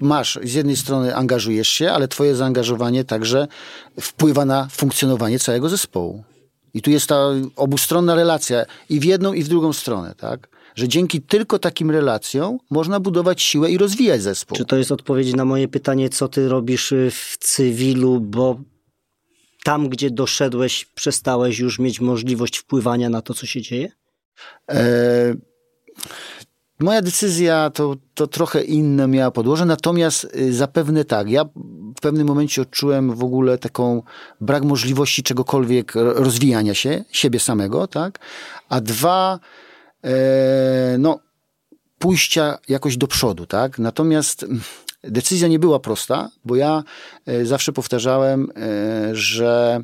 masz, 0.00 0.38
z 0.42 0.54
jednej 0.54 0.76
strony 0.76 1.16
angażujesz 1.16 1.68
się, 1.68 1.92
ale 1.92 2.08
twoje 2.08 2.34
zaangażowanie 2.34 3.04
także 3.04 3.48
wpływa 4.00 4.44
na 4.44 4.68
funkcjonowanie 4.70 5.38
całego 5.38 5.68
zespołu. 5.68 6.24
I 6.74 6.82
tu 6.82 6.90
jest 6.90 7.06
ta 7.06 7.30
obustronna 7.56 8.14
relacja 8.14 8.64
i 8.88 9.00
w 9.00 9.04
jedną, 9.04 9.32
i 9.32 9.42
w 9.42 9.48
drugą 9.48 9.72
stronę, 9.72 10.14
tak? 10.14 10.48
Że 10.74 10.88
dzięki 10.88 11.22
tylko 11.22 11.58
takim 11.58 11.90
relacjom 11.90 12.58
można 12.70 13.00
budować 13.00 13.42
siłę 13.42 13.70
i 13.70 13.78
rozwijać 13.78 14.22
zespół. 14.22 14.56
Czy 14.58 14.64
to 14.64 14.76
jest 14.76 14.92
odpowiedź 14.92 15.34
na 15.34 15.44
moje 15.44 15.68
pytanie, 15.68 16.08
co 16.08 16.28
ty 16.28 16.48
robisz 16.48 16.94
w 17.10 17.36
cywilu, 17.38 18.20
bo 18.20 18.60
tam, 19.64 19.88
gdzie 19.88 20.10
doszedłeś, 20.10 20.84
przestałeś 20.84 21.58
już 21.58 21.78
mieć 21.78 22.00
możliwość 22.00 22.58
wpływania 22.58 23.08
na 23.08 23.22
to, 23.22 23.34
co 23.34 23.46
się 23.46 23.62
dzieje? 23.62 23.92
E 24.70 25.34
Moja 26.80 27.02
decyzja 27.02 27.70
to, 27.70 27.96
to 28.14 28.26
trochę 28.26 28.62
inne 28.62 29.08
miała 29.08 29.30
podłoże, 29.30 29.64
natomiast 29.64 30.24
y, 30.36 30.52
zapewne 30.52 31.04
tak. 31.04 31.30
Ja 31.30 31.44
w 31.96 32.00
pewnym 32.00 32.26
momencie 32.26 32.62
odczułem 32.62 33.14
w 33.14 33.24
ogóle 33.24 33.58
taką 33.58 34.02
brak 34.40 34.62
możliwości 34.62 35.22
czegokolwiek 35.22 35.92
rozwijania 35.94 36.74
się, 36.74 37.04
siebie 37.10 37.40
samego, 37.40 37.86
tak? 37.86 38.18
A 38.68 38.80
dwa, 38.80 39.38
e, 40.04 40.96
no, 40.98 41.20
pójścia 41.98 42.58
jakoś 42.68 42.96
do 42.96 43.06
przodu, 43.06 43.46
tak? 43.46 43.78
Natomiast 43.78 44.42
mm, 44.42 44.60
decyzja 45.02 45.48
nie 45.48 45.58
była 45.58 45.80
prosta, 45.80 46.30
bo 46.44 46.56
ja 46.56 46.82
e, 47.26 47.46
zawsze 47.46 47.72
powtarzałem, 47.72 48.48
e, 48.56 49.16
że 49.16 49.80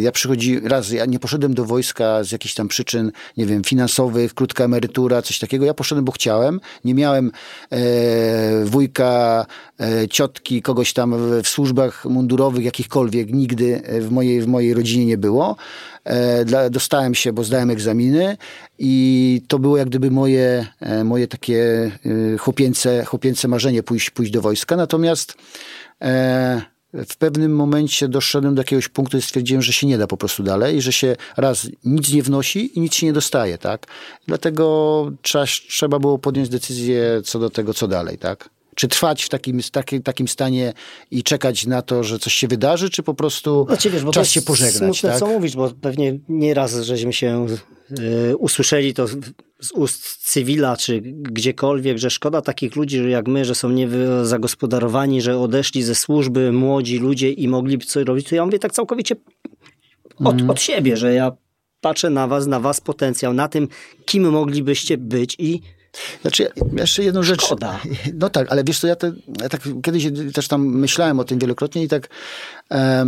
ja 0.00 0.12
przychodzi 0.12 0.60
raz, 0.60 0.90
ja 0.90 1.06
nie 1.06 1.18
poszedłem 1.18 1.54
do 1.54 1.64
wojska 1.64 2.24
z 2.24 2.32
jakichś 2.32 2.54
tam 2.54 2.68
przyczyn, 2.68 3.12
nie 3.36 3.46
wiem, 3.46 3.64
finansowych, 3.64 4.34
krótka 4.34 4.64
emerytura, 4.64 5.22
coś 5.22 5.38
takiego. 5.38 5.64
Ja 5.64 5.74
poszedłem, 5.74 6.04
bo 6.04 6.12
chciałem. 6.12 6.60
Nie 6.84 6.94
miałem 6.94 7.32
e, 7.70 8.64
wujka, 8.64 9.46
e, 9.80 10.08
ciotki, 10.08 10.62
kogoś 10.62 10.92
tam 10.92 11.14
w, 11.18 11.42
w, 11.42 11.48
służbach 11.48 12.04
mundurowych, 12.04 12.64
jakichkolwiek, 12.64 13.32
nigdy 13.32 13.82
w 14.00 14.10
mojej, 14.10 14.40
w 14.40 14.46
mojej 14.46 14.74
rodzinie 14.74 15.06
nie 15.06 15.18
było. 15.18 15.56
E, 16.04 16.44
dla, 16.44 16.70
dostałem 16.70 17.14
się, 17.14 17.32
bo 17.32 17.44
zdałem 17.44 17.70
egzaminy 17.70 18.36
i 18.78 19.42
to 19.48 19.58
było 19.58 19.76
jak 19.76 19.88
gdyby 19.88 20.10
moje, 20.10 20.66
e, 20.80 21.04
moje 21.04 21.28
takie 21.28 21.90
e, 22.34 22.38
chłopięce, 22.38 23.04
chłopięce 23.04 23.48
marzenie 23.48 23.82
pójść, 23.82 24.10
pójść 24.10 24.32
do 24.32 24.40
wojska. 24.40 24.76
Natomiast 24.76 25.34
e, 26.02 26.75
w 27.08 27.16
pewnym 27.16 27.54
momencie 27.54 28.08
doszedłem 28.08 28.54
do 28.54 28.60
jakiegoś 28.60 28.88
punktu 28.88 29.16
i 29.18 29.22
stwierdziłem, 29.22 29.62
że 29.62 29.72
się 29.72 29.86
nie 29.86 29.98
da 29.98 30.06
po 30.06 30.16
prostu 30.16 30.42
dalej, 30.42 30.82
że 30.82 30.92
się 30.92 31.16
raz 31.36 31.68
nic 31.84 32.12
nie 32.12 32.22
wnosi 32.22 32.78
i 32.78 32.80
nic 32.80 32.94
się 32.94 33.06
nie 33.06 33.12
dostaje, 33.12 33.58
tak? 33.58 33.86
Dlatego 34.26 35.12
trzeba, 35.22 35.44
trzeba 35.68 35.98
było 35.98 36.18
podjąć 36.18 36.48
decyzję 36.48 37.20
co 37.24 37.38
do 37.38 37.50
tego, 37.50 37.74
co 37.74 37.88
dalej, 37.88 38.18
tak? 38.18 38.50
Czy 38.74 38.88
trwać 38.88 39.22
w 39.24 39.28
takim, 39.28 39.60
takim, 39.72 40.02
takim 40.02 40.28
stanie 40.28 40.72
i 41.10 41.22
czekać 41.22 41.66
na 41.66 41.82
to, 41.82 42.04
że 42.04 42.18
coś 42.18 42.34
się 42.34 42.48
wydarzy, 42.48 42.90
czy 42.90 43.02
po 43.02 43.14
prostu 43.14 43.66
no, 43.70 43.76
wiesz, 43.90 44.04
czas 44.12 44.28
się 44.28 44.42
pożegnać? 44.42 44.76
Smutne, 44.76 45.10
tak? 45.10 45.18
co 45.18 45.26
mówić, 45.26 45.56
bo 45.56 45.70
pewnie 45.80 46.18
nieraz 46.28 46.74
żeśmy 46.74 47.12
się 47.12 47.46
usłyszeli 48.38 48.94
to 48.94 49.06
z 49.60 49.72
ust 49.72 50.30
cywila, 50.30 50.76
czy 50.76 51.00
gdziekolwiek, 51.04 51.98
że 51.98 52.10
szkoda 52.10 52.42
takich 52.42 52.76
ludzi 52.76 53.10
jak 53.10 53.28
my, 53.28 53.44
że 53.44 53.54
są 53.54 53.70
niezagospodarowani, 53.70 55.22
że 55.22 55.38
odeszli 55.38 55.82
ze 55.82 55.94
służby 55.94 56.52
młodzi 56.52 56.98
ludzie 56.98 57.30
i 57.30 57.48
mogliby 57.48 57.84
coś 57.84 58.04
robić. 58.04 58.28
To 58.28 58.34
ja 58.34 58.44
mówię 58.44 58.58
tak 58.58 58.72
całkowicie 58.72 59.16
od, 60.18 60.34
mm. 60.34 60.50
od 60.50 60.60
siebie, 60.60 60.96
że 60.96 61.14
ja 61.14 61.32
patrzę 61.80 62.10
na 62.10 62.26
was, 62.26 62.46
na 62.46 62.60
was 62.60 62.80
potencjał, 62.80 63.32
na 63.32 63.48
tym, 63.48 63.68
kim 64.04 64.30
moglibyście 64.30 64.98
być 64.98 65.36
i 65.38 65.60
znaczy, 66.22 66.48
jeszcze 66.76 67.04
jedną 67.04 67.22
rzecz. 67.22 67.42
Szkoda. 67.42 67.80
No 68.14 68.30
tak, 68.30 68.52
ale 68.52 68.64
wiesz 68.64 68.78
co, 68.78 68.86
ja, 68.86 68.96
te, 68.96 69.12
ja 69.42 69.48
tak 69.48 69.60
kiedyś 69.82 70.06
też 70.34 70.48
tam 70.48 70.66
myślałem 70.66 71.20
o 71.20 71.24
tym 71.24 71.38
wielokrotnie 71.38 71.82
i 71.82 71.88
tak 71.88 72.08
e, 72.70 73.06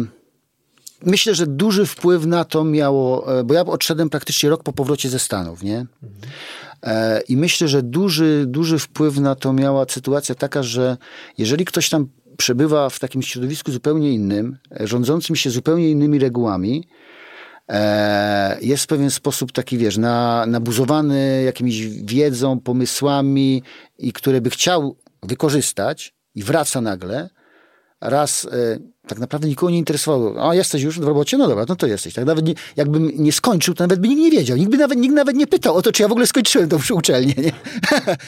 myślę, 1.06 1.34
że 1.34 1.46
duży 1.46 1.86
wpływ 1.86 2.26
na 2.26 2.44
to 2.44 2.64
miało, 2.64 3.38
e, 3.38 3.44
bo 3.44 3.54
ja 3.54 3.60
odszedłem 3.60 4.10
praktycznie 4.10 4.50
rok 4.50 4.62
po 4.62 4.72
powrocie 4.72 5.08
ze 5.08 5.18
Stanów, 5.18 5.62
nie? 5.62 5.86
E, 6.82 7.20
I 7.20 7.36
myślę, 7.36 7.68
że 7.68 7.82
duży, 7.82 8.44
duży 8.46 8.78
wpływ 8.78 9.18
na 9.18 9.34
to 9.34 9.52
miała 9.52 9.86
sytuacja 9.88 10.34
taka, 10.34 10.62
że 10.62 10.96
jeżeli 11.38 11.64
ktoś 11.64 11.90
tam 11.90 12.08
przebywa 12.36 12.90
w 12.90 12.98
takim 12.98 13.22
środowisku 13.22 13.72
zupełnie 13.72 14.12
innym, 14.12 14.58
e, 14.80 14.86
rządzącym 14.86 15.36
się 15.36 15.50
zupełnie 15.50 15.90
innymi 15.90 16.18
regułami, 16.18 16.88
jest 18.60 18.84
w 18.84 18.86
pewien 18.86 19.10
sposób 19.10 19.52
taki, 19.52 19.78
wiesz, 19.78 19.96
na, 19.96 20.46
nabuzowany 20.46 21.42
jakimiś 21.44 21.88
wiedzą, 21.88 22.60
pomysłami 22.60 23.62
i 23.98 24.12
które 24.12 24.40
by 24.40 24.50
chciał 24.50 24.96
wykorzystać 25.22 26.14
i 26.34 26.42
wraca 26.42 26.80
nagle, 26.80 27.28
raz 28.00 28.44
e, 28.44 28.78
tak 29.08 29.18
naprawdę 29.18 29.48
nikogo 29.48 29.70
nie 29.70 29.78
interesowało. 29.78 30.50
A 30.50 30.54
jesteś 30.54 30.82
już 30.82 31.00
w 31.00 31.04
robocie? 31.04 31.38
No 31.38 31.48
dobra, 31.48 31.64
no 31.68 31.76
to 31.76 31.86
jesteś. 31.86 32.14
Tak 32.14 32.24
nawet 32.24 32.46
nie, 32.46 32.54
jakbym 32.76 33.10
nie 33.14 33.32
skończył, 33.32 33.74
to 33.74 33.84
nawet 33.84 34.00
by 34.00 34.08
nikt 34.08 34.20
nie 34.20 34.30
wiedział. 34.30 34.56
Nikt, 34.56 34.70
by 34.70 34.76
nawet, 34.76 34.98
nikt 34.98 35.14
nawet 35.14 35.36
nie 35.36 35.46
pytał 35.46 35.76
o 35.76 35.82
to, 35.82 35.92
czy 35.92 36.02
ja 36.02 36.08
w 36.08 36.12
ogóle 36.12 36.26
skończyłem 36.26 36.68
tą 36.68 36.78
uczelnię. 36.94 37.34
Nie? 37.36 37.52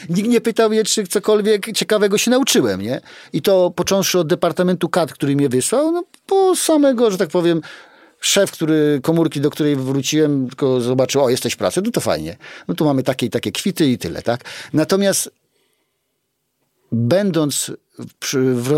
nikt 0.15 0.29
nie 0.29 0.41
pytał 0.41 0.69
mnie, 0.69 0.83
czy 0.83 1.07
cokolwiek 1.07 1.71
ciekawego 1.73 2.17
się 2.17 2.31
nauczyłem. 2.31 2.81
Nie? 2.81 3.01
I 3.33 3.41
to 3.41 3.71
począwszy 3.71 4.19
od 4.19 4.27
Departamentu 4.27 4.89
KAD, 4.89 5.13
który 5.13 5.35
mnie 5.35 5.49
wysłał, 5.49 5.91
no 5.91 6.03
po 6.25 6.55
samego, 6.55 7.11
że 7.11 7.17
tak 7.17 7.29
powiem, 7.29 7.61
szef, 8.19 8.51
który, 8.51 8.99
komórki, 9.03 9.41
do 9.41 9.49
której 9.49 9.75
wróciłem, 9.75 10.47
tylko 10.47 10.81
zobaczył, 10.81 11.23
o, 11.23 11.29
jesteś 11.29 11.53
w 11.53 11.57
pracy, 11.57 11.81
no 11.85 11.91
to 11.91 12.01
fajnie. 12.01 12.37
No 12.67 12.73
tu 12.73 12.85
mamy 12.85 13.03
takie 13.03 13.25
i 13.25 13.29
takie 13.29 13.51
kwity 13.51 13.85
i 13.85 13.97
tyle, 13.97 14.21
tak? 14.21 14.43
Natomiast 14.73 15.31
będąc, 16.91 17.71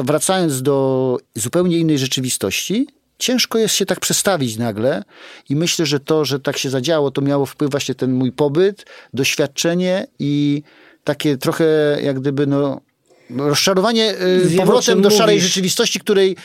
wracając 0.04 0.62
do 0.62 1.18
zupełnie 1.36 1.78
innej 1.78 1.98
rzeczywistości, 1.98 2.88
ciężko 3.18 3.58
jest 3.58 3.76
się 3.76 3.86
tak 3.86 4.00
przestawić 4.00 4.58
nagle 4.58 5.04
i 5.50 5.56
myślę, 5.56 5.86
że 5.86 6.00
to, 6.00 6.26
że 6.26 6.40
tak 6.40 6.58
się 6.58 6.70
zadziało, 6.70 7.12
to 7.12 7.22
miało 7.22 7.46
wpływ 7.46 7.72
właśnie 7.72 7.96
ten 7.96 8.14
mój 8.14 8.32
pobyt, 8.32 8.86
doświadczenie 9.14 10.08
i 10.20 10.64
takie 11.04 11.38
trochę 11.38 11.66
jak 12.02 12.20
gdyby 12.20 12.48
no 12.48 12.82
rozczarowanie 13.30 14.16
y, 14.22 14.42
Wiem, 14.46 14.60
powrotem 14.60 15.02
do 15.02 15.10
szarej 15.10 15.42
rzeczywistości, 15.42 16.00
której 16.00 16.36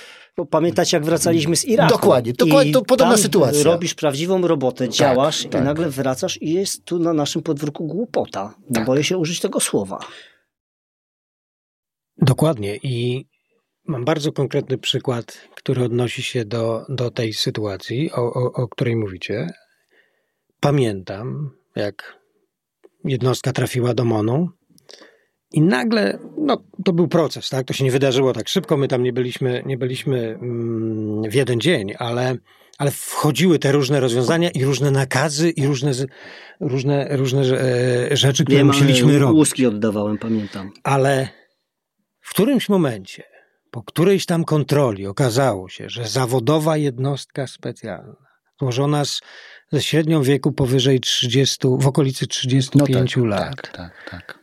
Pamiętacie, 0.50 0.96
jak 0.96 1.04
wracaliśmy 1.04 1.56
z 1.56 1.64
Iraku. 1.64 1.92
Dokładnie, 1.92 2.32
dokładnie 2.32 2.72
to 2.72 2.82
podobna 2.82 3.16
sytuacja. 3.16 3.64
Robisz 3.64 3.94
prawdziwą 3.94 4.46
robotę, 4.46 4.86
tak, 4.86 4.96
działasz 4.96 5.46
tak. 5.50 5.62
i 5.62 5.64
nagle 5.64 5.90
wracasz 5.90 6.42
i 6.42 6.52
jest 6.52 6.84
tu 6.84 6.98
na 6.98 7.12
naszym 7.12 7.42
podwórku 7.42 7.86
głupota. 7.86 8.54
Tak. 8.74 8.84
Boję 8.84 9.04
się 9.04 9.18
użyć 9.18 9.40
tego 9.40 9.60
słowa. 9.60 9.98
Dokładnie 12.22 12.76
i 12.76 13.26
mam 13.87 14.04
bardzo 14.04 14.33
konkretny 14.33 14.78
przykład, 14.78 15.48
który 15.54 15.85
odnosi 15.85 16.23
się 16.23 16.44
do, 16.44 16.87
do 16.88 17.10
tej 17.10 17.33
sytuacji, 17.33 18.12
o, 18.12 18.33
o, 18.33 18.52
o 18.52 18.69
której 18.69 18.96
mówicie. 18.96 19.46
Pamiętam, 20.60 21.50
jak 21.77 22.19
jednostka 23.04 23.52
trafiła 23.52 23.94
do 23.94 24.04
MONU 24.04 24.48
I 25.52 25.62
nagle, 25.62 26.19
no 26.38 26.64
to 26.85 26.92
był 26.92 27.08
proces, 27.08 27.48
tak? 27.48 27.66
To 27.66 27.73
się 27.73 27.85
nie 27.85 27.90
wydarzyło 27.90 28.33
tak 28.33 28.48
szybko, 28.48 28.77
my 28.77 28.88
tam 28.88 29.02
nie 29.02 29.12
byliśmy, 29.12 29.62
nie 29.66 29.79
byliśmy 29.79 30.38
mm, 30.42 31.31
w 31.31 31.35
jeden 31.35 31.60
dzień, 31.60 31.94
ale, 31.98 32.37
ale 32.79 32.90
wchodziły 32.90 33.58
te 33.58 33.73
różne 33.73 34.00
rozwiązania 34.00 34.50
i 34.50 34.64
różne 34.64 34.90
nakazy 34.90 35.50
i 35.50 35.66
różne, 35.66 35.92
różne, 36.60 37.16
różne 37.16 37.40
e, 37.40 38.16
rzeczy, 38.16 38.44
które 38.44 38.58
Wiem, 38.58 38.66
musieliśmy 38.66 39.19
robić. 39.19 39.37
Łuski 39.37 39.66
oddawałem, 39.66 40.19
pamiętam. 40.19 40.71
Ale 40.85 41.29
w 42.29 42.31
którymś 42.31 42.68
momencie, 42.68 43.22
po 43.70 43.83
którejś 43.83 44.26
tam 44.26 44.44
kontroli 44.44 45.06
okazało 45.06 45.68
się, 45.68 45.88
że 45.88 46.08
zawodowa 46.08 46.76
jednostka 46.76 47.46
specjalna, 47.46 48.16
złożona 48.60 49.04
z, 49.04 49.20
ze 49.72 49.83
średnią 49.83 50.22
wieku 50.22 50.52
powyżej 50.52 51.00
30, 51.00 51.58
w 51.79 51.87
okolicy 51.87 52.26
35 52.26 53.16
no 53.16 53.22
tak, 53.22 53.31
lat, 53.31 53.56
tak, 53.56 53.72
tak, 53.72 54.10
tak. 54.10 54.38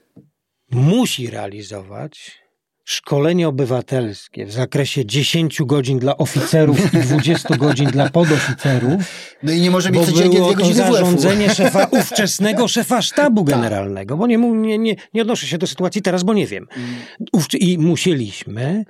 musi 0.71 1.29
realizować 1.29 2.41
szkolenie 2.85 3.47
obywatelskie 3.47 4.45
w 4.45 4.51
zakresie 4.51 5.05
10 5.05 5.61
godzin 5.61 5.99
dla 5.99 6.17
oficerów 6.17 6.93
i 6.93 6.97
20 6.97 7.57
godzin 7.57 7.91
dla 7.91 8.09
podoficerów. 8.09 9.01
No 9.43 9.51
i 9.51 9.61
nie 9.61 9.71
może 9.71 9.91
mieć 9.91 10.05
codziennie 10.05 10.41
dwie 10.41 10.55
godziny 10.55 10.83
to 10.83 10.93
zarządzenie 10.93 11.53
szefa, 11.55 11.87
ówczesnego 11.91 12.67
szefa 12.67 13.01
sztabu 13.01 13.43
tak. 13.43 13.55
generalnego, 13.55 14.17
bo 14.17 14.27
nie, 14.27 14.37
nie, 14.37 14.77
nie, 14.77 14.95
nie 15.13 15.21
odnoszę 15.21 15.47
się 15.47 15.57
do 15.57 15.67
sytuacji 15.67 16.01
teraz, 16.01 16.23
bo 16.23 16.33
nie 16.33 16.47
wiem. 16.47 16.67
Mm. 16.77 17.45
I 17.59 17.77
musieliśmy 17.77 18.85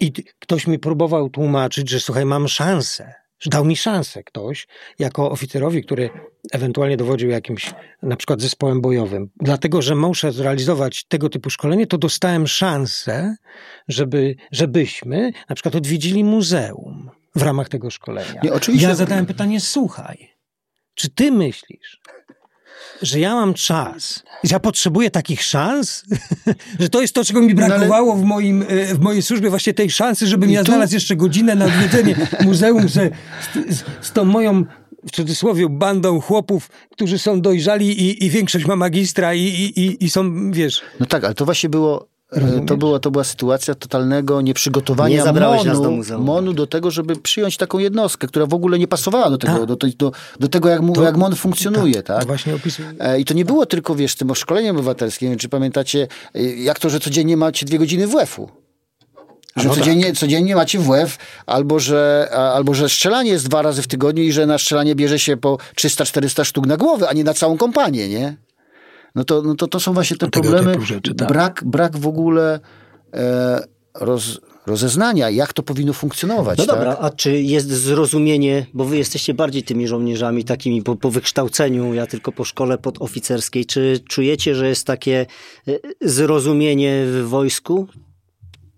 i 0.00 0.12
ktoś 0.38 0.66
mi 0.66 0.78
próbował 0.78 1.30
tłumaczyć, 1.30 1.90
że 1.90 2.00
słuchaj, 2.00 2.24
mam 2.24 2.48
szansę 2.48 3.14
dał 3.46 3.64
mi 3.64 3.76
szansę 3.76 4.22
ktoś, 4.22 4.66
jako 4.98 5.30
oficerowi, 5.30 5.82
który 5.82 6.10
ewentualnie 6.52 6.96
dowodził 6.96 7.30
jakimś 7.30 7.74
na 8.02 8.16
przykład 8.16 8.40
zespołem 8.40 8.80
bojowym. 8.80 9.30
Dlatego, 9.36 9.82
że 9.82 9.94
muszę 9.94 10.32
zrealizować 10.32 11.04
tego 11.04 11.28
typu 11.28 11.50
szkolenie, 11.50 11.86
to 11.86 11.98
dostałem 11.98 12.46
szansę, 12.46 13.36
żeby, 13.88 14.36
żebyśmy 14.52 15.30
na 15.48 15.54
przykład 15.54 15.74
odwiedzili 15.74 16.24
muzeum 16.24 17.10
w 17.34 17.42
ramach 17.42 17.68
tego 17.68 17.90
szkolenia. 17.90 18.40
Nie, 18.42 18.52
oczywiście. 18.52 18.88
Ja 18.88 18.94
zadałem 18.94 19.26
pytanie, 19.26 19.60
słuchaj, 19.60 20.28
czy 20.94 21.10
ty 21.10 21.32
myślisz, 21.32 22.00
że 23.02 23.20
ja 23.20 23.34
mam 23.34 23.54
czas, 23.54 24.22
że 24.44 24.54
ja 24.54 24.60
potrzebuję 24.60 25.10
takich 25.10 25.42
szans, 25.42 26.04
że 26.80 26.88
to 26.88 27.00
jest 27.00 27.14
to, 27.14 27.24
czego 27.24 27.40
mi 27.40 27.54
no 27.54 27.66
brakowało 27.66 28.16
w, 28.16 28.22
moim, 28.22 28.64
e, 28.68 28.94
w 28.94 29.00
mojej 29.00 29.22
służbie, 29.22 29.50
właśnie 29.50 29.74
tej 29.74 29.90
szansy, 29.90 30.26
żebym 30.26 30.50
ja 30.50 30.60
tu... 30.64 30.66
znalazł 30.66 30.94
jeszcze 30.94 31.16
godzinę 31.16 31.54
na 31.54 31.64
odwiedzenie 31.64 32.16
muzeum 32.44 32.88
z, 32.88 32.92
z, 32.94 33.84
z 34.00 34.12
tą 34.12 34.24
moją 34.24 34.64
w 35.06 35.10
cudzysłowie 35.10 35.68
bandą 35.68 36.20
chłopów, 36.20 36.70
którzy 36.90 37.18
są 37.18 37.40
dojrzali 37.40 38.02
i, 38.02 38.24
i 38.24 38.30
większość 38.30 38.66
ma 38.66 38.76
magistra 38.76 39.34
i, 39.34 39.42
i, 39.76 40.04
i 40.04 40.10
są, 40.10 40.50
wiesz... 40.52 40.82
No 41.00 41.06
tak, 41.06 41.24
ale 41.24 41.34
to 41.34 41.44
właśnie 41.44 41.68
było 41.68 42.08
to 42.66 42.76
była, 42.76 42.98
to 42.98 43.10
była 43.10 43.24
sytuacja 43.24 43.74
totalnego 43.74 44.40
nieprzygotowania 44.40 45.24
nie 45.24 45.32
MONU, 45.32 46.04
do, 46.04 46.18
MONu 46.18 46.52
do 46.52 46.66
tego, 46.66 46.90
żeby 46.90 47.16
przyjąć 47.16 47.56
taką 47.56 47.78
jednostkę, 47.78 48.26
która 48.26 48.46
w 48.46 48.54
ogóle 48.54 48.78
nie 48.78 48.88
pasowała 48.88 49.30
do 49.30 49.38
tego, 49.38 49.58
tak. 49.58 49.66
do, 49.66 49.76
do, 49.76 50.12
do, 50.40 50.48
tego 50.48 50.68
jak, 50.68 50.82
to, 50.94 51.02
jak 51.02 51.16
MON 51.16 51.36
funkcjonuje. 51.36 51.94
Tak, 51.94 52.04
tak? 52.04 52.26
Właśnie 52.26 52.54
opisuję. 52.54 52.94
I 53.18 53.24
to 53.24 53.34
nie 53.34 53.44
było 53.44 53.66
tylko, 53.66 53.94
wiesz, 53.94 54.14
tym 54.14 54.34
szkoleniem 54.34 54.76
obywatelskim. 54.76 55.36
Czy 55.36 55.48
pamiętacie, 55.48 56.08
e, 56.34 56.42
jak 56.42 56.78
to, 56.78 56.90
że 56.90 57.00
codziennie 57.00 57.36
macie 57.36 57.66
dwie 57.66 57.78
godziny 57.78 58.06
WF-u? 58.06 58.48
Że 59.56 59.68
no 59.68 59.74
codziennie, 59.74 60.06
tak. 60.06 60.16
codziennie 60.16 60.56
macie 60.56 60.78
WF, 60.78 61.18
albo 61.46 61.80
że, 61.80 62.28
albo 62.32 62.74
że 62.74 62.88
strzelanie 62.88 63.30
jest 63.30 63.48
dwa 63.48 63.62
razy 63.62 63.82
w 63.82 63.86
tygodniu 63.86 64.22
i 64.22 64.32
że 64.32 64.46
na 64.46 64.58
strzelanie 64.58 64.94
bierze 64.94 65.18
się 65.18 65.36
po 65.36 65.58
300-400 65.76 66.44
sztuk 66.44 66.66
na 66.66 66.76
głowę, 66.76 67.08
a 67.08 67.12
nie 67.12 67.24
na 67.24 67.34
całą 67.34 67.56
kompanię, 67.56 68.08
nie? 68.08 68.36
No 69.18 69.24
to, 69.24 69.42
no 69.42 69.54
to, 69.54 69.66
to 69.66 69.80
są 69.80 69.92
właśnie 69.92 70.16
te 70.16 70.30
problemy. 70.30 70.86
Rzeczy, 70.86 71.14
tak. 71.14 71.28
brak, 71.28 71.62
brak 71.66 71.96
w 71.96 72.06
ogóle 72.06 72.60
e, 73.14 73.60
roz, 73.94 74.40
rozeznania, 74.66 75.30
jak 75.30 75.52
to 75.52 75.62
powinno 75.62 75.92
funkcjonować. 75.92 76.58
No 76.58 76.66
tak? 76.66 76.76
dobra, 76.76 76.96
a 77.00 77.10
czy 77.10 77.40
jest 77.42 77.68
zrozumienie, 77.68 78.66
bo 78.74 78.84
wy 78.84 78.96
jesteście 78.96 79.34
bardziej 79.34 79.62
tymi 79.62 79.88
żołnierzami 79.88 80.44
takimi 80.44 80.82
po, 80.82 80.96
po 80.96 81.10
wykształceniu, 81.10 81.94
ja 81.94 82.06
tylko 82.06 82.32
po 82.32 82.44
szkole 82.44 82.78
podoficerskiej, 82.78 83.66
czy 83.66 84.00
czujecie, 84.08 84.54
że 84.54 84.68
jest 84.68 84.86
takie 84.86 85.26
e, 85.68 85.72
zrozumienie 86.00 87.02
w 87.06 87.28
wojsku? 87.28 87.88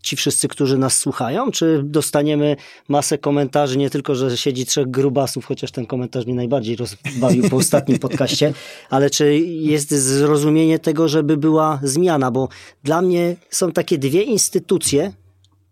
Ci 0.03 0.17
wszyscy, 0.17 0.49
którzy 0.49 0.79
nas 0.79 0.99
słuchają? 0.99 1.51
Czy 1.51 1.81
dostaniemy 1.85 2.57
masę 2.89 3.19
komentarzy, 3.19 3.79
nie 3.79 3.91
tylko, 3.91 4.15
że 4.15 4.37
siedzi 4.37 4.67
trzech 4.67 4.91
grubasów, 4.91 5.45
chociaż 5.45 5.73
ten 5.73 5.87
komentarz 5.87 6.27
mnie 6.27 6.35
najbardziej 6.35 6.77
rozbawił 6.77 7.51
po 7.51 7.57
ostatnim 7.57 7.99
podcaście, 7.99 8.53
ale 8.91 9.11
czy 9.11 9.39
jest 9.39 9.91
zrozumienie 9.91 10.79
tego, 10.79 11.09
żeby 11.09 11.37
była 11.37 11.81
zmiana? 11.83 12.31
Bo 12.31 12.49
dla 12.85 13.03
mnie 13.03 13.37
są 13.51 13.73
takie 13.73 13.99
dwie 13.99 14.23
instytucje, 14.23 15.13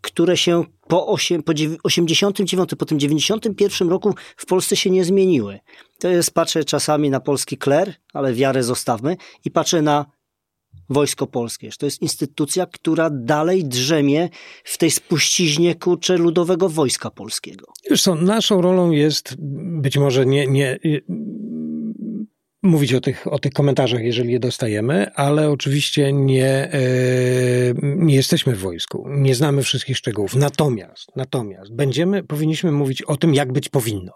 które 0.01 0.37
się 0.37 0.65
po, 0.89 1.07
8, 1.07 1.43
po 1.43 1.53
89, 1.83 2.71
po 2.79 2.85
tym 2.85 2.99
91 2.99 3.89
roku 3.89 4.15
w 4.37 4.47
Polsce 4.47 4.77
się 4.77 4.91
nie 4.91 5.05
zmieniły. 5.05 5.59
To 5.99 6.09
jest, 6.09 6.35
patrzę 6.35 6.65
czasami 6.65 7.11
na 7.11 7.21
polski 7.21 7.59
kler, 7.59 7.95
ale 8.13 8.35
wiarę 8.35 8.63
zostawmy, 8.63 9.17
i 9.45 9.51
patrzę 9.51 9.83
na 9.83 10.07
Wojsko 10.89 11.27
Polskie. 11.27 11.71
To 11.79 11.87
jest 11.87 12.03
instytucja, 12.03 12.67
która 12.67 13.11
dalej 13.11 13.65
drzemie 13.65 14.29
w 14.65 14.79
tej 14.79 14.91
spuściźnie 14.91 15.75
kurcze 15.75 16.17
ludowego 16.17 16.69
Wojska 16.69 17.11
Polskiego. 17.11 17.67
Co, 17.99 18.15
naszą 18.15 18.61
rolą 18.61 18.91
jest 18.91 19.35
być 19.81 19.99
może 19.99 20.27
nie, 20.27 20.47
nie 20.47 20.79
mówić 22.63 22.95
o 22.95 23.01
tych, 23.01 23.27
o 23.27 23.39
tych 23.39 23.53
komentarzach, 23.53 24.03
jeżeli 24.03 24.33
je 24.33 24.41
dostajemy, 24.41 25.15
ale 25.15 25.51
oczywiście 25.51 26.13
nie, 26.13 26.71
nie 27.83 28.15
jesteśmy 28.15 28.55
w 28.55 28.59
wojsku, 28.59 29.05
nie 29.09 29.35
znamy 29.35 29.63
wszystkich 29.63 29.97
szczegółów. 29.97 30.35
Natomiast, 30.35 31.17
natomiast 31.17 31.75
będziemy, 31.75 32.23
powinniśmy 32.23 32.73
mówić 32.73 33.03
o 33.03 33.17
tym, 33.17 33.35
jak 33.35 33.53
być 33.53 33.69
powinno. 33.69 34.13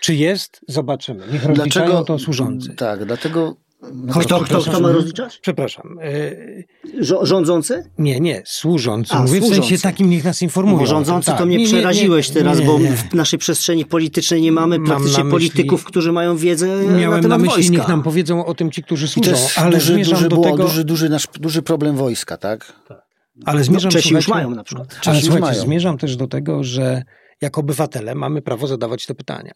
Czy 0.00 0.14
jest? 0.14 0.60
Zobaczymy. 0.68 1.24
Niech 1.32 1.52
Dlaczego, 1.52 2.04
to 2.04 2.18
służący. 2.18 2.74
Tak, 2.74 3.04
dlatego 3.04 3.56
no 3.92 4.14
kto, 4.14 4.40
kto, 4.40 4.60
kto 4.60 4.80
ma 4.80 4.92
rozliczać? 4.92 5.38
Przepraszam. 5.42 5.98
E, 6.02 7.24
rządzący? 7.26 7.90
Nie, 7.98 8.20
nie, 8.20 8.42
służący. 8.46 9.14
A, 9.14 9.22
Mówię 9.22 9.40
służący. 9.40 9.62
w 9.62 9.64
sensie 9.64 9.82
takim, 9.82 10.10
niech 10.10 10.24
nas 10.24 10.42
informują. 10.42 10.78
Bo 10.78 10.86
rządzący 10.86 11.26
tak. 11.26 11.38
to 11.38 11.46
mnie 11.46 11.56
nie, 11.56 11.66
przeraziłeś 11.66 12.28
nie, 12.28 12.34
nie, 12.34 12.40
teraz, 12.40 12.60
bo 12.60 12.78
w 12.78 13.14
naszej 13.14 13.38
przestrzeni 13.38 13.84
politycznej 13.84 14.42
nie 14.42 14.52
mamy 14.52 14.80
praktycznie 14.80 15.24
myśli, 15.24 15.30
polityków, 15.30 15.84
którzy 15.84 16.12
mają 16.12 16.36
wiedzę 16.36 16.66
miałem 16.66 17.10
na 17.10 17.22
temat 17.22 17.28
na 17.28 17.38
myśli, 17.38 17.54
wojska. 17.54 17.72
niech 17.72 17.88
nam 17.88 18.02
powiedzą 18.02 18.46
o 18.46 18.54
tym 18.54 18.70
ci, 18.70 18.82
którzy 18.82 19.08
służą. 19.08 19.30
I 19.30 19.34
to 19.34 19.40
jest 19.40 19.58
ale 19.58 19.72
duży, 19.72 19.98
duży, 19.98 20.28
do 20.28 20.36
tego... 20.36 20.56
duży, 20.56 20.84
duży, 20.84 21.08
nasz, 21.08 21.26
duży 21.40 21.62
problem 21.62 21.96
wojska, 21.96 22.36
tak? 22.36 22.72
tak. 22.88 23.02
Ale 23.44 23.64
zmierzam, 23.64 23.88
no, 23.88 23.92
Czesi 23.92 24.14
już 24.14 24.28
mają 24.28 24.50
na 24.50 24.64
przykład. 24.64 25.00
Ale 25.06 25.20
słuchajcie, 25.20 25.60
zmierzam 25.60 25.98
też 25.98 26.16
do 26.16 26.28
tego, 26.28 26.64
że 26.64 27.02
jako 27.40 27.60
obywatele 27.60 28.14
mamy 28.14 28.42
prawo 28.42 28.66
zadawać 28.66 29.06
te 29.06 29.14
pytania. 29.14 29.52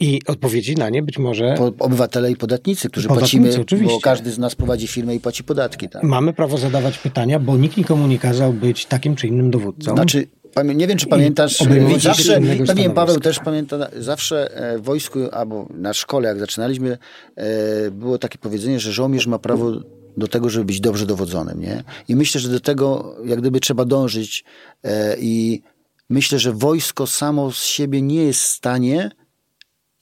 I 0.00 0.20
odpowiedzi 0.26 0.74
na 0.74 0.90
nie 0.90 1.02
być 1.02 1.18
może. 1.18 1.54
Po, 1.58 1.84
obywatele 1.84 2.30
i 2.30 2.36
podatnicy, 2.36 2.88
którzy 2.88 3.08
podatnicy, 3.08 3.38
płacimy, 3.38 3.62
oczywiście. 3.62 3.94
bo 3.94 4.00
każdy 4.00 4.30
z 4.30 4.38
nas 4.38 4.54
prowadzi 4.54 4.86
firmę 4.86 5.14
i 5.14 5.20
płaci 5.20 5.44
podatki. 5.44 5.88
Tak? 5.88 6.02
Mamy 6.02 6.32
prawo 6.32 6.58
zadawać 6.58 6.98
pytania, 6.98 7.38
bo 7.38 7.56
nikt 7.56 7.76
nikomu 7.76 8.06
nie 8.06 8.18
kazał 8.18 8.52
być 8.52 8.86
takim 8.86 9.16
czy 9.16 9.26
innym 9.26 9.50
dowódcą. 9.50 9.94
Znaczy, 9.94 10.26
nie 10.74 10.86
wiem, 10.86 10.98
czy 10.98 11.06
pamiętasz, 11.06 11.58
zawsze, 11.98 12.40
pewnie 12.66 12.90
Paweł 12.90 13.20
też 13.20 13.38
pamięta, 13.38 13.88
zawsze 13.98 14.56
e, 14.56 14.78
w 14.78 14.82
wojsku 14.82 15.18
albo 15.32 15.68
na 15.74 15.94
szkole, 15.94 16.28
jak 16.28 16.38
zaczynaliśmy, 16.38 16.98
e, 17.36 17.90
było 17.90 18.18
takie 18.18 18.38
powiedzenie, 18.38 18.80
że 18.80 18.92
żołnierz 18.92 19.26
ma 19.26 19.38
prawo 19.38 19.72
do 20.16 20.28
tego, 20.28 20.50
żeby 20.50 20.64
być 20.64 20.80
dobrze 20.80 21.06
dowodzonym, 21.06 21.60
nie? 21.60 21.84
I 22.08 22.16
myślę, 22.16 22.40
że 22.40 22.48
do 22.48 22.60
tego 22.60 23.14
jak 23.24 23.40
gdyby 23.40 23.60
trzeba 23.60 23.84
dążyć 23.84 24.44
e, 24.84 25.16
i 25.20 25.62
myślę, 26.10 26.38
że 26.38 26.52
wojsko 26.52 27.06
samo 27.06 27.52
z 27.52 27.64
siebie 27.64 28.02
nie 28.02 28.24
jest 28.24 28.42
w 28.42 28.46
stanie 28.46 29.10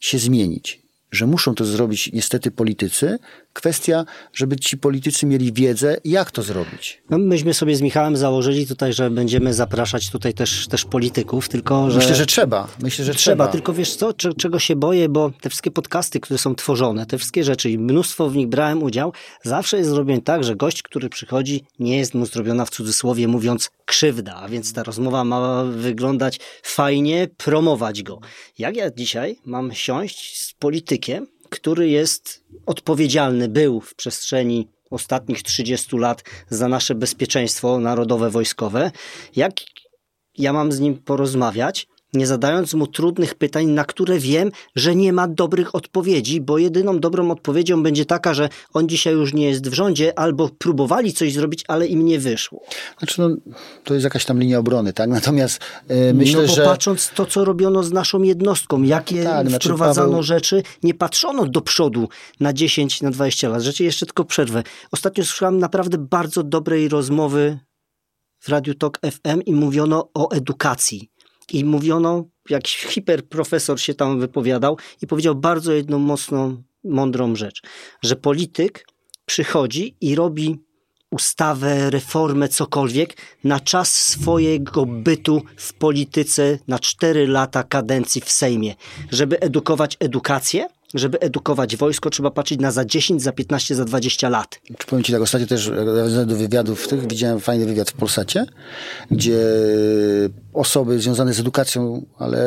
się 0.07 0.18
zmienić. 0.18 0.82
Że 1.11 1.26
muszą 1.26 1.54
to 1.54 1.64
zrobić 1.64 2.12
niestety 2.12 2.50
politycy. 2.50 3.18
Kwestia, 3.57 4.04
żeby 4.32 4.57
ci 4.57 4.78
politycy 4.78 5.26
mieli 5.26 5.52
wiedzę, 5.52 5.96
jak 6.04 6.30
to 6.30 6.42
zrobić. 6.42 7.02
No, 7.11 7.18
myśmy 7.18 7.54
sobie 7.54 7.76
z 7.76 7.82
Michałem 7.82 8.16
założyli 8.16 8.66
tutaj, 8.66 8.92
że 8.92 9.11
będziemy 9.11 9.54
zapraszać 9.54 10.11
tutaj 10.11 10.34
też, 10.34 10.68
też 10.68 10.84
polityków, 10.84 11.48
tylko 11.48 11.90
że... 11.90 11.98
Myślę, 11.98 12.14
że 12.14 12.26
trzeba. 12.26 12.68
Myślę, 12.82 13.04
że 13.04 13.14
trzeba. 13.14 13.44
trzeba. 13.44 13.52
Tylko 13.52 13.72
wiesz 13.72 13.96
co, 13.96 14.12
czego 14.12 14.59
się 14.59 14.76
boję, 14.76 15.09
bo 15.09 15.30
te 15.40 15.48
wszystkie 15.50 15.70
podcasty, 15.70 16.20
które 16.20 16.38
są 16.38 16.54
tworzone, 16.54 17.07
te 17.07 17.18
wszystkie 17.18 17.44
rzeczy 17.44 17.70
i 17.70 17.78
mnóstwo 17.78 18.30
w 18.30 18.36
nich 18.36 18.48
brałem 18.48 18.82
udział, 18.82 19.12
zawsze 19.42 19.76
jest 19.78 19.90
zrobione 19.90 20.22
tak, 20.22 20.44
że 20.44 20.57
gość, 20.57 20.82
który 20.82 21.09
przychodzi, 21.09 21.64
nie 21.78 21.98
jest 21.98 22.14
mu 22.14 22.26
zrobiona 22.26 22.64
w 22.64 22.70
cudzysłowie 22.70 23.28
mówiąc 23.28 23.70
krzywda, 23.84 24.34
a 24.34 24.48
więc 24.48 24.72
ta 24.72 24.82
rozmowa 24.82 25.24
ma 25.24 25.64
wyglądać 25.64 26.40
fajnie, 26.62 27.28
promować 27.36 28.02
go. 28.02 28.20
Jak 28.59 28.76
ja 28.76 28.90
dzisiaj 28.90 29.38
mam 29.44 29.74
siąść 29.74 30.40
z 30.40 30.54
politykiem, 30.54 31.26
który 31.51 31.88
jest 31.88 32.44
odpowiedzialny, 32.66 33.49
był 33.49 33.80
w 33.80 33.94
przestrzeni 33.94 34.68
ostatnich 34.90 35.42
30 35.42 35.97
lat 35.97 36.24
za 36.51 36.68
nasze 36.68 36.94
bezpieczeństwo 36.94 37.78
narodowe, 37.78 38.30
wojskowe, 38.30 38.90
jak 39.36 39.53
ja 40.38 40.53
mam 40.53 40.72
z 40.72 40.80
nim 40.80 40.99
porozmawiać, 40.99 41.88
nie 42.16 42.26
zadając 42.26 42.74
mu 42.74 42.86
trudnych 42.86 43.34
pytań, 43.34 43.66
na 43.66 43.84
które 43.84 44.18
wiem, 44.18 44.50
że 44.76 44.94
nie 44.94 45.12
ma 45.12 45.28
dobrych 45.28 45.74
odpowiedzi, 45.74 46.40
bo 46.40 46.58
jedyną 46.58 46.98
dobrą 46.98 47.30
odpowiedzią 47.30 47.82
będzie 47.82 48.04
taka, 48.04 48.34
że 48.34 48.48
on 48.72 48.88
dzisiaj 48.88 49.14
już 49.14 49.34
nie 49.34 49.48
jest 49.48 49.68
w 49.68 49.74
rządzie, 49.74 50.18
albo 50.18 50.50
próbowali 50.58 51.12
coś 51.12 51.32
zrobić, 51.32 51.64
ale 51.68 51.86
im 51.86 52.04
nie 52.04 52.18
wyszło. 52.18 52.62
Znaczy, 52.98 53.20
no, 53.20 53.28
to 53.84 53.94
jest 53.94 54.04
jakaś 54.04 54.24
tam 54.24 54.40
linia 54.40 54.58
obrony, 54.58 54.92
tak? 54.92 55.10
Natomiast 55.10 55.60
e, 55.88 56.14
myślę, 56.14 56.42
no 56.42 56.48
bo 56.48 56.54
że... 56.54 56.64
patrząc 56.64 57.10
to, 57.14 57.26
co 57.26 57.44
robiono 57.44 57.82
z 57.82 57.92
naszą 57.92 58.22
jednostką, 58.22 58.82
jakie 58.82 59.24
Tak, 59.24 59.48
znaczy 59.48 59.68
wprowadzano 59.68 60.18
Paweł- 60.18 60.22
rzeczy, 60.22 60.62
nie 60.82 60.94
patrzono 60.94 61.46
do 61.46 61.60
przodu 61.60 62.08
na 62.40 62.52
10, 62.52 63.02
na 63.02 63.10
20 63.10 63.48
lat. 63.48 63.62
Rzeczy 63.62 63.84
jeszcze 63.84 64.06
tylko 64.06 64.24
przerwę. 64.24 64.62
Ostatnio 64.92 65.24
słyszałem 65.24 65.58
naprawdę 65.58 65.98
bardzo 65.98 66.42
dobrej 66.42 66.88
rozmowy 66.88 67.58
w 68.40 68.48
Radiu 68.48 68.74
Tok 68.74 68.98
FM 69.00 69.42
i 69.46 69.54
mówiono 69.54 70.08
o 70.14 70.30
edukacji. 70.30 71.10
I 71.53 71.64
mówiono, 71.64 72.24
jakiś 72.51 72.76
hiperprofesor 72.76 73.80
się 73.80 73.94
tam 73.94 74.20
wypowiadał 74.20 74.78
i 75.03 75.07
powiedział 75.07 75.34
bardzo 75.34 75.72
jedną 75.72 75.99
mocną, 75.99 76.62
mądrą 76.84 77.36
rzecz, 77.36 77.62
że 78.03 78.16
polityk 78.16 78.86
przychodzi 79.26 79.97
i 80.01 80.14
robi 80.14 80.66
ustawę, 81.11 81.90
reformę, 81.90 82.49
cokolwiek 82.49 83.16
na 83.44 83.61
czas 83.61 83.94
swojego 83.94 84.86
bytu 84.86 85.42
w 85.57 85.74
polityce 85.74 86.59
na 86.68 86.78
4 86.78 87.26
lata 87.26 87.62
kadencji 87.62 88.20
w 88.20 88.30
Sejmie. 88.30 88.74
Żeby 89.11 89.40
edukować 89.40 89.97
edukację, 90.01 90.68
żeby 90.95 91.20
edukować 91.20 91.76
wojsko, 91.76 92.11
trzeba 92.11 92.30
patrzeć 92.30 92.61
na 92.61 92.70
za 92.70 92.84
10, 92.84 93.22
za 93.22 93.32
15, 93.32 93.74
za 93.74 93.84
20 93.84 94.28
lat. 94.28 94.61
Czy 94.78 94.87
powiem 94.87 95.03
Ci 95.05 95.12
tak, 95.12 95.22
ostatnio 95.22 95.47
też 95.47 95.68
nawiązując 95.68 96.30
do 96.30 96.37
wywiadów 96.37 96.89
tych, 96.89 97.09
widziałem 97.09 97.41
fajny 97.41 97.66
wywiad 97.66 97.91
w 97.91 97.93
Polsacie, 97.95 98.47
gdzie 99.11 99.39
osoby 100.53 101.01
związane 101.01 101.34
z 101.34 101.41
edukacją, 101.41 102.07
ale 102.18 102.39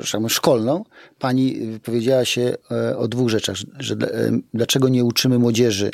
tak 0.00 0.28
szkolną, 0.28 0.84
pani 1.18 1.78
powiedziała 1.82 2.24
się 2.24 2.54
e, 2.70 2.96
o 2.96 3.08
dwóch 3.08 3.28
rzeczach, 3.28 3.56
że, 3.56 3.66
że 3.78 3.96
dla- 3.96 4.08
e, 4.08 4.30
dlaczego 4.54 4.88
nie 4.88 5.04
uczymy 5.04 5.38
młodzieży 5.38 5.90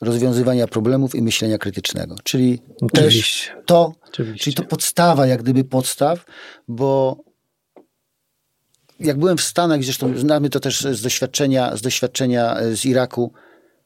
rozwiązywania 0.00 0.66
problemów 0.66 1.14
i 1.14 1.22
myślenia 1.22 1.58
krytycznego. 1.58 2.16
Czyli 2.24 2.58
też 2.92 3.04
Oczywiście. 3.04 3.50
to, 3.66 3.92
Oczywiście. 4.08 4.44
czyli 4.44 4.54
to 4.56 4.62
podstawa, 4.62 5.26
jak 5.26 5.42
gdyby 5.42 5.64
podstaw, 5.64 6.24
bo 6.68 7.16
jak 9.04 9.18
byłem 9.18 9.36
w 9.36 9.42
Stanach, 9.42 9.84
zresztą 9.84 10.18
znamy 10.18 10.50
to 10.50 10.60
też 10.60 10.80
z 10.80 11.02
doświadczenia, 11.02 11.76
z 11.76 11.82
doświadczenia 11.82 12.56
e, 12.56 12.76
z 12.76 12.84
Iraku, 12.84 13.32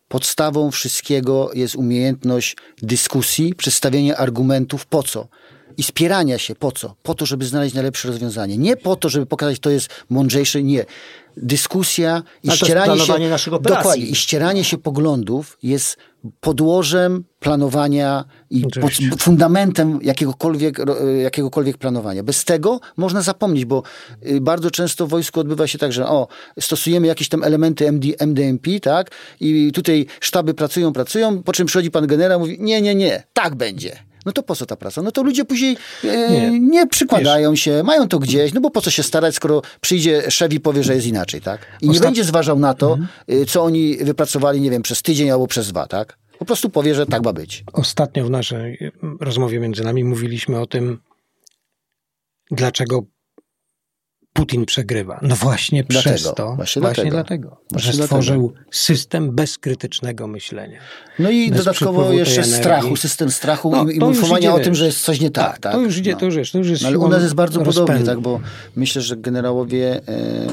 podstawą 0.08 0.70
wszystkiego 0.70 1.50
jest 1.54 1.74
umiejętność 1.74 2.56
dyskusji, 2.82 3.54
przedstawienia 3.54 4.16
argumentów 4.16 4.86
po 4.86 5.02
co. 5.02 5.28
I 5.76 5.82
spierania 5.82 6.38
się 6.38 6.54
po 6.54 6.72
co? 6.72 6.94
Po 7.02 7.14
to, 7.14 7.26
żeby 7.26 7.44
znaleźć 7.44 7.74
najlepsze 7.74 8.08
rozwiązanie. 8.08 8.58
Nie 8.58 8.76
po 8.76 8.96
to, 8.96 9.08
żeby 9.08 9.26
pokazać, 9.26 9.58
to 9.58 9.70
jest 9.70 9.88
mądrzejsze, 10.10 10.62
nie. 10.62 10.84
Dyskusja 11.36 12.22
i 12.42 12.48
Ale 12.48 12.56
ścieranie 12.56 13.00
się. 13.38 13.50
Dokładnie. 13.50 14.06
I 14.06 14.14
ścieranie 14.14 14.64
się 14.64 14.78
poglądów 14.78 15.58
jest 15.62 15.96
podłożem 16.40 17.24
planowania 17.40 18.24
i 18.50 18.62
pod, 18.80 19.20
fundamentem 19.20 19.98
jakiegokolwiek, 20.02 20.78
ro- 20.78 21.06
jakiegokolwiek 21.06 21.78
planowania. 21.78 22.22
Bez 22.22 22.44
tego 22.44 22.80
można 22.96 23.22
zapomnieć, 23.22 23.64
bo 23.64 23.82
y, 24.26 24.40
bardzo 24.40 24.70
często 24.70 25.06
w 25.06 25.10
wojsku 25.10 25.40
odbywa 25.40 25.66
się 25.66 25.78
tak, 25.78 25.92
że 25.92 26.08
o, 26.08 26.28
stosujemy 26.60 27.06
jakieś 27.06 27.28
tam 27.28 27.44
elementy 27.44 27.88
MD, 27.88 28.08
MDMP, 28.18 28.80
tak? 28.82 29.10
I 29.40 29.72
tutaj 29.72 30.06
sztaby 30.20 30.54
pracują, 30.54 30.92
pracują, 30.92 31.42
po 31.42 31.52
czym 31.52 31.66
przychodzi 31.66 31.90
pan 31.90 32.06
generał 32.06 32.38
i 32.38 32.42
mówi, 32.42 32.56
nie, 32.60 32.80
nie, 32.82 32.94
nie, 32.94 33.22
tak 33.32 33.54
będzie. 33.54 34.07
No 34.28 34.32
to 34.32 34.42
po 34.42 34.56
co 34.56 34.66
ta 34.66 34.76
praca? 34.76 35.02
No 35.02 35.12
to 35.12 35.22
ludzie 35.22 35.44
później 35.44 35.76
e, 36.04 36.30
nie. 36.30 36.60
Nie. 36.60 36.86
przykładają 36.86 37.56
się, 37.56 37.82
mają 37.82 38.08
to 38.08 38.18
gdzieś, 38.18 38.52
no 38.54 38.60
bo 38.60 38.70
po 38.70 38.80
co 38.80 38.90
się 38.90 39.02
starać, 39.02 39.34
skoro 39.34 39.62
przyjdzie 39.80 40.30
szef 40.30 40.52
i 40.52 40.60
powie, 40.60 40.84
że 40.84 40.94
jest 40.94 41.06
inaczej, 41.06 41.40
tak? 41.40 41.66
I 41.80 41.86
nie 41.86 41.92
Ostat- 41.92 42.02
będzie 42.02 42.24
zważał 42.24 42.58
na 42.58 42.74
to, 42.74 42.98
y, 43.32 43.46
co 43.46 43.62
oni 43.64 43.96
wypracowali, 43.96 44.60
nie 44.60 44.70
wiem, 44.70 44.82
przez 44.82 45.02
tydzień 45.02 45.30
albo 45.30 45.46
przez 45.46 45.68
dwa, 45.68 45.86
tak? 45.86 46.18
Po 46.38 46.44
prostu 46.44 46.70
powie, 46.70 46.94
że 46.94 47.06
tak 47.06 47.24
ma 47.24 47.32
być. 47.32 47.64
Ostatnio 47.72 48.24
w 48.24 48.30
naszej 48.30 48.78
mm, 49.02 49.18
rozmowie 49.20 49.60
między 49.60 49.84
nami 49.84 50.04
mówiliśmy 50.04 50.60
o 50.60 50.66
tym, 50.66 50.98
dlaczego 52.50 53.02
Putin 54.38 54.66
przegrywa. 54.66 55.18
No 55.22 55.36
właśnie 55.36 55.84
Dlatego. 55.84 56.14
przez 56.16 56.34
to, 56.34 56.54
Właśnie 56.56 56.82
właśnie, 56.82 57.04
dlatego. 57.10 57.48
dlatego, 57.48 57.60
Właśnie 57.72 57.92
że 57.92 57.98
dlatego. 57.98 58.06
stworzył 58.22 58.52
system 58.70 59.30
bezkrytycznego 59.34 60.26
myślenia. 60.26 60.78
No 61.18 61.30
i 61.30 61.50
Bez 61.50 61.58
dodatkowo 61.58 62.12
jeszcze 62.12 62.44
strachu, 62.44 62.96
system 62.96 63.30
strachu 63.30 63.70
No, 63.70 63.90
i, 63.90 63.94
informowania 63.94 64.54
o 64.54 64.58
tym, 64.58 64.74
że 64.74 64.86
jest 64.86 65.00
coś 65.00 65.20
nie 65.20 65.30
tak. 65.30 65.58
tak? 65.58 65.72
To 65.72 65.80
już 65.80 65.96
idzie, 65.98 66.12
No. 66.12 66.18
to 66.18 66.26
już 66.26 66.34
jest, 66.34 66.52
to 66.52 66.58
już 66.58 66.68
jest 66.68 66.82
No, 66.82 66.88
ale 66.88 66.98
u 66.98 67.08
nas 67.08 67.22
jest 67.22 67.34
bardzo 67.34 67.60
podobnie, 67.60 67.80
rozpędu. 67.80 68.06
tak, 68.06 68.20
bo 68.20 68.40
myślę, 68.76 69.02
że 69.02 69.16
generałowie, 69.16 70.00
e, 70.08 70.46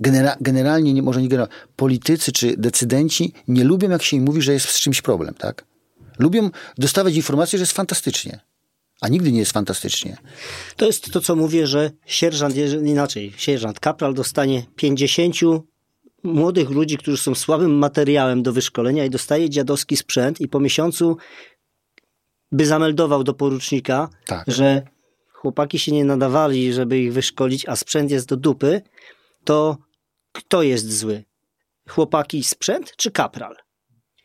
genera, 0.00 0.36
generalnie, 0.40 0.92
nie, 0.92 1.02
może 1.02 1.22
nie 1.22 1.28
generał, 1.28 1.48
politycy 1.76 2.32
czy 2.32 2.56
decydenci 2.56 3.32
nie 3.48 3.64
lubią, 3.64 3.90
jak 3.90 4.02
się 4.02 4.16
im 4.16 4.24
mówi, 4.24 4.42
że 4.42 4.52
jest 4.52 4.68
z 4.68 4.80
czymś 4.80 5.02
problem, 5.02 5.34
tak? 5.34 5.64
Lubią 6.18 6.50
dostawać 6.78 7.14
informację, 7.16 7.58
że 7.58 7.62
jest 7.62 7.72
fantastycznie, 7.72 8.40
a 9.00 9.08
nigdy 9.08 9.32
nie 9.32 9.38
jest 9.38 9.52
fantastycznie. 9.52 10.16
To 10.76 10.86
jest 10.86 11.10
to, 11.12 11.20
co 11.20 11.36
mówię, 11.36 11.66
że 11.66 11.90
sierżant, 12.06 12.54
inaczej, 12.84 13.32
sierżant, 13.36 13.80
kapral 13.80 14.14
dostanie 14.14 14.62
50 14.76 15.36
młodych 16.22 16.70
ludzi, 16.70 16.98
którzy 16.98 17.16
są 17.16 17.34
słabym 17.34 17.78
materiałem 17.78 18.42
do 18.42 18.52
wyszkolenia 18.52 19.04
i 19.04 19.10
dostaje 19.10 19.50
dziadowski 19.50 19.96
sprzęt 19.96 20.40
i 20.40 20.48
po 20.48 20.60
miesiącu 20.60 21.16
by 22.52 22.66
zameldował 22.66 23.24
do 23.24 23.34
porucznika, 23.34 24.08
Tak. 24.26 24.44
że 24.48 24.82
chłopaki 25.32 25.78
się 25.78 25.92
nie 25.92 26.04
nadawali, 26.04 26.72
żeby 26.72 26.98
ich 26.98 27.12
wyszkolić, 27.12 27.68
a 27.68 27.76
sprzęt 27.76 28.10
jest 28.10 28.28
do 28.28 28.36
dupy, 28.36 28.82
to 29.44 29.76
kto 30.32 30.62
jest 30.62 30.98
zły? 30.98 31.24
Chłopaki 31.88 32.44
sprzęt 32.44 32.92
czy 32.96 33.10
kapral? 33.10 33.56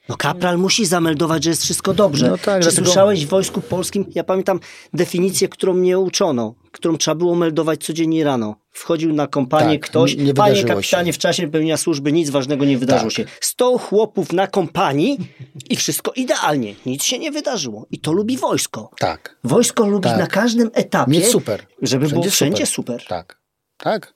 No 0.09 0.17
kapral 0.17 0.57
musi 0.57 0.85
zameldować, 0.85 1.43
że 1.43 1.49
jest 1.49 1.63
wszystko 1.63 1.93
dobrze. 1.93 2.29
No 2.29 2.37
tak, 2.37 2.61
Czy 2.61 2.69
dlatego- 2.69 2.85
słyszałeś 2.85 3.25
w 3.25 3.29
Wojsku 3.29 3.61
Polskim? 3.61 4.05
Ja 4.15 4.23
pamiętam 4.23 4.59
definicję, 4.93 5.47
którą 5.49 5.73
mnie 5.73 5.99
uczono, 5.99 6.55
którą 6.71 6.97
trzeba 6.97 7.15
było 7.15 7.35
meldować 7.35 7.83
codziennie 7.85 8.23
rano. 8.23 8.55
Wchodził 8.71 9.13
na 9.13 9.27
kompanię 9.27 9.79
Tak, 9.79 9.89
ktoś, 9.89 10.15
nie- 10.15 10.23
nie 10.23 10.33
panie 10.33 10.63
kapitanie, 10.63 11.13
się. 11.13 11.17
w 11.17 11.21
czasie 11.21 11.47
pełnienia 11.47 11.77
służby 11.77 12.11
nic 12.11 12.29
ważnego 12.29 12.65
nie 12.65 12.77
wydarzyło 12.77 13.09
Tak. 13.11 13.17
się. 13.17 13.25
100 13.41 13.77
chłopów 13.77 14.33
na 14.33 14.47
kompanii 14.47 15.17
i 15.69 15.75
wszystko 15.75 16.11
idealnie. 16.11 16.75
Nic 16.85 17.03
się 17.03 17.19
nie 17.19 17.31
wydarzyło. 17.31 17.85
I 17.91 17.99
to 17.99 18.11
lubi 18.11 18.37
wojsko. 18.37 18.91
Tak. 18.99 19.37
Wojsko 19.43 19.87
lubi 19.87 20.09
Tak. 20.09 20.19
na 20.19 20.27
każdym 20.27 20.69
etapie, 20.73 21.11
Mieć 21.11 21.25
super. 21.27 21.65
żeby 21.81 22.07
było 22.07 22.23
wszędzie 22.23 22.65
super. 22.65 23.03
Tak. 23.07 23.37
Tak. 23.77 24.13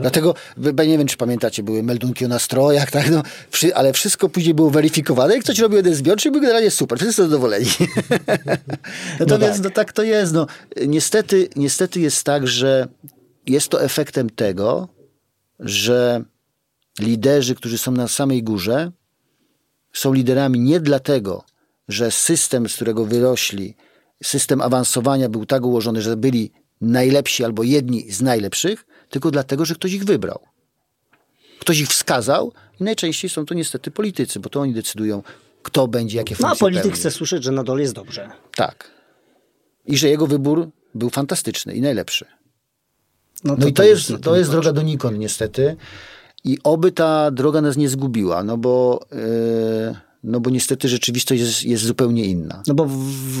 Dlatego, 0.00 0.34
wy- 0.56 0.86
nie 0.86 0.98
wiem, 0.98 1.06
czy 1.06 1.16
pamiętacie, 1.16 1.62
były 1.62 1.82
meldunki 1.82 2.24
o 2.24 2.28
nastrojach, 2.28 2.90
tak, 2.90 3.10
no, 3.10 3.22
ale 3.74 3.92
wszystko 3.92 4.28
później 4.28 4.54
było 4.54 4.70
weryfikowane. 4.70 5.34
Jak 5.34 5.44
ktoś 5.44 5.58
robił 5.58 5.76
jeden 5.76 5.94
zbiorczy, 5.94 6.30
był 6.30 6.40
generalnie 6.40 6.70
super, 6.70 6.98
wszyscy 6.98 7.14
są 7.14 7.22
zadowoleni. 7.22 7.66
Natomiast 9.20 9.64
no 9.64 9.70
tak. 9.70 9.92
to 9.92 10.02
jest. 10.02 10.32
No, 10.32 10.46
niestety, 10.86 11.48
niestety 11.56 12.00
jest 12.00 12.24
tak, 12.24 12.48
że 12.48 12.88
jest 13.46 13.68
to 13.68 13.82
efektem 13.82 14.30
tego, 14.30 14.88
że 15.60 16.24
liderzy, 17.00 17.54
którzy 17.54 17.78
są 17.78 17.92
na 17.92 18.08
samej 18.08 18.42
górze, 18.42 18.92
są 19.92 20.12
liderami 20.12 20.60
nie 20.60 20.80
dlatego, 20.80 21.44
że 21.88 22.10
system, 22.10 22.68
z 22.68 22.74
którego 22.74 23.04
wyrośli, 23.04 23.76
system 24.22 24.60
awansowania 24.60 25.28
był 25.28 25.46
tak 25.46 25.64
ułożony, 25.64 26.02
że 26.02 26.16
byli 26.16 26.52
najlepsi 26.80 27.44
albo 27.44 27.62
jedni 27.62 28.12
z 28.12 28.22
najlepszych, 28.22 28.86
tylko 29.12 29.30
dlatego, 29.30 29.64
że 29.64 29.74
ktoś 29.74 29.92
ich 29.92 30.04
wybrał. 30.04 30.40
Ktoś 31.60 31.80
ich 31.80 31.88
wskazał 31.88 32.52
i 32.80 32.84
najczęściej 32.84 33.30
są 33.30 33.46
to 33.46 33.54
niestety 33.54 33.90
politycy, 33.90 34.40
bo 34.40 34.48
to 34.48 34.60
oni 34.60 34.74
decydują, 34.74 35.22
kto 35.62 35.88
będzie, 35.88 36.18
jakie 36.18 36.34
No 36.40 36.46
a 36.46 36.48
funkcje 36.50 36.60
polityk 36.64 36.82
pełni. 36.82 36.98
chce 36.98 37.10
słyszeć, 37.10 37.44
że 37.44 37.52
na 37.52 37.64
dole 37.64 37.82
jest 37.82 37.94
dobrze. 37.94 38.30
Tak. 38.56 38.90
I 39.86 39.96
że 39.96 40.08
jego 40.08 40.26
wybór 40.26 40.68
był 40.94 41.10
fantastyczny 41.10 41.74
i 41.74 41.80
najlepszy. 41.80 42.26
No, 43.44 43.54
i 43.54 43.72
to 43.72 43.82
też 43.82 43.88
jest, 43.88 44.10
na 44.10 44.18
to 44.18 44.36
jest 44.36 44.50
droga 44.50 44.72
donikąd 44.72 45.18
niestety. 45.18 45.76
I 46.44 46.58
oby 46.64 46.92
ta 46.92 47.30
droga 47.30 47.60
nas 47.60 47.76
nie 47.76 47.88
zgubiła, 47.88 48.42
no 48.44 48.56
bo, 48.56 49.00
yy, 49.12 49.96
no 50.24 50.40
bo 50.40 50.50
niestety 50.50 50.88
rzeczywistość 50.88 51.40
jest, 51.42 51.64
jest 51.64 51.84
zupełnie 51.84 52.24
inna. 52.24 52.62
No 52.66 52.74
bo 52.74 52.86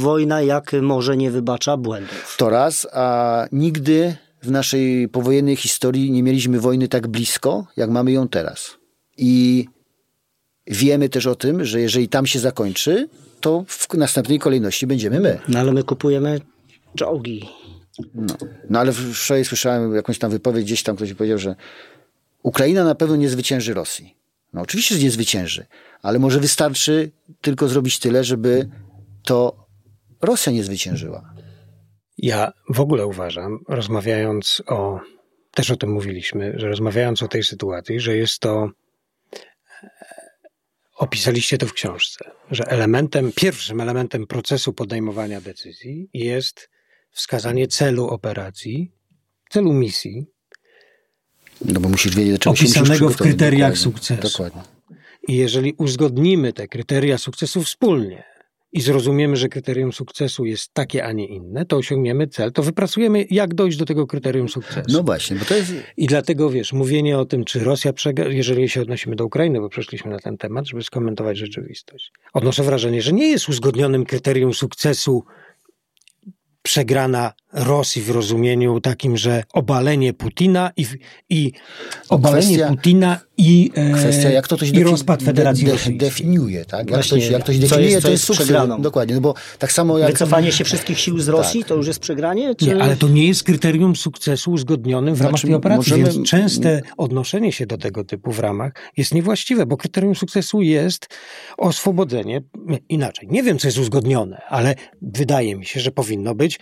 wojna 0.00 0.42
jak 0.42 0.72
może 0.82 1.16
nie 1.16 1.30
wybacza 1.30 1.76
błędów. 1.76 2.36
To 2.38 2.50
raz, 2.50 2.86
a 2.92 3.46
nigdy 3.52 4.16
w 4.42 4.50
naszej 4.50 5.08
powojennej 5.08 5.56
historii 5.56 6.10
nie 6.10 6.22
mieliśmy 6.22 6.60
wojny 6.60 6.88
tak 6.88 7.08
blisko, 7.08 7.66
jak 7.76 7.90
mamy 7.90 8.12
ją 8.12 8.28
teraz. 8.28 8.76
I 9.16 9.66
wiemy 10.66 11.08
też 11.08 11.26
o 11.26 11.34
tym, 11.34 11.64
że 11.64 11.80
jeżeli 11.80 12.08
tam 12.08 12.26
się 12.26 12.38
zakończy, 12.38 13.08
to 13.40 13.64
w 13.68 13.94
następnej 13.94 14.38
kolejności 14.38 14.86
będziemy 14.86 15.20
my. 15.20 15.38
No 15.48 15.58
ale 15.58 15.72
my 15.72 15.82
kupujemy 15.82 16.40
czołgi. 16.96 17.48
No, 18.14 18.34
no 18.70 18.80
ale 18.80 18.92
wczoraj 18.92 19.44
słyszałem 19.44 19.94
jakąś 19.94 20.18
tam 20.18 20.30
wypowiedź, 20.30 20.64
gdzieś 20.64 20.82
tam 20.82 20.96
ktoś 20.96 21.14
powiedział, 21.14 21.38
że 21.38 21.56
Ukraina 22.42 22.84
na 22.84 22.94
pewno 22.94 23.16
nie 23.16 23.28
zwycięży 23.28 23.74
Rosji. 23.74 24.16
No 24.52 24.60
oczywiście, 24.60 24.94
że 24.94 25.00
nie 25.00 25.10
zwycięży, 25.10 25.66
ale 26.02 26.18
może 26.18 26.40
wystarczy 26.40 27.10
tylko 27.40 27.68
zrobić 27.68 27.98
tyle, 27.98 28.24
żeby 28.24 28.68
to 29.22 29.66
Rosja 30.22 30.52
nie 30.52 30.64
zwyciężyła. 30.64 31.31
Ja 32.22 32.52
w 32.68 32.80
ogóle 32.80 33.06
uważam, 33.06 33.58
rozmawiając 33.68 34.62
o, 34.66 35.00
też 35.54 35.70
o 35.70 35.76
tym 35.76 35.90
mówiliśmy, 35.90 36.52
że 36.56 36.68
rozmawiając 36.68 37.22
o 37.22 37.28
tej 37.28 37.44
sytuacji, 37.44 38.00
że 38.00 38.16
jest 38.16 38.38
to, 38.38 38.70
opisaliście 40.96 41.58
to 41.58 41.66
w 41.66 41.72
książce, 41.72 42.30
że 42.50 42.64
elementem, 42.64 43.32
pierwszym 43.32 43.80
elementem 43.80 44.26
procesu 44.26 44.72
podejmowania 44.72 45.40
decyzji 45.40 46.08
jest 46.14 46.70
wskazanie 47.10 47.66
celu 47.66 48.08
operacji, 48.08 48.92
celu 49.50 49.72
misji. 49.72 50.26
No 51.64 51.80
bo 51.80 51.88
musisz 51.88 52.16
wiedzieć, 52.16 52.32
do 52.32 52.38
czego 52.38 52.54
opisanego 52.54 53.08
w 53.08 53.16
kryteriach 53.16 53.74
dokładnie, 53.74 53.76
sukcesu. 53.76 54.22
Dokładnie. 54.22 54.62
I 55.28 55.36
jeżeli 55.36 55.74
uzgodnimy 55.78 56.52
te 56.52 56.68
kryteria 56.68 57.18
sukcesu 57.18 57.62
wspólnie, 57.62 58.24
i 58.72 58.80
zrozumiemy, 58.80 59.36
że 59.36 59.48
kryterium 59.48 59.92
sukcesu 59.92 60.44
jest 60.44 60.74
takie, 60.74 61.04
a 61.04 61.12
nie 61.12 61.26
inne, 61.26 61.66
to 61.66 61.76
osiągniemy 61.76 62.26
cel, 62.26 62.52
to 62.52 62.62
wypracujemy, 62.62 63.26
jak 63.30 63.54
dojść 63.54 63.78
do 63.78 63.84
tego 63.84 64.06
kryterium 64.06 64.48
sukcesu. 64.48 64.86
No 64.88 65.02
właśnie, 65.02 65.36
bo 65.36 65.44
to 65.44 65.54
jest... 65.54 65.72
I 65.96 66.06
dlatego, 66.06 66.50
wiesz, 66.50 66.72
mówienie 66.72 67.18
o 67.18 67.24
tym, 67.24 67.44
czy 67.44 67.60
Rosja 67.60 67.92
przegra, 67.92 68.28
jeżeli 68.28 68.68
się 68.68 68.82
odnosimy 68.82 69.16
do 69.16 69.24
Ukrainy, 69.24 69.60
bo 69.60 69.68
przeszliśmy 69.68 70.10
na 70.10 70.18
ten 70.18 70.38
temat, 70.38 70.66
żeby 70.66 70.82
skomentować 70.82 71.38
rzeczywistość. 71.38 72.12
Odnoszę 72.32 72.62
wrażenie, 72.62 73.02
że 73.02 73.12
nie 73.12 73.28
jest 73.28 73.48
uzgodnionym 73.48 74.04
kryterium 74.04 74.54
sukcesu 74.54 75.24
przegrana 76.62 77.32
Rosji 77.52 78.02
w 78.02 78.10
rozumieniu 78.10 78.80
takim, 78.80 79.16
że 79.16 79.42
obalenie 79.52 80.12
Putina 80.12 80.70
i, 80.76 80.86
i 81.30 81.52
obalenie 82.08 82.46
kwestia, 82.46 82.68
Putina 82.68 83.20
i, 83.38 83.70
e, 83.74 83.92
kwestia, 83.92 84.30
jak 84.30 84.48
to 84.48 84.56
i 84.72 84.84
rozpad 84.84 85.22
Federacji 85.22 85.66
de, 85.66 85.76
de, 85.76 85.92
definiuje, 85.92 86.64
tak? 86.64 86.80
Jak, 86.80 86.88
Właśnie, 86.88 87.18
ktoś, 87.18 87.30
jak 87.30 87.42
ktoś 87.42 87.58
definiuje, 87.58 87.90
jest, 87.90 88.02
to 88.02 88.10
jest 88.10 88.24
sukces. 88.24 88.52
Dokładnie, 88.78 89.14
no 89.14 89.20
bo 89.20 89.34
tak 89.58 89.72
samo 89.72 89.98
jak... 89.98 90.12
Wycofanie 90.12 90.52
się 90.52 90.64
wszystkich 90.64 91.00
sił 91.00 91.18
z 91.18 91.28
Rosji, 91.28 91.60
tak. 91.60 91.68
to 91.68 91.74
już 91.74 91.86
jest 91.86 92.00
przegranie? 92.00 92.54
Czy... 92.54 92.66
Nie, 92.66 92.82
ale 92.82 92.96
to 92.96 93.08
nie 93.08 93.28
jest 93.28 93.42
kryterium 93.42 93.96
sukcesu 93.96 94.52
uzgodnionym 94.52 95.14
w 95.14 95.20
ramach 95.20 95.32
znaczy, 95.32 95.46
tej 95.46 95.54
operacji, 95.54 95.92
możemy... 95.92 96.12
więc 96.12 96.28
częste 96.28 96.82
odnoszenie 96.96 97.52
się 97.52 97.66
do 97.66 97.78
tego 97.78 98.04
typu 98.04 98.32
w 98.32 98.38
ramach 98.38 98.72
jest 98.96 99.14
niewłaściwe, 99.14 99.66
bo 99.66 99.76
kryterium 99.76 100.14
sukcesu 100.14 100.62
jest 100.62 101.08
oswobodzenie, 101.58 102.42
inaczej, 102.88 103.28
nie 103.30 103.42
wiem, 103.42 103.58
co 103.58 103.68
jest 103.68 103.78
uzgodnione, 103.78 104.42
ale 104.48 104.74
wydaje 105.02 105.56
mi 105.56 105.66
się, 105.66 105.80
że 105.80 105.90
powinno 105.90 106.34
być 106.34 106.58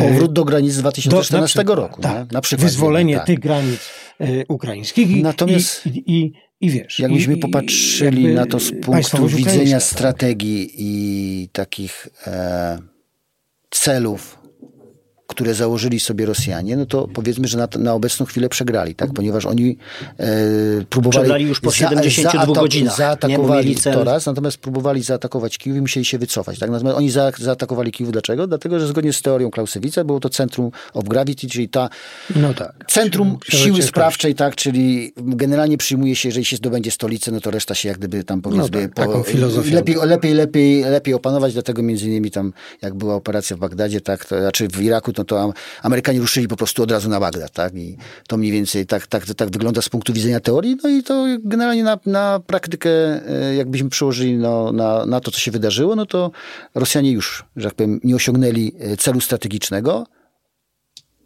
Powrót 0.00 0.32
do 0.32 0.44
granic 0.44 0.72
z 0.72 0.78
2014 0.78 1.64
do, 1.64 1.74
roku. 1.74 2.00
Tak, 2.00 2.32
na 2.32 2.40
przykład. 2.40 2.70
Wyzwolenie 2.70 3.16
tak. 3.16 3.26
tych 3.26 3.38
granic 3.38 3.80
e, 4.20 4.46
ukraińskich. 4.48 5.10
I, 5.10 5.22
Natomiast 5.22 5.86
i, 5.86 6.02
i, 6.06 6.32
i 6.60 6.70
wiesz. 6.70 6.98
Jakbyśmy 6.98 7.34
i, 7.34 7.36
popatrzyli 7.36 8.26
na 8.26 8.46
to 8.46 8.60
z 8.60 8.72
punktu 8.82 9.28
widzenia 9.28 9.80
strategii 9.80 10.70
i 10.76 11.48
takich 11.52 12.08
e, 12.26 12.78
celów 13.70 14.38
które 15.26 15.54
założyli 15.54 16.00
sobie 16.00 16.26
Rosjanie, 16.26 16.76
no 16.76 16.86
to 16.86 17.08
powiedzmy, 17.08 17.48
że 17.48 17.58
na, 17.58 17.68
na 17.78 17.92
obecną 17.92 18.26
chwilę 18.26 18.48
przegrali, 18.48 18.94
tak? 18.94 19.12
Ponieważ 19.12 19.46
oni 19.46 19.76
e, 20.18 20.26
próbowali... 20.90 21.22
Przegrali 21.22 21.44
już 21.44 21.60
po 21.60 21.72
72 21.72 22.46
za, 22.46 22.60
godzinach. 22.60 22.96
Zaatakowali 22.96 23.76
to 23.76 24.04
raz, 24.04 24.26
natomiast 24.26 24.58
próbowali 24.58 25.02
zaatakować 25.02 25.58
Kijów 25.58 25.78
i 25.78 25.80
musieli 25.80 26.04
się 26.04 26.18
wycofać, 26.18 26.58
tak? 26.58 26.70
Natomiast 26.70 26.96
oni 26.96 27.10
za, 27.10 27.32
zaatakowali 27.38 27.92
Kijów 27.92 28.12
dlaczego? 28.12 28.46
Dlatego, 28.46 28.80
że 28.80 28.86
zgodnie 28.86 29.12
z 29.12 29.22
teorią 29.22 29.50
Clausewitza 29.50 30.04
było 30.04 30.20
to 30.20 30.28
centrum 30.28 30.70
of 30.94 31.04
gravity, 31.04 31.48
czyli 31.48 31.68
ta 31.68 31.88
no 32.36 32.54
tak, 32.54 32.84
centrum 32.88 33.38
siły 33.48 33.82
sprawczej, 33.82 34.34
tak? 34.34 34.56
Czyli 34.56 35.12
generalnie 35.16 35.78
przyjmuje 35.78 36.16
się, 36.16 36.28
jeżeli 36.28 36.44
się 36.44 36.56
zdobędzie 36.56 36.90
stolicę, 36.90 37.30
no 37.30 37.40
to 37.40 37.50
reszta 37.50 37.74
się 37.74 37.88
jak 37.88 37.98
gdyby 37.98 38.24
tam 38.24 38.42
powiedzmy... 38.42 38.80
No 38.80 38.88
tak, 38.88 38.94
po, 38.94 39.02
taką 39.02 39.22
filozofię. 39.22 39.74
Lepiej, 39.74 39.96
lepiej, 40.02 40.34
lepiej, 40.34 40.82
lepiej 40.82 41.14
opanować, 41.14 41.52
dlatego 41.52 41.82
między 41.82 42.06
innymi 42.06 42.30
tam, 42.30 42.52
jak 42.82 42.94
była 42.94 43.14
operacja 43.14 43.56
w 43.56 43.58
Bagdadzie, 43.58 44.00
tak? 44.00 44.24
To, 44.24 44.40
znaczy 44.40 44.68
w 44.68 44.82
Iraku, 44.82 45.12
no 45.18 45.24
to 45.24 45.52
Amerykanie 45.82 46.20
ruszyli 46.20 46.48
po 46.48 46.56
prostu 46.56 46.82
od 46.82 46.90
razu 46.90 47.08
na 47.08 47.20
Bagdad, 47.20 47.52
tak? 47.52 47.74
I 47.74 47.96
to 48.28 48.36
mniej 48.36 48.52
więcej 48.52 48.86
tak, 48.86 49.06
tak, 49.06 49.24
tak 49.26 49.50
wygląda 49.50 49.82
z 49.82 49.88
punktu 49.88 50.12
widzenia 50.12 50.40
teorii, 50.40 50.76
no 50.84 50.88
i 50.90 51.02
to 51.02 51.26
generalnie 51.44 51.84
na, 51.84 51.98
na 52.06 52.40
praktykę, 52.46 52.90
e, 52.90 53.54
jakbyśmy 53.54 53.88
przełożyli 53.88 54.36
no, 54.36 54.72
na, 54.72 55.06
na 55.06 55.20
to, 55.20 55.30
co 55.30 55.38
się 55.38 55.50
wydarzyło, 55.50 55.96
no 55.96 56.06
to 56.06 56.30
Rosjanie 56.74 57.12
już, 57.12 57.44
że 57.56 57.68
tak 57.68 57.74
powiem, 57.74 58.00
nie 58.04 58.16
osiągnęli 58.16 58.72
e, 58.80 58.96
celu 58.96 59.20
strategicznego, 59.20 60.06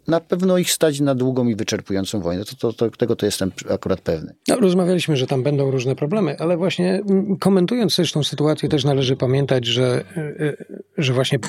na 0.07 0.19
pewno 0.19 0.57
ich 0.57 0.71
stać 0.71 0.99
na 0.99 1.15
długą 1.15 1.47
i 1.47 1.55
wyczerpującą 1.55 2.21
wojnę. 2.21 2.45
To, 2.45 2.55
to, 2.55 2.73
to, 2.73 2.89
tego 2.89 3.15
to 3.15 3.25
jestem 3.25 3.51
akurat 3.69 4.01
pewny. 4.01 4.35
No, 4.47 4.55
rozmawialiśmy, 4.55 5.17
że 5.17 5.27
tam 5.27 5.43
będą 5.43 5.71
różne 5.71 5.95
problemy, 5.95 6.35
ale 6.39 6.57
właśnie 6.57 7.01
mm, 7.09 7.37
komentując 7.37 7.95
też 7.95 8.11
tą 8.11 8.23
sytuację, 8.23 8.69
też 8.69 8.83
należy 8.83 9.15
pamiętać, 9.15 9.65
że, 9.65 10.03
e, 10.17 10.19
e, 10.19 10.55
że 10.97 11.13
właśnie 11.13 11.39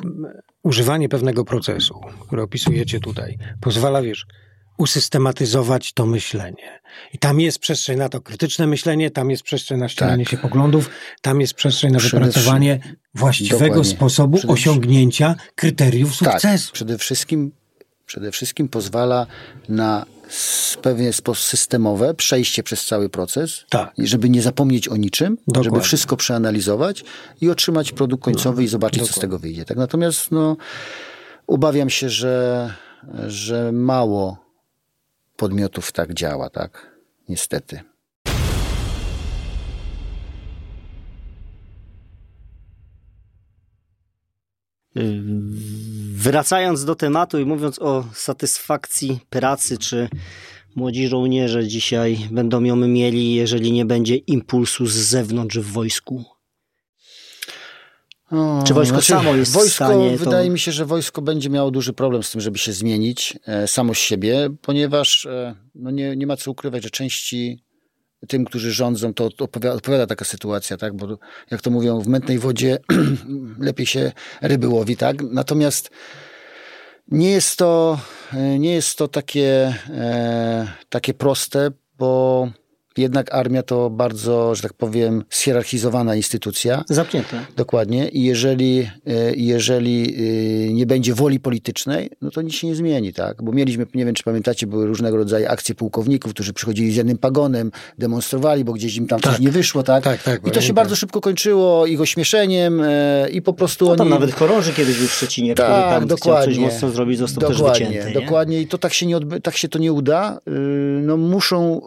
używanie 0.62 1.08
pewnego 1.08 1.44
procesu, 1.44 2.00
który 2.26 2.42
opisujecie 2.42 3.00
tutaj, 3.00 3.38
pozwala, 3.60 4.02
wiesz, 4.02 4.26
usystematyzować 4.78 5.92
to 5.92 6.06
myślenie. 6.06 6.80
I 7.12 7.18
tam 7.18 7.40
jest 7.40 7.58
przestrzeń 7.58 7.98
na 7.98 8.08
to 8.08 8.20
krytyczne 8.20 8.66
myślenie, 8.66 9.10
tam 9.10 9.30
jest 9.30 9.42
przestrzeń 9.42 9.78
na 9.78 9.88
ścielenie 9.88 10.24
tak. 10.24 10.30
się 10.30 10.36
poglądów, 10.36 10.90
tam 11.22 11.40
jest 11.40 11.54
przestrzeń 11.54 11.92
na 11.92 11.98
wypracowanie 11.98 12.78
właściwego 13.14 13.64
Dokładnie. 13.64 13.84
sposobu 13.92 14.38
osiągnięcia 14.48 15.34
kryteriów 15.54 16.18
tak. 16.18 16.32
sukcesu. 16.32 16.66
Tak. 16.66 16.74
Przede 16.74 16.98
wszystkim 16.98 17.52
Przede 18.06 18.32
wszystkim 18.32 18.68
pozwala 18.68 19.26
na 19.68 20.06
pewien 20.82 21.12
sposób 21.12 21.44
systemowe 21.44 22.14
przejście 22.14 22.62
przez 22.62 22.86
cały 22.86 23.08
proces, 23.08 23.64
tak. 23.68 23.92
żeby 23.98 24.30
nie 24.30 24.42
zapomnieć 24.42 24.88
o 24.88 24.96
niczym, 24.96 25.36
Dokładnie. 25.46 25.64
żeby 25.64 25.80
wszystko 25.80 26.16
przeanalizować 26.16 27.04
i 27.40 27.50
otrzymać 27.50 27.92
produkt 27.92 28.24
końcowy 28.24 28.56
no, 28.56 28.62
i 28.62 28.68
zobaczyć, 28.68 28.98
Dokładnie. 28.98 29.14
co 29.14 29.20
z 29.20 29.20
tego 29.20 29.38
wyjdzie. 29.38 29.64
Tak? 29.64 29.76
Natomiast 29.76 30.30
no, 30.30 30.56
obawiam 31.46 31.90
się, 31.90 32.08
że, 32.08 32.74
że 33.26 33.72
mało 33.72 34.36
podmiotów 35.36 35.92
tak 35.92 36.14
działa, 36.14 36.50
tak? 36.50 36.96
Niestety. 37.28 37.80
Wracając 46.22 46.84
do 46.84 46.94
tematu 46.94 47.38
i 47.38 47.44
mówiąc 47.44 47.78
o 47.78 48.04
satysfakcji 48.14 49.18
pracy, 49.30 49.78
czy 49.78 50.08
młodzi 50.74 51.08
żołnierze 51.08 51.68
dzisiaj 51.68 52.28
będą 52.30 52.64
ją 52.64 52.76
mieli, 52.76 53.34
jeżeli 53.34 53.72
nie 53.72 53.84
będzie 53.84 54.16
impulsu 54.16 54.86
z 54.86 54.94
zewnątrz 54.94 55.58
w 55.58 55.72
wojsku? 55.72 56.24
O, 58.30 58.62
czy 58.66 58.74
wojsko 58.74 58.94
znaczy, 58.94 59.06
samo 59.06 59.34
jest 59.34 59.52
wojsko, 59.52 59.84
w 59.84 59.88
stanie? 59.88 60.16
Wydaje 60.16 60.50
mi 60.50 60.58
się, 60.58 60.72
że 60.72 60.86
wojsko 60.86 61.22
będzie 61.22 61.50
miało 61.50 61.70
duży 61.70 61.92
problem 61.92 62.22
z 62.22 62.30
tym, 62.30 62.40
żeby 62.40 62.58
się 62.58 62.72
zmienić 62.72 63.38
e, 63.46 63.68
samo 63.68 63.94
z 63.94 63.98
siebie, 63.98 64.48
ponieważ 64.62 65.26
e, 65.26 65.54
no 65.74 65.90
nie, 65.90 66.16
nie 66.16 66.26
ma 66.26 66.36
co 66.36 66.50
ukrywać, 66.50 66.82
że 66.82 66.90
części 66.90 67.64
tym, 68.28 68.44
którzy 68.44 68.72
rządzą, 68.72 69.14
to 69.14 69.24
odpowiada, 69.24 69.74
odpowiada, 69.74 70.06
taka 70.06 70.24
sytuacja, 70.24 70.76
tak? 70.76 70.96
Bo 70.96 71.18
jak 71.50 71.60
to 71.60 71.70
mówią, 71.70 72.00
w 72.00 72.08
mętnej 72.08 72.38
wodzie 72.38 72.78
lepiej 73.58 73.86
się 73.86 74.12
ryby 74.42 74.68
łowi, 74.68 74.96
tak? 74.96 75.22
Natomiast 75.22 75.90
nie 77.08 77.30
jest 77.30 77.56
to, 77.56 77.98
nie 78.58 78.74
jest 78.74 78.98
to 78.98 79.08
takie, 79.08 79.74
e, 79.90 80.72
takie 80.88 81.14
proste, 81.14 81.70
bo 81.98 82.48
jednak 82.96 83.34
armia 83.34 83.62
to 83.62 83.90
bardzo, 83.90 84.54
że 84.54 84.62
tak 84.62 84.72
powiem, 84.72 85.24
schierarchizowana 85.30 86.14
instytucja. 86.14 86.84
Zamknięta. 86.88 87.36
Dokładnie. 87.56 88.08
I 88.08 88.22
jeżeli, 88.22 88.80
e, 89.06 89.34
jeżeli 89.36 90.14
e, 90.68 90.72
nie 90.72 90.86
będzie 90.86 91.14
woli 91.14 91.40
politycznej, 91.40 92.10
no 92.22 92.30
to 92.30 92.42
nic 92.42 92.54
się 92.54 92.66
nie 92.66 92.74
zmieni, 92.74 93.12
tak? 93.12 93.42
Bo 93.42 93.52
mieliśmy, 93.52 93.86
nie 93.94 94.04
wiem 94.04 94.14
czy 94.14 94.22
pamiętacie, 94.22 94.66
były 94.66 94.86
różnego 94.86 95.16
rodzaju 95.16 95.46
akcje 95.48 95.74
pułkowników, 95.74 96.32
którzy 96.34 96.52
przychodzili 96.52 96.92
z 96.92 96.96
jednym 96.96 97.18
pagonem, 97.18 97.70
demonstrowali, 97.98 98.64
bo 98.64 98.72
gdzieś 98.72 98.96
im 98.96 99.06
tam 99.06 99.20
tak. 99.20 99.32
coś 99.32 99.40
nie 99.40 99.50
wyszło, 99.50 99.82
tak? 99.82 100.04
tak, 100.04 100.22
tak 100.22 100.46
I 100.46 100.50
to 100.50 100.60
się 100.60 100.72
bardzo 100.72 100.96
szybko 100.96 101.20
kończyło 101.20 101.86
ich 101.86 102.00
ośmieszeniem 102.00 102.80
e, 102.80 103.28
i 103.30 103.42
po 103.42 103.52
prostu 103.52 103.84
no, 103.84 103.96
tam 103.96 104.06
oni... 104.06 104.14
nawet 104.14 104.34
chorąży 104.34 104.72
kiedyś 104.72 104.98
był 104.98 105.08
w 105.08 105.12
Szczecinie, 105.12 105.54
tak, 105.54 105.66
który 105.66 105.82
tam 105.82 106.06
dokładnie, 106.06 106.54
chciał 106.54 106.64
coś 106.64 106.72
mocno 106.72 106.90
zrobić, 106.90 107.18
został 107.18 107.50
dokładnie, 107.50 107.86
też 107.86 107.96
wycięty. 107.96 108.20
Dokładnie. 108.20 108.60
I 108.60 108.66
to 108.66 108.78
tak 108.78 108.94
się, 108.94 109.06
nie 109.06 109.16
odby- 109.16 109.40
tak 109.40 109.56
się 109.56 109.68
to 109.68 109.78
nie 109.78 109.92
uda. 109.92 110.38
Y, 110.48 110.50
no 111.02 111.16
muszą 111.16 111.80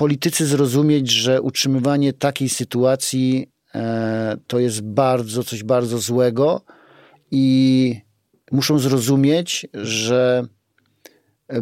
politycy 0.00 0.46
zrozumieć, 0.46 1.10
że 1.10 1.42
utrzymywanie 1.42 2.12
takiej 2.12 2.48
sytuacji 2.48 3.50
e, 3.74 4.36
to 4.46 4.58
jest 4.58 4.80
bardzo, 4.80 5.44
coś 5.44 5.62
bardzo 5.62 5.98
złego 5.98 6.60
i 7.30 7.96
muszą 8.52 8.78
zrozumieć, 8.78 9.66
że 9.74 10.46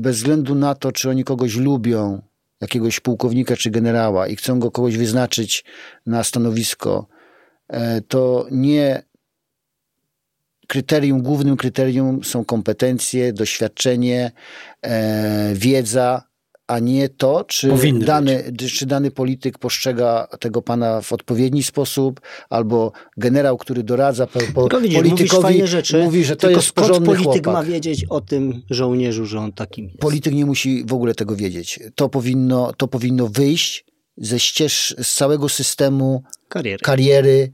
bez 0.01 0.17
względu 0.17 0.55
na 0.55 0.75
to, 0.75 0.93
czy 0.93 1.11
oni 1.11 1.25
kogoś 1.25 1.57
lubią, 1.57 2.23
jakiegoś 2.61 3.01
pułkownika 3.01 3.57
czy 3.57 3.71
generała 3.71 4.29
i 4.29 4.37
chcą 4.37 4.59
go 4.59 4.71
kogoś 4.71 4.97
wyznaczyć 4.97 5.65
na 6.07 6.25
stanowisko, 6.25 7.07
e, 7.69 8.01
to 8.01 8.47
nie 8.51 9.03
kryterium, 10.67 11.23
głównym 11.23 11.57
kryterium 11.57 12.25
są 12.25 12.45
kompetencje, 12.45 13.33
doświadczenie, 13.33 14.33
e, 14.83 15.55
wiedza, 15.55 16.28
a 16.69 16.79
nie 16.79 17.09
to, 17.09 17.45
czy 17.45 17.71
dany, 17.93 18.53
czy 18.73 18.87
dany 18.87 19.11
polityk 19.11 19.59
postrzega 19.59 20.29
tego 20.41 20.63
pana 20.63 21.01
w 21.01 21.13
odpowiedni 21.13 21.63
sposób, 21.63 22.21
albo 22.51 22.93
generał, 23.17 23.59
który 23.59 23.83
doradza 23.83 24.27
po, 24.27 24.69
po 24.69 24.81
widzisz, 24.81 24.99
politykowi, 24.99 25.67
rzeczy, 25.67 26.03
mówi, 26.05 26.25
że 26.25 26.37
to 26.37 26.51
jest 26.51 26.73
porządny 26.73 27.07
polityk 27.07 27.25
chłopak. 27.25 27.55
ma 27.55 27.63
wiedzieć 27.63 28.05
o 28.11 28.21
tym 28.21 28.63
żołnierzu, 28.71 29.27
że 29.27 29.39
on 29.39 29.53
takim 29.53 29.85
jest? 29.87 29.99
Polityk 29.99 30.35
nie 30.35 30.47
musi 30.47 30.85
w 30.87 30.93
ogóle 30.93 31.15
tego 31.15 31.37
wiedzieć. 31.37 31.81
To 31.95 32.09
powinno, 32.09 32.73
to 32.77 32.89
powinno 32.89 33.29
wyjść 33.29 33.85
ze 34.17 34.39
ścież, 34.39 34.95
z 35.03 35.15
całego 35.15 35.49
systemu 35.49 36.23
kariery. 36.49 36.83
kariery, 36.83 37.53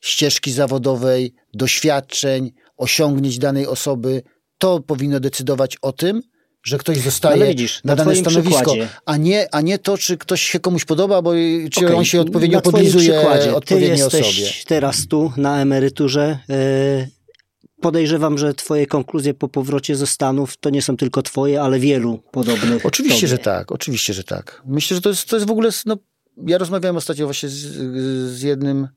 ścieżki 0.00 0.52
zawodowej, 0.52 1.34
doświadczeń, 1.54 2.52
osiągnięć 2.76 3.38
danej 3.38 3.66
osoby. 3.66 4.22
To 4.58 4.80
powinno 4.80 5.20
decydować 5.20 5.76
o 5.82 5.92
tym, 5.92 6.22
że 6.66 6.78
ktoś 6.78 6.98
zostaje 6.98 7.46
widzisz, 7.46 7.80
na, 7.84 7.94
na 7.94 7.96
dane 7.96 8.16
stanowisko, 8.16 8.74
a 9.04 9.16
nie, 9.16 9.54
a 9.54 9.60
nie 9.60 9.78
to, 9.78 9.98
czy 9.98 10.18
ktoś 10.18 10.42
się 10.42 10.60
komuś 10.60 10.84
podoba, 10.84 11.22
bo 11.22 11.32
czy 11.70 11.86
okay, 11.86 11.96
on 11.96 12.04
się 12.04 12.20
odpowiednio 12.20 12.60
podlizuje 12.60 13.20
odpowiedniej 13.54 13.90
Ty 13.90 13.96
jesteś 13.96 14.20
osobie. 14.20 14.50
teraz 14.66 15.06
tu 15.08 15.32
na 15.36 15.60
emeryturze. 15.60 16.38
Yy, 16.48 17.08
podejrzewam, 17.80 18.38
że 18.38 18.54
twoje 18.54 18.86
konkluzje 18.86 19.34
po 19.34 19.48
powrocie 19.48 19.96
ze 19.96 20.06
Stanów 20.06 20.56
to 20.56 20.70
nie 20.70 20.82
są 20.82 20.96
tylko 20.96 21.22
twoje, 21.22 21.62
ale 21.62 21.78
wielu 21.78 22.18
podobnych. 22.30 22.86
Oczywiście, 22.86 23.20
tobie. 23.20 23.28
że 23.28 23.38
tak. 23.38 23.72
Oczywiście, 23.72 24.14
że 24.14 24.24
tak. 24.24 24.62
Myślę, 24.66 24.94
że 24.94 25.00
to 25.00 25.08
jest, 25.08 25.28
to 25.28 25.36
jest 25.36 25.48
w 25.48 25.50
ogóle... 25.50 25.70
No, 25.86 25.96
ja 26.46 26.58
rozmawiałem 26.58 26.96
ostatnio 26.96 27.24
właśnie 27.26 27.48
z, 27.48 27.54
z 28.32 28.42
jednym 28.42 28.88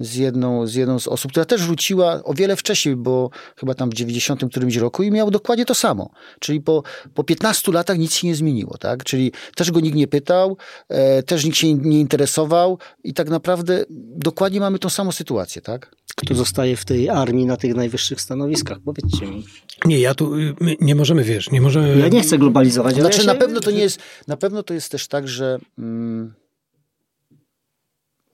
z 0.00 0.14
jedną, 0.14 0.66
z 0.66 0.74
jedną 0.74 0.98
z 0.98 1.08
osób, 1.08 1.30
która 1.30 1.44
też 1.44 1.62
wróciła 1.62 2.24
o 2.24 2.34
wiele 2.34 2.56
wcześniej, 2.56 2.96
bo 2.96 3.30
chyba 3.56 3.74
tam 3.74 3.90
w 3.90 3.94
90 3.94 4.44
którymś 4.50 4.76
roku 4.76 5.02
i 5.02 5.10
miał 5.10 5.30
dokładnie 5.30 5.64
to 5.64 5.74
samo. 5.74 6.10
Czyli 6.40 6.60
po, 6.60 6.82
po 7.14 7.24
15 7.24 7.72
latach 7.72 7.98
nic 7.98 8.14
się 8.14 8.26
nie 8.26 8.34
zmieniło, 8.34 8.78
tak? 8.78 9.04
Czyli 9.04 9.32
też 9.56 9.70
go 9.70 9.80
nikt 9.80 9.96
nie 9.96 10.06
pytał, 10.06 10.56
e, 10.88 11.22
też 11.22 11.44
nikt 11.44 11.56
się 11.56 11.74
nie 11.74 12.00
interesował 12.00 12.78
i 13.04 13.14
tak 13.14 13.30
naprawdę 13.30 13.84
dokładnie 14.16 14.60
mamy 14.60 14.78
tą 14.78 14.88
samą 14.88 15.12
sytuację, 15.12 15.62
tak? 15.62 15.94
Kto 16.16 16.34
zostaje 16.34 16.76
w 16.76 16.84
tej 16.84 17.10
armii 17.10 17.46
na 17.46 17.56
tych 17.56 17.74
najwyższych 17.74 18.20
stanowiskach? 18.20 18.78
Powiedzcie 18.84 19.26
mi. 19.26 19.44
Nie, 19.84 20.00
ja 20.00 20.14
tu, 20.14 20.32
nie 20.80 20.94
możemy, 20.94 21.24
wiesz, 21.24 21.50
nie 21.50 21.60
możemy... 21.60 21.98
Ja 21.98 22.08
nie 22.08 22.22
chcę 22.22 22.38
globalizować. 22.38 22.94
Znaczy 22.94 23.16
ja 23.16 23.22
się... 23.22 23.26
na 23.26 23.34
pewno 23.34 23.60
to 23.60 23.70
nie 23.70 23.82
jest, 23.82 23.98
na 24.28 24.36
pewno 24.36 24.62
to 24.62 24.74
jest 24.74 24.90
też 24.90 25.08
tak, 25.08 25.28
że... 25.28 25.58
Mm, 25.78 26.34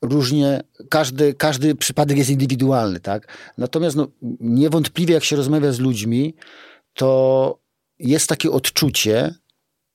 różnie, 0.03 0.61
każdy, 0.91 1.35
każdy 1.35 1.75
przypadek 1.75 2.19
jest 2.19 2.31
indywidualny, 2.31 3.01
tak? 3.01 3.53
Natomiast 3.59 3.97
no, 3.97 4.09
niewątpliwie 4.41 5.15
jak 5.15 5.25
się 5.25 5.37
rozmawia 5.37 5.73
z 5.73 5.81
ludźmi, 5.81 6.35
to 6.95 7.59
jest 7.99 8.29
takie 8.29 8.51
odczucie, 8.51 9.35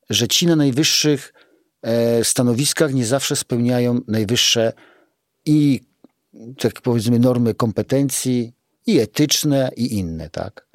że 0.10 0.28
ci 0.28 0.48
na 0.48 0.56
najwyższych 0.56 1.34
e, 1.82 2.24
stanowiskach 2.24 2.94
nie 2.94 3.06
zawsze 3.06 3.36
spełniają 3.36 4.02
najwyższe 4.08 4.74
i 5.46 5.82
tak 6.58 6.82
powiedzmy 6.82 7.20
normy 7.20 7.54
kompetencji 7.54 8.54
i 8.88 9.00
etyczne 9.00 9.72
i 9.76 9.98
inne, 9.98 10.30
tak? 10.30 10.68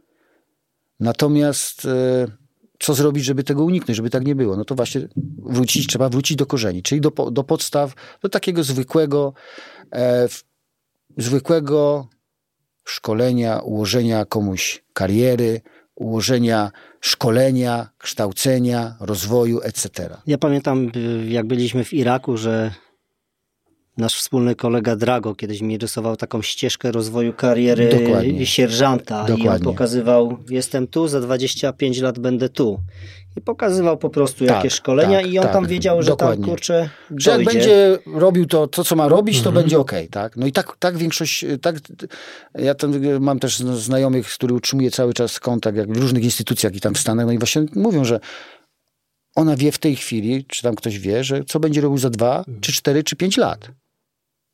Natomiast 1.00 1.84
e, 1.84 2.26
co 2.80 2.94
zrobić, 2.94 3.24
żeby 3.24 3.44
tego 3.44 3.64
uniknąć, 3.64 3.96
żeby 3.96 4.10
tak 4.10 4.26
nie 4.26 4.34
było? 4.34 4.56
No 4.56 4.64
to 4.64 4.74
właśnie 4.74 5.08
wrócić, 5.38 5.86
trzeba 5.86 6.08
wrócić 6.08 6.36
do 6.36 6.46
korzeni, 6.46 6.82
czyli 6.82 7.00
do, 7.00 7.10
do 7.10 7.44
podstaw, 7.44 7.94
do 8.22 8.28
takiego 8.28 8.64
zwykłego, 8.64 9.32
e, 9.92 10.28
zwykłego 11.16 12.08
szkolenia, 12.84 13.58
ułożenia 13.58 14.24
komuś 14.24 14.84
kariery, 14.92 15.60
ułożenia 15.94 16.70
szkolenia, 17.00 17.88
kształcenia, 17.98 18.96
rozwoju, 19.00 19.60
etc. 19.60 20.16
Ja 20.26 20.38
pamiętam, 20.38 20.90
jak 21.28 21.46
byliśmy 21.46 21.84
w 21.84 21.92
Iraku, 21.92 22.36
że 22.36 22.74
nasz 23.96 24.14
wspólny 24.14 24.54
kolega 24.54 24.96
Drago 24.96 25.34
kiedyś 25.34 25.60
mi 25.60 25.78
rysował 25.78 26.16
taką 26.16 26.42
ścieżkę 26.42 26.92
rozwoju 26.92 27.32
kariery 27.32 27.88
Dokładnie. 27.88 28.46
sierżanta 28.46 29.24
Dokładnie. 29.24 29.44
i 29.44 29.48
on 29.48 29.60
pokazywał, 29.60 30.38
jestem 30.50 30.86
tu, 30.86 31.08
za 31.08 31.20
25 31.20 32.00
lat 32.00 32.18
będę 32.18 32.48
tu. 32.48 32.80
I 33.36 33.40
pokazywał 33.40 33.98
po 33.98 34.10
prostu 34.10 34.46
tak, 34.46 34.56
jakie 34.56 34.70
szkolenia 34.70 35.20
tak, 35.20 35.30
i 35.30 35.38
on 35.38 35.44
tak, 35.44 35.52
tam 35.52 35.66
wiedział, 35.66 36.02
że 36.02 36.10
Dokładnie. 36.10 36.44
tam 36.44 36.50
kurczę 36.50 36.88
dojdzie. 37.10 37.24
Że 37.24 37.30
jak 37.30 37.44
będzie 37.44 37.98
robił 38.06 38.46
to, 38.46 38.66
to 38.66 38.84
co 38.84 38.96
ma 38.96 39.08
robić, 39.08 39.42
to 39.42 39.48
mhm. 39.48 39.62
będzie 39.62 39.78
ok, 39.78 39.92
tak? 40.10 40.36
No 40.36 40.46
i 40.46 40.52
tak, 40.52 40.76
tak 40.78 40.96
większość, 40.96 41.44
tak, 41.62 41.76
ja 42.54 42.74
tam 42.74 42.92
mam 43.20 43.38
też 43.38 43.58
znajomych, 43.58 44.32
z 44.32 44.34
których 44.34 44.56
utrzymuję 44.56 44.90
cały 44.90 45.14
czas 45.14 45.40
kontakt, 45.40 45.76
jak 45.76 45.92
w 45.92 45.96
różnych 45.96 46.24
instytucjach 46.24 46.74
i 46.74 46.80
tam 46.80 46.94
w 46.94 46.98
Stanach, 46.98 47.26
no 47.26 47.32
i 47.32 47.38
właśnie 47.38 47.64
mówią, 47.74 48.04
że 48.04 48.20
ona 49.40 49.56
wie 49.56 49.72
w 49.72 49.78
tej 49.78 49.96
chwili, 49.96 50.44
czy 50.44 50.62
tam 50.62 50.74
ktoś 50.74 50.98
wie, 50.98 51.24
że 51.24 51.44
co 51.44 51.60
będzie 51.60 51.80
robił 51.80 51.98
za 51.98 52.10
dwa, 52.10 52.44
czy 52.60 52.72
cztery, 52.72 53.04
czy 53.04 53.16
pięć 53.16 53.36
lat. 53.36 53.70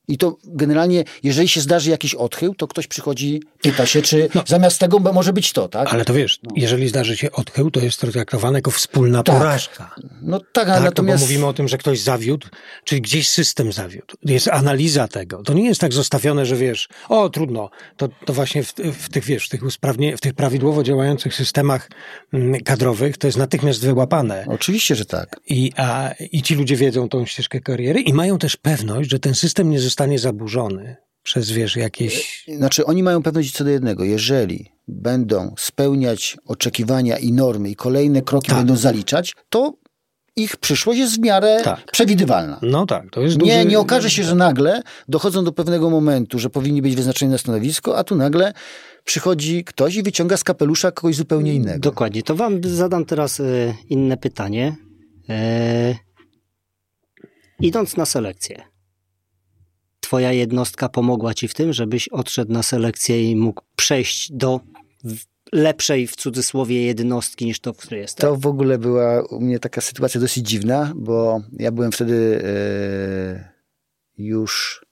I 0.09 0.19
to 0.19 0.37
generalnie, 0.45 1.05
jeżeli 1.23 1.49
się 1.49 1.61
zdarzy 1.61 1.91
jakiś 1.91 2.15
odchył, 2.15 2.55
to 2.55 2.69
ktoś 2.69 2.87
przychodzi, 2.87 3.43
pyta 3.63 3.87
się, 3.87 4.03
czy 4.03 4.29
no. 4.35 4.43
zamiast 4.47 4.79
tego 4.79 4.99
może 4.99 5.33
być 5.33 5.53
to, 5.53 5.69
tak? 5.69 5.93
Ale 5.93 6.05
to 6.05 6.15
wiesz, 6.15 6.39
no. 6.43 6.51
jeżeli 6.57 6.89
zdarzy 6.89 7.17
się 7.17 7.33
odchył, 7.33 7.71
to 7.71 7.81
jest 7.81 8.01
to 8.01 8.07
traktowane 8.07 8.59
jako 8.59 8.71
wspólna 8.71 9.23
tak. 9.23 9.39
porażka. 9.39 9.95
No 10.23 10.41
tak, 10.53 10.69
ale 10.69 10.75
tak, 10.75 10.85
natomiast... 10.85 11.23
bo 11.23 11.27
mówimy 11.27 11.47
o 11.47 11.53
tym, 11.53 11.69
że 11.69 11.79
ktoś 11.79 12.01
zawiódł, 12.01 12.47
czyli 12.85 13.01
gdzieś 13.01 13.29
system 13.29 13.73
zawiódł. 13.73 14.15
Jest 14.23 14.49
analiza 14.49 15.09
tego. 15.09 15.43
To 15.43 15.53
nie 15.53 15.65
jest 15.65 15.81
tak 15.81 15.93
zostawione, 15.93 16.47
że 16.47 16.57
wiesz, 16.57 16.89
o 17.09 17.29
trudno, 17.29 17.71
to, 17.97 18.09
to 18.25 18.33
właśnie 18.33 18.63
w, 18.63 18.73
w 18.75 19.09
tych, 19.09 19.25
wiesz, 19.25 19.47
w 19.47 19.49
tych, 19.49 19.63
usprawnie, 19.63 20.17
w 20.17 20.21
tych 20.21 20.35
prawidłowo 20.35 20.83
działających 20.83 21.35
systemach 21.35 21.91
mm, 22.33 22.61
kadrowych 22.61 23.19
to 23.19 23.27
jest 23.27 23.39
natychmiast 23.39 23.81
wyłapane. 23.81 24.45
Oczywiście, 24.49 24.95
że 24.95 25.05
tak. 25.05 25.41
I, 25.49 25.73
a, 25.77 26.11
I 26.33 26.43
ci 26.43 26.55
ludzie 26.55 26.77
wiedzą 26.77 27.09
tą 27.09 27.27
ścieżkę 27.27 27.61
kariery 27.61 28.01
i 28.01 28.13
mają 28.13 28.39
też 28.39 28.57
pewność, 28.57 29.11
że 29.11 29.19
ten 29.19 29.35
system 29.35 29.71
nie 29.71 29.81
zostanie 29.81 29.96
zostanie 29.97 30.19
zaburzony 30.19 30.97
przez, 31.23 31.51
wiesz, 31.51 31.77
jakieś... 31.77 32.45
Znaczy, 32.57 32.87
oni 32.87 33.03
mają 33.03 33.23
pewność 33.23 33.53
co 33.53 33.65
do 33.65 33.71
jednego. 33.71 34.05
Jeżeli 34.05 34.73
będą 34.89 35.55
spełniać 35.59 36.37
oczekiwania 36.47 37.19
i 37.19 37.33
normy 37.33 37.71
i 37.71 37.77
kolejne 37.77 38.23
kroki 38.23 38.49
tak. 38.49 38.59
będą 38.59 38.77
zaliczać, 38.77 39.35
to 39.49 39.75
ich 40.37 40.57
przyszłość 40.57 40.99
jest 40.99 41.17
w 41.17 41.19
miarę 41.19 41.61
tak. 41.65 41.91
przewidywalna. 41.93 42.59
No 42.63 42.87
tak, 42.87 43.11
to 43.11 43.21
jest 43.21 43.43
nie, 43.43 43.57
duży... 43.57 43.69
nie 43.69 43.79
okaże 43.79 44.11
się, 44.11 44.25
że 44.25 44.35
nagle 44.35 44.83
dochodzą 45.09 45.45
do 45.45 45.53
pewnego 45.53 45.91
momentu, 45.91 46.39
że 46.39 46.51
powinni 46.51 46.83
być 46.83 46.97
wyznaczeni 46.97 47.33
na 47.33 47.39
stanowisko, 47.39 47.99
a 47.99 48.05
tu 48.05 48.17
nagle 48.17 48.53
przychodzi 49.05 49.65
ktoś 49.65 49.97
i 49.97 50.03
wyciąga 50.03 50.37
z 50.37 50.45
kapelusza 50.45 50.93
kogoś 50.93 51.17
zupełnie 51.17 51.55
innego. 51.55 51.79
Dokładnie. 51.79 52.23
To 52.23 52.35
wam 52.35 52.61
zadam 52.65 53.05
teraz 53.05 53.41
y, 53.41 53.75
inne 53.89 54.17
pytanie. 54.17 54.77
E... 55.29 55.95
Idąc 57.61 57.97
na 57.97 58.07
selekcję, 58.07 58.76
twoja 60.07 60.33
jednostka 60.33 60.89
pomogła 60.89 61.35
ci 61.35 61.49
w 61.49 61.55
tym, 61.55 61.73
żebyś 61.73 62.09
odszedł 62.09 62.53
na 62.53 62.63
selekcję 62.63 63.31
i 63.31 63.37
mógł 63.37 63.63
przejść 63.77 64.33
do 64.33 64.61
lepszej 65.53 66.07
w 66.07 66.17
cudzysłowie 66.17 66.83
jednostki 66.83 67.45
niż 67.45 67.61
to, 67.61 67.73
w 67.73 67.77
której 67.77 68.01
jesteś? 68.01 68.21
To 68.21 68.37
w 68.37 68.47
ogóle 68.47 68.79
była 68.79 69.23
u 69.23 69.41
mnie 69.41 69.59
taka 69.59 69.81
sytuacja 69.81 70.21
dosyć 70.21 70.49
dziwna, 70.49 70.93
bo 70.97 71.41
ja 71.53 71.73
byłem 71.73 71.93
wtedy 71.93 72.43
e, 72.45 73.53
już 74.19 74.85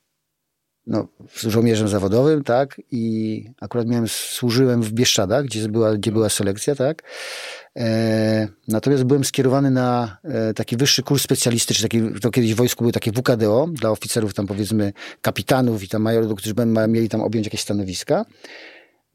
no, 0.87 1.09
żołnierzem 1.37 1.89
zawodowym, 1.89 2.45
tak, 2.45 2.81
i 2.91 3.45
akurat 3.61 3.87
miałem, 3.87 4.09
służyłem 4.09 4.83
w 4.83 4.93
Bieszczadach, 4.93 5.45
gdzie 5.45 5.69
była, 5.69 5.95
gdzie 5.97 6.13
była 6.13 6.29
selekcja, 6.29 6.75
tak, 6.75 7.03
e, 7.77 8.49
natomiast 8.69 9.05
byłem 9.05 9.25
skierowany 9.25 9.71
na 9.71 10.19
e, 10.25 10.55
taki 10.55 10.77
wyższy 10.77 11.03
kurs 11.03 11.23
specjalistyczny, 11.23 11.83
taki, 11.83 12.21
to 12.21 12.31
kiedyś 12.31 12.55
w 12.55 12.57
wojsku 12.57 12.85
były 12.85 12.93
takie 12.93 13.13
WKDO, 13.13 13.69
dla 13.73 13.91
oficerów 13.91 14.35
tam 14.35 14.47
powiedzmy 14.47 14.93
kapitanów 15.23 15.83
i 15.83 15.89
tam 15.89 16.03
majorów, 16.03 16.39
którzy 16.39 16.55
mieli 16.89 17.09
tam 17.09 17.21
objąć 17.21 17.47
jakieś 17.47 17.61
stanowiska, 17.61 18.25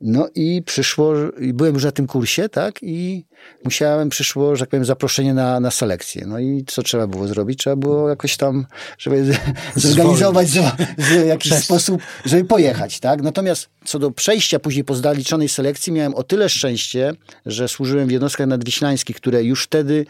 no 0.02 0.30
i 0.36 0.64
przyszło, 0.66 1.14
byłem 1.54 1.74
już 1.74 1.84
na 1.84 1.92
tym 1.92 2.08
kursie, 2.08 2.50
tak, 2.50 2.80
i 2.82 3.26
musiałem, 3.64 4.10
przyszło, 4.10 4.56
że 4.56 4.60
tak 4.60 4.70
powiem, 4.70 4.86
zaproszenie 4.86 5.34
na, 5.34 5.60
na 5.60 5.72
selekcję. 5.72 6.26
No 6.28 6.40
i 6.40 6.64
co 6.68 6.84
trzeba 6.84 7.08
było 7.08 7.28
zrobić? 7.28 7.60
Trzeba 7.60 7.76
było 7.76 8.10
jakoś 8.10 8.38
tam, 8.38 8.66
żeby 8.98 9.34
zorganizować 9.76 10.48
w 10.98 11.26
jakiś 11.26 11.54
sposób, 11.54 12.02
żeby 12.26 12.46
pojechać, 12.46 13.00
tak. 13.00 13.22
Natomiast 13.22 13.70
co 13.86 14.00
do 14.00 14.12
przejścia 14.12 14.60
później 14.60 14.84
po 14.84 14.96
zaliczonej 14.96 15.50
selekcji, 15.50 15.94
miałem 15.94 16.16
o 16.16 16.24
tyle 16.24 16.50
szczęście, 16.50 17.14
że 17.46 17.68
służyłem 17.68 18.08
w 18.08 18.12
jednostkach 18.12 18.48
nadwiślańskich, 18.48 19.16
które 19.16 19.44
już 19.44 19.64
wtedy, 19.64 20.06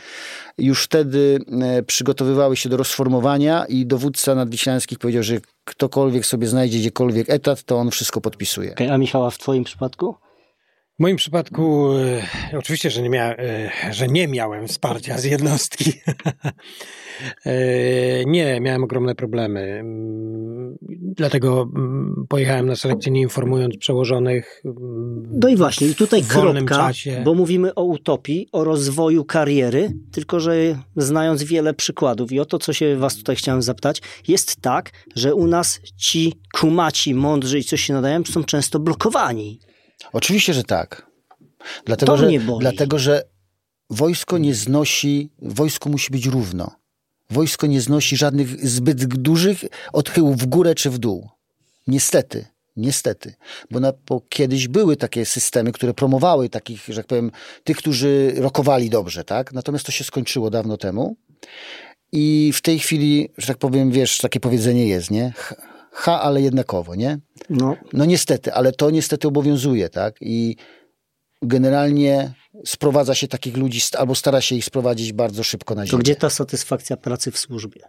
już 0.58 0.84
wtedy 0.84 1.40
e, 1.62 1.84
przygotowywały 1.84 2.58
się 2.58 2.70
do 2.70 2.78
rozformowania 2.78 3.66
i 3.66 3.86
dowódca 3.86 4.36
nadwiślańskich 4.36 5.00
powiedział, 5.00 5.24
że 5.24 5.40
ktokolwiek 5.70 6.26
sobie 6.26 6.48
znajdzie 6.48 6.80
gdziekolwiek 6.80 7.30
etat, 7.30 7.64
to 7.64 7.78
on 7.78 7.92
wszystko 7.92 8.22
podpisuje. 8.22 8.72
Okay, 8.72 8.94
a 8.94 8.98
Michała 8.98 9.30
w 9.30 9.38
twoim 9.38 9.64
przypadku? 9.64 10.16
W 11.00 11.02
moim 11.02 11.18
przypadku 11.18 11.92
e, 12.54 12.58
oczywiście, 12.58 12.90
że 12.90 13.02
nie, 13.02 13.10
mia, 13.10 13.38
e, 13.38 13.72
że 13.92 14.08
nie 14.08 14.28
miałem 14.28 14.68
wsparcia 14.68 15.18
z 15.18 15.24
jednostki. 15.24 15.94
e, 17.46 18.26
nie, 18.26 18.60
miałem 18.62 18.84
ogromne 18.84 19.16
problemy. 19.16 19.62
Mm, 19.62 20.78
Dlatego 20.92 21.70
mm, 21.76 22.26
pojechałem 22.30 22.66
na 22.66 22.76
selekcję 22.76 23.12
nie 23.12 23.22
informując 23.22 23.78
przełożonych. 23.78 24.62
mm, 24.66 25.30
No 25.34 25.50
i 25.50 25.56
właśnie, 25.56 25.88
i 25.88 25.96
tutaj 25.96 26.24
kropka, 26.24 26.76
czasie. 26.76 27.22
bo 27.26 27.34
mówimy 27.34 27.76
o 27.76 27.84
utopii, 27.84 28.48
o 28.52 28.64
rozwoju 28.64 29.26
kariery, 29.26 29.92
tylko 30.12 30.40
że 30.40 30.54
znając 30.96 31.44
wiele 31.44 31.74
przykładów 31.74 32.32
i 32.32 32.40
o 32.40 32.46
to, 32.46 32.60
co 32.60 32.74
się 32.74 32.96
was 32.96 33.16
tutaj 33.16 33.36
chciałem 33.36 33.62
zapytać, 33.62 34.02
jest 34.28 34.56
tak, 34.62 34.92
że 35.16 35.36
u 35.36 35.48
nas 35.48 35.80
ci 35.98 36.34
kumaci, 36.54 37.16
mądrzy 37.16 37.60
i 37.60 37.64
coś 37.64 37.82
się 37.82 37.94
nadają, 37.94 38.24
są 38.26 38.44
często 38.44 38.80
blokowani. 38.80 39.60
Oczywiście, 40.14 40.54
że 40.54 40.64
tak. 40.64 41.10
Dlatego, 41.86 42.12
To 42.12 42.18
że, 42.18 42.28
dlatego, 42.60 43.00
że 43.00 43.24
wojsko 43.90 44.38
nie 44.38 44.56
znosi, 44.56 45.30
wojsko 45.42 45.90
musi 45.90 46.12
być 46.12 46.26
równo. 46.26 46.72
Wojsko 47.30 47.68
nie 47.68 47.82
znosi 47.82 48.18
żadnych 48.18 48.68
zbyt 48.68 49.06
dużych 49.06 49.66
odchyłów 49.94 50.38
w 50.38 50.46
górę 50.46 50.76
czy 50.76 50.90
w 50.90 50.98
dół. 50.98 51.30
Niestety. 51.88 52.46
Niestety, 52.78 53.34
bo, 53.72 53.80
na, 53.80 53.94
bo 54.08 54.22
kiedyś 54.30 54.68
były 54.68 54.98
takie 54.98 55.26
systemy, 55.26 55.72
które 55.72 55.94
promowały 55.94 56.50
takich, 56.50 56.86
że 56.88 56.96
tak 56.96 57.08
powiem, 57.08 57.32
tych, 57.64 57.78
którzy 57.78 58.34
rokowali 58.38 58.90
dobrze, 58.90 59.24
tak? 59.24 59.54
Natomiast 59.54 59.86
to 59.86 59.92
się 59.92 60.04
skończyło 60.04 60.50
dawno 60.50 60.78
temu. 60.78 61.16
I 62.12 62.52
w 62.54 62.62
tej 62.62 62.80
chwili, 62.80 63.30
że 63.38 63.48
tak 63.48 63.58
powiem, 63.58 63.92
wiesz, 63.92 64.18
takie 64.18 64.40
powiedzenie 64.40 64.88
jest, 64.88 65.12
nie? 65.12 65.34
H, 65.92 66.12
H 66.12 66.22
ale 66.22 66.42
jednakowo, 66.42 66.96
nie? 66.96 67.20
No, 67.50 67.76
No 67.94 68.06
niestety, 68.06 68.54
ale 68.54 68.72
to 68.72 68.90
niestety 68.90 69.28
obowiązuje, 69.28 69.90
tak? 69.90 70.16
I 70.22 70.56
generalnie 71.42 72.34
sprowadza 72.66 73.16
się 73.16 73.28
takich 73.28 73.58
ludzi, 73.58 73.82
albo 73.98 74.16
stara 74.16 74.42
się 74.42 74.56
ich 74.56 74.66
sprowadzić 74.66 75.14
bardzo 75.14 75.44
szybko 75.44 75.76
na 75.76 75.82
to 75.82 75.88
ziemię. 75.88 76.04
gdzie 76.04 76.16
ta 76.16 76.30
satysfakcja 76.30 76.98
pracy 76.98 77.32
w 77.32 77.38
służbie? 77.38 77.82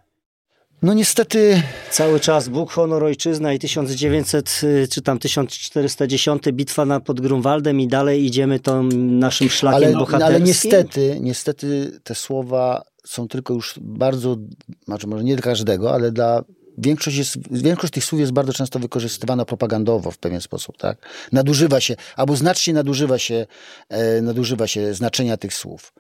No 0.83 0.95
niestety, 0.95 1.63
Cały 1.91 2.21
czas 2.21 2.49
Bóg, 2.49 2.71
honor, 2.71 3.05
ojczyzna 3.05 3.53
i 3.53 3.59
1900 3.59 4.61
y, 4.65 4.89
czy 4.91 5.03
tam 5.03 5.19
1410 5.19 6.43
bitwa 6.53 6.85
na 6.85 7.01
pod 7.01 7.21
Grunwaldem 7.21 7.81
i 7.81 7.89
dalej 7.89 8.25
idziemy 8.25 8.61
tą 8.61 8.83
naszym 8.93 9.49
szlakiem 9.49 9.89
ale, 9.89 9.93
bohaterskim. 9.93 10.27
ale 10.37 10.41
niestety, 10.41 11.19
niestety 11.21 12.01
te 12.05 12.15
słowa 12.15 12.83
są 13.07 13.29
tylko 13.29 13.55
już 13.55 13.75
bardzo, 13.81 14.37
znaczy 14.85 15.07
może 15.07 15.25
nie 15.25 15.37
dla 15.37 15.43
każdego, 15.43 15.93
ale 15.95 16.13
dla 16.13 16.45
większość 16.81 17.17
jest, 17.17 17.39
większość 17.51 17.93
tych 17.93 18.05
słów 18.05 18.21
jest 18.21 18.33
bardzo 18.33 18.53
często 18.53 18.79
wykorzystywana 18.79 19.45
propagandowo 19.45 20.11
w 20.11 20.19
pewien 20.19 20.41
sposób, 20.41 20.79
tak? 20.79 20.99
Nadużywa 21.33 21.81
się, 21.81 21.97
albo 22.17 22.37
znacznie 22.37 22.75
nadużywa 22.75 23.19
się, 23.19 23.47
e, 23.89 24.23
nadużywa 24.23 24.67
się 24.67 24.95
znaczenia 24.95 25.37
tych 25.37 25.55
słów. 25.55 25.93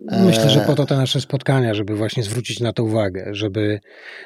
Myślę, 0.00 0.50
że 0.50 0.62
E, 0.62 0.66
po 0.66 0.74
to 0.74 0.86
te 0.86 0.96
nasze 0.96 1.20
spotkania, 1.20 1.74
żeby 1.74 1.96
właśnie 1.96 2.22
zwrócić 2.22 2.60
na 2.60 2.72
to 2.72 2.84
uwagę, 2.84 3.28
żeby, 3.32 3.80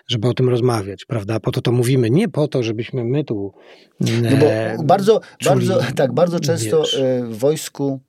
żeby 0.08 0.28
o 0.28 0.34
tym 0.34 0.48
rozmawiać, 0.48 1.04
prawda? 1.04 1.40
Po 1.40 1.52
to 1.52 1.60
to 1.60 1.72
mówimy, 1.72 2.10
nie 2.10 2.28
po 2.28 2.48
to, 2.48 2.62
żebyśmy 2.62 3.04
my 3.04 3.24
tu. 3.24 3.52
No 4.00 4.36
bo 4.36 4.46
e, 4.46 4.76
bardzo, 4.84 5.20
czuli, 5.38 5.66
bardzo, 5.68 5.92
tak, 5.96 6.12
bardzo 6.12 6.40
często 6.40 6.80
wiesz. 6.80 6.94
e, 6.94 7.24
w 7.24 7.38
wojsku, 7.38 8.00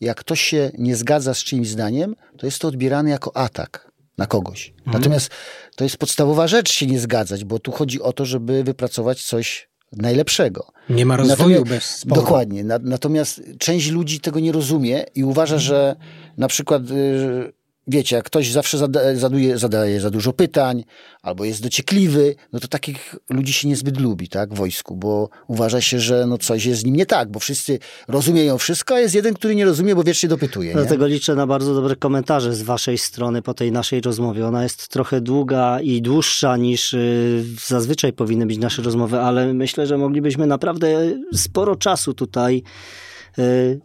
jak 0.00 0.16
ktoś 0.16 0.40
się 0.40 0.70
nie 0.78 0.96
zgadza 0.96 1.34
z 1.34 1.38
czyimś 1.38 1.68
zdaniem, 1.68 2.14
to 2.38 2.46
jest 2.46 2.58
to 2.58 2.68
odbierane 2.68 3.10
jako 3.10 3.36
atak 3.36 3.90
na 4.18 4.26
kogoś. 4.26 4.68
Mhm. 4.78 4.96
Natomiast 4.96 5.30
to 5.76 5.84
jest 5.84 5.96
podstawowa 5.96 6.48
rzecz 6.48 6.72
się 6.72 6.86
nie 6.86 6.98
zgadzać, 7.00 7.44
bo 7.44 7.58
tu 7.58 7.72
chodzi 7.72 8.02
o 8.02 8.12
to, 8.12 8.24
żeby 8.24 8.64
wypracować 8.64 9.22
coś 9.22 9.68
najlepszego. 9.92 10.66
Nie 10.90 11.06
ma 11.06 11.16
rozwoju 11.16 11.50
Natomiast- 11.58 11.68
bez 11.68 11.84
sporu. 11.84 12.20
Dokładnie. 12.20 12.64
Na, 12.64 12.78
natomiast 12.82 13.42
część 13.58 13.90
ludzi 13.90 14.20
tego 14.20 14.40
nie 14.40 14.52
rozumie 14.52 15.04
i 15.14 15.24
uważa, 15.24 15.58
że 15.58 15.96
na 16.38 16.48
przykład, 16.48 16.82
y, 16.90 17.52
wiecie, 17.86 18.16
jak 18.16 18.24
ktoś 18.24 18.50
zawsze 18.50 18.78
zada, 18.78 19.14
zaduje, 19.14 19.58
zadaje 19.58 20.00
za 20.00 20.10
dużo 20.10 20.32
pytań 20.32 20.84
albo 21.22 21.44
jest 21.44 21.62
dociekliwy, 21.62 22.34
no 22.52 22.60
to 22.60 22.68
takich 22.68 23.16
ludzi 23.30 23.52
się 23.52 23.68
niezbyt 23.68 24.00
lubi, 24.00 24.28
tak, 24.28 24.54
w 24.54 24.56
wojsku, 24.56 24.96
bo 24.96 25.28
uważa 25.48 25.80
się, 25.80 26.00
że 26.00 26.26
no 26.26 26.38
coś 26.38 26.64
jest 26.66 26.80
z 26.80 26.84
nim 26.84 26.96
nie 26.96 27.06
tak, 27.06 27.30
bo 27.30 27.40
wszyscy 27.40 27.78
rozumieją 28.08 28.58
wszystko, 28.58 28.94
a 28.94 29.00
jest 29.00 29.14
jeden, 29.14 29.34
który 29.34 29.54
nie 29.54 29.64
rozumie, 29.64 29.94
bo 29.94 30.04
wiecznie 30.04 30.28
dopytuje. 30.28 30.68
Nie? 30.68 30.74
Dlatego 30.74 31.06
liczę 31.06 31.34
na 31.34 31.46
bardzo 31.46 31.74
dobre 31.74 31.96
komentarze 31.96 32.54
z 32.54 32.62
waszej 32.62 32.98
strony 32.98 33.42
po 33.42 33.54
tej 33.54 33.72
naszej 33.72 34.00
rozmowie. 34.00 34.46
Ona 34.46 34.62
jest 34.62 34.88
trochę 34.88 35.20
długa 35.20 35.80
i 35.80 36.02
dłuższa 36.02 36.56
niż 36.56 36.94
y, 36.94 37.44
zazwyczaj 37.66 38.12
powinny 38.12 38.46
być 38.46 38.58
nasze 38.58 38.82
rozmowy, 38.82 39.20
ale 39.20 39.54
myślę, 39.54 39.86
że 39.86 39.98
moglibyśmy 39.98 40.46
naprawdę 40.46 41.12
sporo 41.34 41.76
czasu 41.76 42.14
tutaj 42.14 42.62
y, 43.38 43.80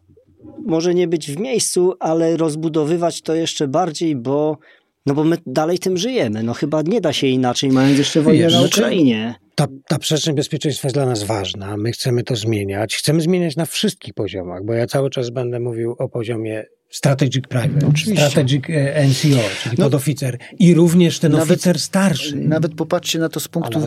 może 0.65 0.93
nie 0.93 1.07
być 1.07 1.31
w 1.31 1.39
miejscu, 1.39 1.93
ale 1.99 2.37
rozbudowywać 2.37 3.21
to 3.21 3.35
jeszcze 3.35 3.67
bardziej, 3.67 4.15
bo 4.15 4.57
no 5.05 5.13
bo 5.13 5.23
my 5.23 5.37
dalej 5.45 5.79
tym 5.79 5.97
żyjemy. 5.97 6.43
No 6.43 6.53
chyba 6.53 6.81
nie 6.81 7.01
da 7.01 7.13
się 7.13 7.27
inaczej, 7.27 7.69
mając 7.71 7.97
jeszcze 7.97 8.21
wojnę 8.21 8.43
Wiesz, 8.43 8.53
na 8.53 8.59
znaczy- 8.59 8.81
Ukrainie. 8.81 9.35
Ta, 9.55 9.67
ta 9.87 9.99
przestrzeń 9.99 10.35
bezpieczeństwa 10.35 10.87
jest 10.87 10.95
dla 10.95 11.05
nas 11.05 11.23
ważna. 11.23 11.77
My 11.77 11.91
chcemy 11.91 12.23
to 12.23 12.35
zmieniać. 12.35 12.95
Chcemy 12.95 13.21
zmieniać 13.21 13.55
na 13.55 13.65
wszystkich 13.65 14.13
poziomach, 14.13 14.65
bo 14.65 14.73
ja 14.73 14.87
cały 14.87 15.09
czas 15.09 15.29
będę 15.29 15.59
mówił 15.59 15.95
o 15.99 16.09
poziomie 16.09 16.65
Strategic 16.89 17.47
Private, 17.47 17.87
Oczywiście. 17.87 18.25
Strategic 18.25 18.63
e, 18.69 19.07
NCO, 19.07 19.43
czyli 19.63 19.75
No, 19.77 19.83
podoficer 19.85 20.37
i 20.59 20.73
również 20.73 21.19
ten 21.19 21.31
nawet- 21.31 21.49
oficer 21.51 21.79
starszy. 21.79 22.35
Nawet 22.35 22.73
popatrzcie 22.75 23.19
na 23.19 23.29
to 23.29 23.39
z 23.39 23.47
punktu, 23.47 23.79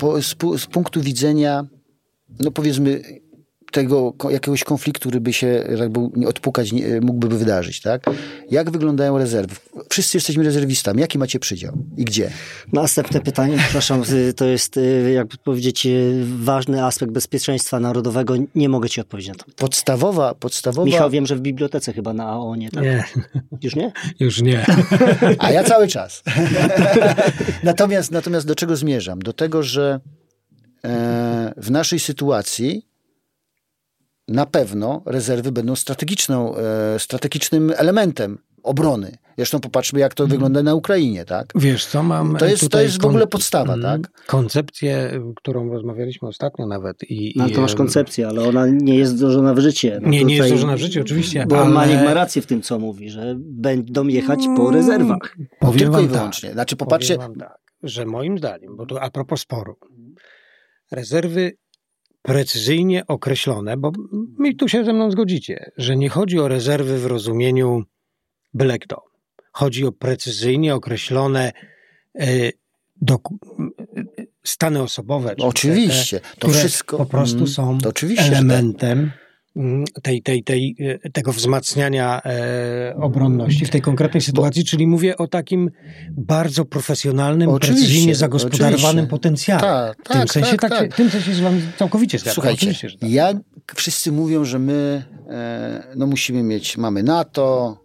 po, 0.00 0.22
z, 0.22 0.36
z 0.58 0.66
punktu 0.66 1.00
widzenia, 1.00 1.66
no 2.40 2.50
powiedzmy, 2.50 3.02
tego 3.74 4.14
jakiegoś 4.30 4.64
konfliktu, 4.64 5.08
który 5.08 5.20
by 5.20 5.32
się 5.32 5.46
jakby 5.78 6.00
nie 6.16 6.28
odpukać 6.28 6.72
nie, 6.72 7.00
mógłby 7.00 7.38
wydarzyć, 7.38 7.80
tak? 7.80 8.04
Jak 8.50 8.70
wyglądają 8.70 9.18
rezerwy? 9.18 9.54
Wszyscy 9.90 10.16
jesteśmy 10.16 10.44
rezerwistami. 10.44 11.00
Jaki 11.00 11.18
macie 11.18 11.38
przydział 11.38 11.78
i 11.96 12.04
gdzie? 12.04 12.30
Następne 12.72 13.20
pytanie, 13.20 13.56
przepraszam, 13.58 14.02
y, 14.28 14.32
to 14.32 14.44
jest, 14.44 14.76
y, 14.76 15.12
jakby 15.14 15.36
powiedzieć, 15.36 15.86
y, 15.86 16.24
ważny 16.38 16.84
aspekt 16.84 17.12
bezpieczeństwa 17.12 17.80
narodowego. 17.80 18.34
Nie 18.54 18.68
mogę 18.68 18.88
ci 18.88 19.00
odpowiedzieć 19.00 19.28
na 19.28 19.34
to. 19.34 19.44
Podstawowa, 19.56 20.34
podstawowa... 20.34 20.86
Michał, 20.86 21.10
wiem, 21.10 21.26
że 21.26 21.36
w 21.36 21.40
bibliotece 21.40 21.92
chyba 21.92 22.12
na 22.12 22.24
AONie, 22.24 22.70
tak? 22.70 22.82
Nie, 22.82 23.04
Już 23.62 23.76
nie? 23.76 23.92
już 24.20 24.42
nie. 24.42 24.66
A 25.38 25.52
ja 25.52 25.64
cały 25.64 25.88
czas. 25.88 26.22
natomiast, 27.62 28.10
natomiast 28.10 28.46
do 28.46 28.54
czego 28.54 28.76
zmierzam? 28.76 29.18
Do 29.18 29.32
tego, 29.32 29.62
że 29.62 30.00
e, 30.84 31.54
w 31.56 31.70
naszej 31.70 31.98
sytuacji 31.98 32.93
na 34.28 34.46
pewno 34.46 35.02
rezerwy 35.06 35.52
będą 35.52 35.76
strategiczną, 35.76 36.56
e, 36.56 36.98
strategicznym 36.98 37.72
elementem 37.76 38.38
obrony. 38.62 39.16
Zresztą 39.36 39.60
popatrzmy, 39.60 40.00
jak 40.00 40.14
to 40.14 40.26
wygląda 40.26 40.62
na 40.62 40.74
Ukrainie, 40.74 41.24
tak? 41.24 41.46
Wiesz 41.54 41.86
co, 41.86 42.02
mam 42.02 42.36
To 42.36 42.46
jest- 42.46 42.68
to 42.70 42.80
jest 42.80 43.02
w 43.02 43.06
ogóle 43.06 43.26
podstawa, 43.26 43.74
mm, 43.74 43.82
tak? 44.02 44.26
Koncepcję, 44.26 45.20
którą 45.36 45.68
rozmawialiśmy 45.72 46.28
ostatnio 46.28 46.66
nawet. 46.66 46.96
I, 47.10 47.34
No 47.36 47.50
to 47.50 47.60
masz 47.60 47.70
em, 47.70 47.76
koncepcję, 47.76 48.28
ale 48.28 48.48
ona 48.48 48.66
nie 48.66 48.96
jest 48.98 49.14
wdrożona 49.14 49.54
w 49.54 49.58
życie. 49.58 49.98
No 50.02 50.08
Nie, 50.08 50.24
nie 50.24 50.36
jest 50.36 50.48
złożona 50.48 50.76
w 50.76 50.80
życiu, 50.80 51.00
oczywiście, 51.00 51.44
Bo 51.48 51.60
ale- 51.60 51.70
Maniek 51.74 52.04
ma 52.04 52.14
rację 52.14 52.42
w 52.42 52.46
tym, 52.46 52.62
co 52.62 52.78
mówi, 52.78 53.10
że 53.10 53.34
będą 53.38 54.06
jechać 54.08 54.40
po 54.56 54.70
rezerwach. 54.70 55.36
Powiem 55.60 55.78
Tylko 55.78 55.92
wam 55.92 56.04
i 56.04 56.08
wyłącznie. 56.08 56.48
Tak, 56.48 56.54
Znaczy, 56.56 56.76
popatrzcie, 56.76 57.14
powiem 57.16 57.30
wam 57.30 57.40
tak, 57.40 57.58
że 57.82 58.06
moim 58.06 58.38
zdaniem, 58.38 58.76
bo 58.76 58.86
tu 58.86 58.98
a 58.98 59.10
propos 59.10 59.40
sporu, 59.40 59.76
rezerwy 60.92 61.52
precyzyjnie 62.28 63.06
określone, 63.06 63.76
bo 63.76 63.92
mi 64.38 64.56
tu 64.56 64.68
się 64.68 64.84
ze 64.84 64.92
mną 64.92 65.10
zgodzicie, 65.10 65.70
że 65.76 65.96
nie 65.96 66.08
chodzi 66.08 66.38
o 66.40 66.48
rezerwy 66.48 66.98
w 66.98 67.06
rozumieniu 67.06 67.82
byle 68.54 68.78
kto. 68.78 69.02
Chodzi 69.52 69.86
o 69.86 69.92
precyzyjnie 69.92 70.74
określone 70.74 71.52
e, 72.18 72.26
doku- 73.02 73.38
e, 73.96 74.24
stany 74.44 74.82
osobowe. 74.82 75.34
Oczywiście. 75.38 76.20
te, 76.20 76.26
To 76.38 76.48
wszystko- 76.48 76.96
po 76.96 77.06
prostu 77.06 77.36
mm, 77.36 77.48
są 77.48 77.78
oczywiście, 77.88 78.24
tak. 78.24 78.32
elementem 78.32 79.10
tej, 80.02 80.22
tej, 80.22 80.44
tej, 80.44 80.76
e, 81.04 81.10
tego 81.10 81.32
wzmacniania 81.32 82.22
e, 82.24 82.96
obronności 82.96 83.66
w 83.66 83.70
tej 83.70 83.80
konkretnej 83.80 84.20
sytuacji, 84.20 84.64
czyli 84.64 84.86
mówię 84.86 85.16
o 85.16 85.26
takim 85.26 85.70
bardzo 86.10 86.64
profesjonalnym, 86.64 87.58
precyzyjnie 87.58 88.14
zagospodarowanym 88.14 88.80
oczywiście. 88.82 89.10
potencjale. 89.10 89.60
Tak, 89.60 90.04
w 90.04 90.08
tym 90.08 90.20
tak, 90.20 90.32
sensie, 90.32 90.50
tak, 90.50 90.60
tak, 90.60 90.70
tak. 90.70 90.96
tym 90.96 91.10
sensie 91.10 91.34
z 91.34 91.40
wami 91.40 91.62
całkowicie 91.78 92.18
zgadzam. 92.18 92.34
Słuchajcie, 92.34 92.74
tak. 93.00 93.10
ja, 93.10 93.32
wszyscy 93.74 94.12
mówią, 94.12 94.44
że 94.44 94.58
my 94.58 95.04
e, 95.28 95.82
no 95.96 96.06
musimy 96.06 96.42
mieć, 96.42 96.76
mamy 96.76 97.02
NATO, 97.02 97.78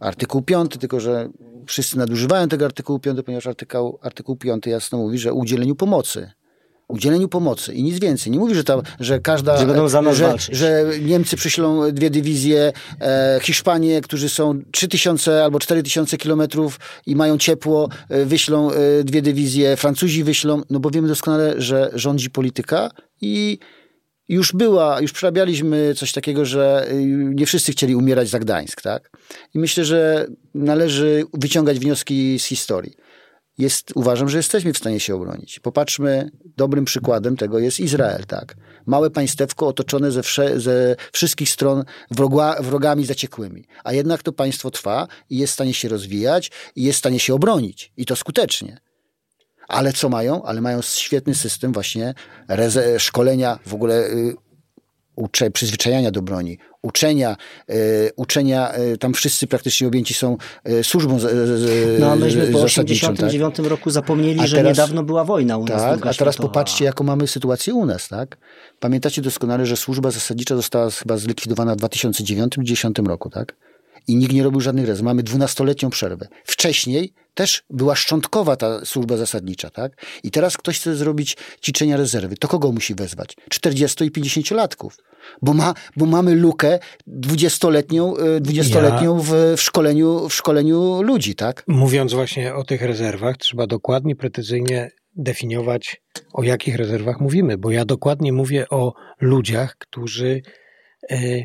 artykuł 0.00 0.42
5, 0.42 0.78
tylko 0.78 1.00
że 1.00 1.28
wszyscy 1.66 1.98
nadużywają 1.98 2.48
tego 2.48 2.64
artykułu 2.64 2.98
5, 2.98 3.18
ponieważ 3.24 3.46
artykuł, 3.46 3.98
artykuł 4.02 4.36
5 4.36 4.66
jasno 4.66 4.98
mówi, 4.98 5.18
że 5.18 5.32
o 5.32 5.34
udzieleniu 5.34 5.74
pomocy. 5.74 6.30
Udzieleniu 6.90 7.28
pomocy 7.28 7.74
i 7.74 7.82
nic 7.82 7.98
więcej. 7.98 8.32
Nie 8.32 8.38
mówi, 8.38 8.54
że, 8.54 8.64
ta, 8.64 8.82
że 9.00 9.20
każda. 9.20 9.56
Że 9.56 9.66
będą 9.66 9.88
za 9.88 10.02
nas 10.02 10.16
że, 10.16 10.26
walczyć. 10.26 10.56
że 10.56 10.84
Niemcy 11.02 11.36
przyślą 11.36 11.92
dwie 11.92 12.10
dywizje, 12.10 12.72
e, 13.00 13.40
Hiszpanie, 13.42 14.00
którzy 14.00 14.28
są 14.28 14.60
3000 14.72 15.44
albo 15.44 15.58
4000 15.58 16.16
kilometrów 16.16 16.80
i 17.06 17.16
mają 17.16 17.38
ciepło, 17.38 17.88
e, 18.08 18.24
wyślą 18.24 18.70
e, 18.70 19.04
dwie 19.04 19.22
dywizje, 19.22 19.76
Francuzi 19.76 20.24
wyślą, 20.24 20.62
no 20.70 20.80
bo 20.80 20.90
wiemy 20.90 21.08
doskonale, 21.08 21.54
że 21.58 21.90
rządzi 21.94 22.30
polityka 22.30 22.90
i 23.20 23.58
już 24.30 24.52
była, 24.52 25.00
już 25.00 25.12
przerabialiśmy 25.12 25.94
coś 25.94 26.12
takiego, 26.12 26.44
że 26.44 26.86
y, 26.90 27.04
nie 27.34 27.46
wszyscy 27.46 27.72
chcieli 27.72 27.96
umierać 27.96 28.28
za 28.28 28.38
Gdańsk, 28.38 28.82
tak? 28.82 29.10
I 29.54 29.58
myślę, 29.58 29.84
że 29.84 30.26
należy 30.54 31.24
wyciągać 31.34 31.78
wnioski 31.78 32.38
z 32.38 32.44
historii. 32.44 32.96
Jest, 33.60 33.92
uważam, 33.94 34.28
że 34.28 34.36
jesteśmy 34.36 34.72
w 34.72 34.78
stanie 34.78 35.00
się 35.00 35.14
obronić. 35.14 35.60
Popatrzmy, 35.60 36.30
dobrym 36.56 36.84
przykładem 36.84 37.36
tego 37.36 37.58
jest 37.58 37.80
Izrael, 37.80 38.26
tak? 38.26 38.56
Małe 38.86 39.10
państewko 39.10 39.66
otoczone 39.66 40.12
ze, 40.12 40.22
wsze, 40.22 40.60
ze 40.60 40.96
wszystkich 41.12 41.50
stron 41.50 41.84
wroga, 42.10 42.56
wrogami 42.60 43.06
zaciekłymi. 43.06 43.64
A 43.84 43.92
jednak 43.92 44.22
to 44.22 44.32
państwo 44.32 44.70
trwa 44.70 45.08
i 45.30 45.38
jest 45.38 45.50
w 45.50 45.54
stanie 45.54 45.74
się 45.74 45.88
rozwijać 45.88 46.50
i 46.76 46.82
jest 46.82 46.96
w 46.96 46.98
stanie 46.98 47.20
się 47.20 47.34
obronić. 47.34 47.92
I 47.96 48.06
to 48.06 48.16
skutecznie. 48.16 48.80
Ale 49.68 49.92
co 49.92 50.08
mają? 50.08 50.42
Ale 50.42 50.60
mają 50.60 50.82
świetny 50.82 51.34
system 51.34 51.72
właśnie 51.72 52.14
szkolenia, 52.98 53.58
w 53.66 53.74
ogóle 53.74 54.06
y, 54.06 54.36
ucze, 55.20 55.50
przyzwyczajania 55.50 56.10
do 56.10 56.22
broni, 56.22 56.58
uczenia, 56.82 57.36
y, 57.70 58.10
uczenia, 58.16 58.78
y, 58.78 58.98
tam 58.98 59.14
wszyscy 59.14 59.46
praktycznie 59.46 59.86
objęci 59.86 60.14
są 60.14 60.36
y, 60.68 60.84
służbą 60.84 61.18
z, 61.18 61.22
z, 61.22 62.00
No 62.00 62.12
a 62.12 62.16
myśmy 62.16 62.46
po 62.46 62.64
1989 62.64 63.56
tak? 63.56 63.66
roku 63.66 63.90
zapomnieli, 63.90 64.40
a 64.40 64.46
że 64.46 64.56
teraz, 64.56 64.78
niedawno 64.78 65.02
była 65.02 65.24
wojna 65.24 65.56
u 65.56 65.64
nas. 65.64 65.82
Tak, 65.82 66.06
a 66.06 66.14
teraz 66.14 66.36
popatrzcie, 66.36 66.84
jaką 66.84 67.04
mamy 67.04 67.26
sytuację 67.26 67.74
u 67.74 67.86
nas, 67.86 68.08
tak? 68.08 68.38
Pamiętacie 68.80 69.22
doskonale, 69.22 69.66
że 69.66 69.76
służba 69.76 70.10
zasadnicza 70.10 70.56
została 70.56 70.90
chyba 70.90 71.16
zlikwidowana 71.16 71.74
w 71.74 71.78
2009-2010 71.78 73.06
roku, 73.06 73.30
tak? 73.30 73.56
i 74.08 74.16
nikt 74.16 74.32
nie 74.32 74.42
robił 74.42 74.60
żadnych 74.60 74.86
rezerw. 74.86 75.04
Mamy 75.04 75.22
dwunastoletnią 75.22 75.90
przerwę. 75.90 76.28
Wcześniej 76.44 77.12
też 77.34 77.62
była 77.70 77.96
szczątkowa 77.96 78.56
ta 78.56 78.84
służba 78.84 79.16
zasadnicza, 79.16 79.70
tak? 79.70 79.92
I 80.22 80.30
teraz 80.30 80.56
ktoś 80.56 80.80
chce 80.80 80.96
zrobić 80.96 81.36
ćwiczenia 81.62 81.96
rezerwy. 81.96 82.36
To 82.36 82.48
kogo 82.48 82.72
musi 82.72 82.94
wezwać? 82.94 83.36
40 83.48 84.04
i 84.04 84.10
50 84.10 84.50
latków. 84.50 84.96
Bo, 85.42 85.54
ma, 85.54 85.74
bo 85.96 86.06
mamy 86.06 86.34
lukę 86.34 86.78
dwudziestoletnią, 87.06 88.16
e, 88.16 88.40
dwudziestoletnią 88.40 89.16
ja... 89.16 89.22
w, 89.22 89.56
w, 89.56 89.60
szkoleniu, 89.62 90.28
w 90.28 90.34
szkoleniu 90.34 91.02
ludzi, 91.02 91.34
tak? 91.34 91.64
Mówiąc 91.66 92.14
właśnie 92.14 92.54
o 92.54 92.64
tych 92.64 92.82
rezerwach, 92.82 93.36
trzeba 93.36 93.66
dokładnie, 93.66 94.16
precyzyjnie 94.16 94.90
definiować, 95.16 96.02
o 96.32 96.42
jakich 96.42 96.76
rezerwach 96.76 97.20
mówimy, 97.20 97.58
bo 97.58 97.70
ja 97.70 97.84
dokładnie 97.84 98.32
mówię 98.32 98.68
o 98.68 98.92
ludziach, 99.20 99.76
którzy 99.78 100.42
e, 101.10 101.44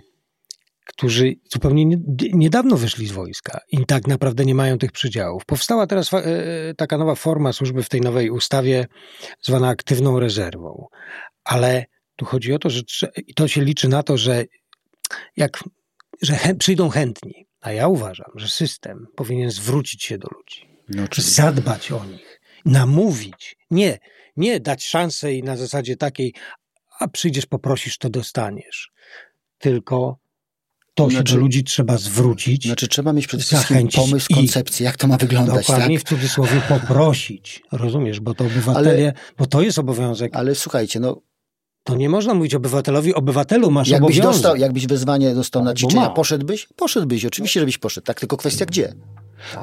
którzy 0.85 1.33
zupełnie 1.53 1.97
niedawno 2.33 2.77
wyszli 2.77 3.07
z 3.07 3.11
wojska 3.11 3.59
i 3.71 3.85
tak 3.85 4.07
naprawdę 4.07 4.45
nie 4.45 4.55
mają 4.55 4.77
tych 4.77 4.91
przydziałów. 4.91 5.45
Powstała 5.45 5.87
teraz 5.87 6.13
e, 6.13 6.23
taka 6.77 6.97
nowa 6.97 7.15
forma 7.15 7.53
służby 7.53 7.83
w 7.83 7.89
tej 7.89 8.01
nowej 8.01 8.29
ustawie, 8.29 8.85
zwana 9.41 9.67
aktywną 9.67 10.19
rezerwą. 10.19 10.87
Ale 11.43 11.85
tu 12.15 12.25
chodzi 12.25 12.53
o 12.53 12.59
to, 12.59 12.69
że 12.69 12.81
to 13.35 13.47
się 13.47 13.63
liczy 13.63 13.87
na 13.87 14.03
to, 14.03 14.17
że 14.17 14.45
jak 15.37 15.63
że 16.21 16.37
przyjdą 16.59 16.89
chętni, 16.89 17.47
a 17.61 17.71
ja 17.71 17.87
uważam, 17.87 18.31
że 18.35 18.49
system 18.49 19.07
powinien 19.15 19.51
zwrócić 19.51 20.03
się 20.03 20.17
do 20.17 20.27
ludzi, 20.37 20.69
no, 20.89 21.07
zadbać 21.17 21.91
o 21.91 22.05
nich, 22.05 22.41
namówić. 22.65 23.57
Nie, 23.71 23.99
nie 24.37 24.59
dać 24.59 24.85
szansę 24.85 25.33
i 25.33 25.43
na 25.43 25.57
zasadzie 25.57 25.97
takiej, 25.97 26.33
a 26.99 27.07
przyjdziesz, 27.07 27.45
poprosisz, 27.45 27.97
to 27.97 28.09
dostaniesz. 28.09 28.91
Tylko 29.57 30.17
to 30.93 31.09
znaczy, 31.09 31.31
się 31.31 31.35
do 31.35 31.41
ludzi 31.41 31.63
trzeba 31.63 31.97
zwrócić. 31.97 32.65
Znaczy 32.65 32.87
trzeba 32.87 33.13
mieć 33.13 33.27
przede 33.27 33.43
wszystkim 33.43 33.87
pomysł, 33.87 34.27
koncepcję, 34.33 34.85
jak 34.85 34.97
to 34.97 35.07
ma 35.07 35.17
wyglądać. 35.17 35.67
Dokładnie 35.67 35.97
tak? 35.97 36.07
w 36.07 36.09
cudzysłowie 36.09 36.61
poprosić. 36.69 37.63
Rozumiesz, 37.71 38.19
bo 38.19 38.33
to 38.33 38.45
obywatele, 38.45 38.89
ale, 38.89 39.13
bo 39.37 39.45
to 39.45 39.61
jest 39.61 39.79
obowiązek. 39.79 40.35
Ale 40.35 40.55
słuchajcie, 40.55 40.99
no 40.99 41.21
to 41.85 41.95
nie 41.95 42.09
można 42.09 42.33
mówić 42.33 42.55
obywatelowi, 42.55 43.13
obywatelu 43.13 43.71
masz 43.71 43.87
jakbyś 43.87 44.17
obowiązek. 44.17 44.41
Dostał, 44.41 44.55
jakbyś 44.55 44.87
wezwanie 44.87 45.35
dostał 45.35 45.63
na 45.63 45.73
ćwiczenia, 45.73 46.09
poszedłbyś? 46.09 46.67
Poszedłbyś, 46.75 47.25
oczywiście, 47.25 47.59
żebyś 47.59 47.77
poszedł. 47.77 48.05
Tak, 48.05 48.19
tylko 48.19 48.37
kwestia 48.37 48.65
gdzie? 48.65 48.93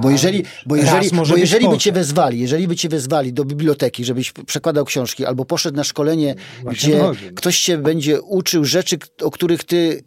Bo 0.01 0.11
jeżeli, 0.11 0.45
bo 0.66 0.77
jeżeli, 0.77 1.11
bo 1.29 1.37
jeżeli 1.37 1.68
by 1.68 1.79
cię 1.79 1.93
wezwali, 1.93 2.41
jeżeli 2.41 2.68
by 2.68 2.77
cię 2.77 2.89
wezwali 2.89 3.33
do 3.33 3.45
biblioteki, 3.45 4.05
żebyś 4.05 4.33
przekładał 4.33 4.85
książki, 4.85 5.27
albo 5.27 5.45
poszedł 5.45 5.77
na 5.77 5.85
szkolenie, 5.85 6.35
Właśnie 6.62 6.93
gdzie 6.93 7.11
ktoś 7.35 7.61
cię 7.61 7.79
będzie 7.79 8.23
uczył 8.23 8.64
rzeczy, 8.64 8.97
o 9.23 9.31
których 9.31 9.64
ty 9.64 10.05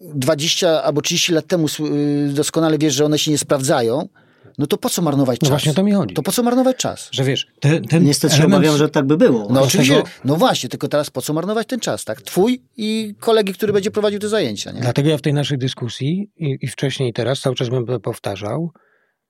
20 0.00 0.82
albo 0.82 1.02
30 1.02 1.32
lat 1.32 1.46
temu 1.46 1.66
y, 2.28 2.32
doskonale 2.32 2.78
wiesz, 2.78 2.94
że 2.94 3.04
one 3.04 3.18
się 3.18 3.30
nie 3.30 3.38
sprawdzają, 3.38 4.08
no 4.58 4.66
to 4.66 4.78
po 4.78 4.90
co 4.90 5.02
marnować 5.02 5.40
no 5.40 5.44
czas? 5.44 5.50
No 5.50 5.56
właśnie 5.56 5.74
to 5.74 5.82
mi 5.82 5.92
chodzi. 5.92 6.14
To 6.14 6.22
po 6.22 6.32
co 6.32 6.42
marnować 6.42 6.76
czas? 6.76 7.08
Że 7.12 7.24
wiesz, 7.24 7.46
ten, 7.60 7.84
ten 7.84 8.04
Niestety 8.04 8.34
element... 8.34 8.52
się 8.52 8.56
obawiam, 8.56 8.78
że 8.78 8.88
tak 8.88 9.06
by 9.06 9.16
było. 9.16 9.48
No 9.50 9.62
oczywiście, 9.62 9.96
tego... 9.96 10.08
no 10.24 10.36
właśnie, 10.36 10.68
tylko 10.68 10.88
teraz 10.88 11.10
po 11.10 11.22
co 11.22 11.32
marnować 11.32 11.66
ten 11.66 11.80
czas, 11.80 12.04
tak? 12.04 12.22
Twój 12.22 12.62
i 12.76 13.14
kolegi, 13.20 13.54
który 13.54 13.72
będzie 13.72 13.90
prowadził 13.90 14.20
te 14.20 14.28
zajęcia, 14.28 14.72
nie? 14.72 14.80
Dlatego 14.80 15.08
ja 15.08 15.16
w 15.16 15.22
tej 15.22 15.34
naszej 15.34 15.58
dyskusji 15.58 16.30
i, 16.36 16.58
i 16.60 16.68
wcześniej 16.68 17.10
i 17.10 17.12
teraz 17.12 17.40
cały 17.40 17.56
czas 17.56 17.68
będę 17.68 18.00
powtarzał, 18.00 18.70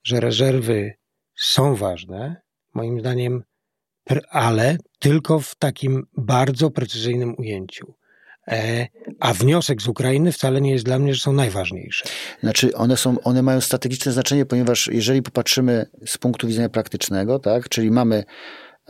że 0.04 0.20
rezerwy 0.20 0.92
są 1.36 1.74
ważne, 1.74 2.36
moim 2.74 3.00
zdaniem, 3.00 3.42
ale 4.30 4.78
tylko 4.98 5.40
w 5.40 5.54
takim 5.54 6.02
bardzo 6.16 6.70
precyzyjnym 6.70 7.34
ujęciu. 7.38 7.94
E, 8.48 8.86
a 9.20 9.34
wniosek 9.34 9.82
z 9.82 9.88
Ukrainy 9.88 10.32
wcale 10.32 10.60
nie 10.60 10.70
jest 10.70 10.84
dla 10.84 10.98
mnie, 10.98 11.14
że 11.14 11.20
są 11.20 11.32
najważniejsze. 11.32 12.04
Znaczy, 12.42 12.74
one, 12.74 12.96
są, 12.96 13.20
one 13.20 13.42
mają 13.42 13.60
strategiczne 13.60 14.12
znaczenie, 14.12 14.46
ponieważ 14.46 14.90
jeżeli 14.92 15.22
popatrzymy 15.22 15.86
z 16.06 16.18
punktu 16.18 16.48
widzenia 16.48 16.68
praktycznego, 16.68 17.38
tak, 17.38 17.68
czyli 17.68 17.90
mamy 17.90 18.24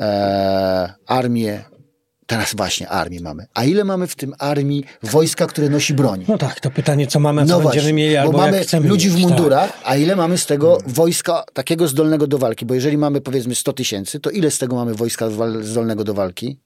e, 0.00 0.94
armię 1.06 1.64
Teraz 2.28 2.54
właśnie 2.54 2.88
armię 2.88 3.20
mamy. 3.20 3.46
A 3.54 3.64
ile 3.64 3.84
mamy 3.84 4.06
w 4.06 4.16
tym 4.16 4.34
armii 4.38 4.84
wojska, 5.02 5.46
które 5.46 5.68
nosi 5.68 5.94
broń? 5.94 6.24
No 6.28 6.38
tak, 6.38 6.60
to 6.60 6.70
pytanie, 6.70 7.06
co 7.06 7.20
mamy, 7.20 7.46
co 7.46 7.52
no 7.52 7.54
będziemy 7.54 7.72
właśnie, 7.72 7.92
mieli, 7.92 8.16
albo 8.16 8.32
bo 8.32 8.38
mamy 8.38 8.64
ludzi 8.82 9.08
mieć, 9.08 9.16
w 9.16 9.20
mundurach, 9.20 9.72
tak. 9.72 9.80
a 9.84 9.96
ile 9.96 10.16
mamy 10.16 10.38
z 10.38 10.46
tego 10.46 10.78
wojska 10.86 11.44
takiego 11.52 11.88
zdolnego 11.88 12.26
do 12.26 12.38
walki? 12.38 12.66
Bo 12.66 12.74
jeżeli 12.74 12.98
mamy 12.98 13.20
powiedzmy 13.20 13.54
100 13.54 13.72
tysięcy, 13.72 14.20
to 14.20 14.30
ile 14.30 14.50
z 14.50 14.58
tego 14.58 14.76
mamy 14.76 14.94
wojska 14.94 15.28
zdolnego 15.60 16.04
do 16.04 16.14
walki? 16.14 16.60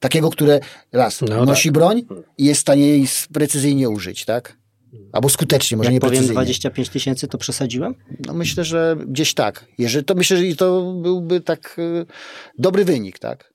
Takiego, 0.00 0.30
które 0.30 0.60
raz 0.92 1.20
no 1.20 1.44
nosi 1.44 1.68
tak. 1.68 1.74
broń 1.74 2.02
i 2.38 2.44
jest 2.44 2.58
w 2.58 2.62
stanie 2.62 2.86
jej 2.86 3.06
precyzyjnie 3.32 3.88
użyć, 3.88 4.24
tak? 4.24 4.60
Albo 5.12 5.28
skutecznie, 5.28 5.76
może 5.76 5.86
Jak 5.86 5.94
nie 5.94 6.00
powiem 6.00 6.26
25 6.26 6.88
tysięcy, 6.88 7.28
to 7.28 7.38
przesadziłem? 7.38 7.94
No 8.26 8.34
myślę, 8.34 8.64
że 8.64 8.96
gdzieś 9.06 9.34
tak. 9.34 9.64
Jeżeli, 9.78 10.04
to 10.04 10.14
myślę, 10.14 10.36
że 10.36 10.56
to 10.56 10.92
byłby 10.92 11.40
tak 11.40 11.78
y, 11.78 12.06
dobry 12.58 12.84
wynik, 12.84 13.18
tak? 13.18 13.52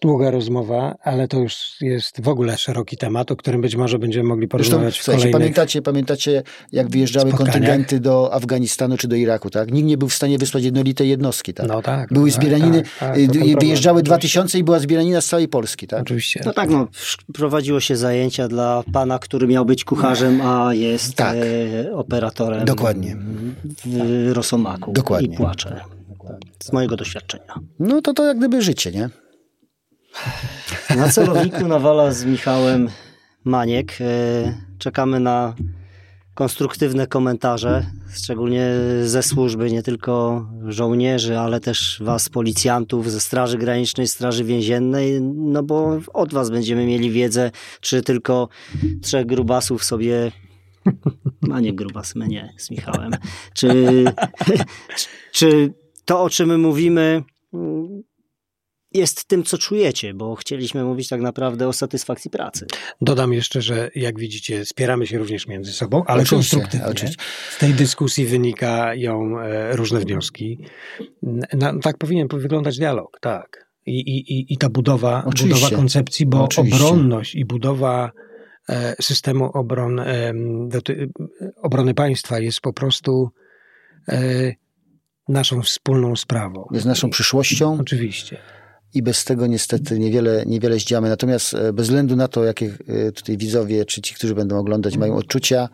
Długa 0.00 0.30
rozmowa, 0.30 0.94
ale 1.02 1.28
to 1.28 1.38
już 1.38 1.76
jest 1.80 2.20
w 2.20 2.28
ogóle 2.28 2.58
szeroki 2.58 2.96
temat, 2.96 3.30
o 3.32 3.36
którym 3.36 3.60
być 3.60 3.76
może 3.76 3.98
będziemy 3.98 4.28
mogli 4.28 4.48
porozmawiać 4.48 4.94
Zresztą, 4.94 5.12
w 5.12 5.16
kolejnych 5.16 5.32
pamiętacie, 5.32 5.82
pamiętacie, 5.82 6.42
jak 6.72 6.88
wyjeżdżały 6.88 7.32
kontyngenty 7.32 8.00
do 8.00 8.34
Afganistanu 8.34 8.96
czy 8.96 9.08
do 9.08 9.16
Iraku, 9.16 9.50
tak? 9.50 9.72
Nikt 9.72 9.86
nie 9.86 9.98
był 9.98 10.08
w 10.08 10.14
stanie 10.14 10.38
wysłać 10.38 10.64
jednolitej 10.64 11.08
jednostki, 11.08 11.54
tak? 11.54 11.68
No 11.68 11.82
tak. 11.82 12.12
Były 12.12 12.30
tak, 12.30 12.42
zbieraniny, 12.42 12.82
tak, 12.82 13.16
tak, 13.16 13.60
wyjeżdżały 13.60 14.02
dwa 14.02 14.18
tysiące 14.18 14.58
i 14.58 14.64
była 14.64 14.78
zbieranina 14.78 15.20
z 15.20 15.26
całej 15.26 15.48
Polski, 15.48 15.86
tak? 15.86 16.02
Oczywiście. 16.02 16.42
No 16.44 16.52
tak, 16.52 16.70
no, 16.70 16.88
prowadziło 17.34 17.80
się 17.80 17.96
zajęcia 17.96 18.48
dla 18.48 18.82
pana, 18.92 19.18
który 19.18 19.46
miał 19.46 19.64
być 19.64 19.84
kucharzem, 19.84 20.40
a 20.40 20.74
jest 20.74 21.14
tak. 21.14 21.36
e, 21.36 21.96
operatorem 21.96 22.64
Dokładnie. 22.64 23.16
w 23.84 24.32
Rosomaku 24.32 24.92
Dokładnie. 24.92 25.34
i 25.34 25.36
płacze. 25.36 25.80
Z 26.62 26.72
mojego 26.72 26.96
doświadczenia. 26.96 27.54
No 27.78 28.02
to 28.02 28.12
to 28.12 28.24
jak 28.24 28.38
gdyby 28.38 28.62
życie, 28.62 28.92
nie? 28.92 29.10
Na 30.96 31.08
celowniku 31.08 31.68
nawala 31.68 32.12
z 32.12 32.24
Michałem 32.24 32.88
Maniek. 33.44 33.98
E, 34.00 34.04
czekamy 34.78 35.20
na 35.20 35.54
konstruktywne 36.34 37.06
komentarze, 37.06 37.86
szczególnie 38.14 38.70
ze 39.04 39.22
służby, 39.22 39.70
nie 39.70 39.82
tylko 39.82 40.46
żołnierzy, 40.68 41.38
ale 41.38 41.60
też 41.60 41.98
was, 42.04 42.28
policjantów 42.28 43.10
ze 43.10 43.20
Straży 43.20 43.58
Granicznej, 43.58 44.08
Straży 44.08 44.44
Więziennej, 44.44 45.20
no 45.22 45.62
bo 45.62 45.98
od 46.12 46.32
was 46.32 46.50
będziemy 46.50 46.86
mieli 46.86 47.10
wiedzę, 47.10 47.50
czy 47.80 48.02
tylko 48.02 48.48
trzech 49.02 49.26
grubasów 49.26 49.84
sobie 49.84 50.32
a 51.52 51.60
nie 51.60 51.74
grubas, 51.74 52.14
my 52.14 52.28
nie, 52.28 52.54
z 52.56 52.70
Michałem. 52.70 53.12
Czy, 53.54 54.04
czy 55.32 55.74
to, 56.04 56.22
o 56.22 56.30
czym 56.30 56.48
my 56.48 56.58
mówimy, 56.58 57.22
jest 58.98 59.24
tym, 59.24 59.42
co 59.42 59.58
czujecie, 59.58 60.14
bo 60.14 60.34
chcieliśmy 60.34 60.84
mówić 60.84 61.08
tak 61.08 61.20
naprawdę 61.20 61.68
o 61.68 61.72
satysfakcji 61.72 62.30
pracy. 62.30 62.66
Dodam 63.00 63.32
jeszcze, 63.32 63.62
że 63.62 63.90
jak 63.94 64.18
widzicie, 64.18 64.64
spieramy 64.66 65.06
się 65.06 65.18
również 65.18 65.46
między 65.46 65.72
sobą, 65.72 66.02
ale 66.06 66.22
oczywiście, 66.22 66.56
konstruktywnie. 66.56 66.86
Oczywiście. 66.86 67.22
Z 67.50 67.58
tej 67.58 67.74
dyskusji 67.74 68.26
wynikają 68.26 69.40
e, 69.40 69.76
różne 69.76 70.00
wnioski. 70.00 70.58
Na, 71.52 71.78
tak 71.78 71.98
powinien 71.98 72.28
wyglądać 72.32 72.78
dialog, 72.78 73.18
tak. 73.20 73.68
I, 73.86 74.00
i, 74.00 74.52
i 74.54 74.58
ta 74.58 74.68
budowa, 74.68 75.24
budowa 75.42 75.70
koncepcji, 75.70 76.26
bo 76.26 76.44
oczywiście. 76.44 76.84
obronność 76.84 77.34
i 77.34 77.44
budowa 77.44 78.10
e, 78.68 78.94
systemu 79.02 79.44
obron, 79.44 80.00
obrony 81.62 81.94
państwa 81.94 82.38
jest 82.38 82.60
po 82.60 82.72
prostu 82.72 83.30
e, 84.08 84.52
naszą 85.28 85.62
wspólną 85.62 86.16
sprawą. 86.16 86.68
Jest 86.72 86.86
naszą 86.86 87.10
przyszłością. 87.10 87.78
Oczywiście. 87.80 88.38
I 88.94 89.02
bez 89.02 89.24
tego 89.24 89.46
niestety 89.46 89.98
niewiele, 89.98 90.44
niewiele 90.46 90.78
zdziałamy. 90.78 91.08
Natomiast 91.08 91.54
e, 91.54 91.72
bez 91.72 91.86
względu 91.86 92.16
na 92.16 92.28
to, 92.28 92.44
jakie 92.44 92.74
e, 92.88 93.12
tutaj 93.12 93.36
widzowie, 93.36 93.84
czy 93.84 94.02
ci, 94.02 94.14
którzy 94.14 94.34
będą 94.34 94.58
oglądać, 94.58 94.96
mają 94.96 95.16
odczucia, 95.16 95.68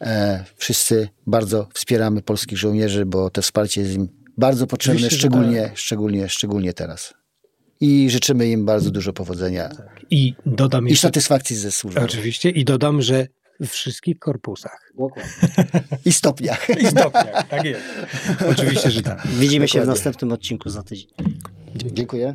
e, 0.00 0.44
wszyscy 0.56 1.08
bardzo 1.26 1.68
wspieramy 1.74 2.22
polskich 2.22 2.58
żołnierzy, 2.58 3.06
bo 3.06 3.30
to 3.30 3.42
wsparcie 3.42 3.80
jest 3.80 3.94
im 3.94 4.08
bardzo 4.38 4.66
potrzebne, 4.66 5.00
że 5.00 5.10
szczególnie, 5.10 5.62
tak. 5.62 5.78
szczególnie, 5.78 6.28
szczególnie 6.28 6.72
teraz. 6.72 7.14
I 7.80 8.10
życzymy 8.10 8.48
im 8.48 8.64
bardzo 8.64 8.90
dużo 8.90 9.12
powodzenia 9.12 9.70
I 10.10 10.34
dodam 10.46 10.86
i 10.86 10.90
jeszcze, 10.90 11.08
satysfakcji 11.08 11.56
ze 11.56 11.72
służby. 11.72 12.00
oczywiście, 12.00 12.50
i 12.50 12.64
dodam, 12.64 13.02
że 13.02 13.26
w 13.60 13.68
wszystkich 13.68 14.18
korpusach. 14.18 14.92
I 16.04 16.12
stopniach. 16.12 16.68
I 16.80 16.86
stopniach, 16.86 17.48
tak 17.48 17.64
jest. 17.64 17.82
Oczywiście, 18.50 18.90
że 18.90 19.02
tak. 19.02 19.26
Widzimy 19.26 19.68
się 19.68 19.72
w 19.72 19.72
Dokładnie. 19.72 19.90
następnym 19.90 20.32
odcinku 20.32 20.70
za 20.70 20.82
tydzień. 20.82 21.08
Dziękuję. 21.76 22.34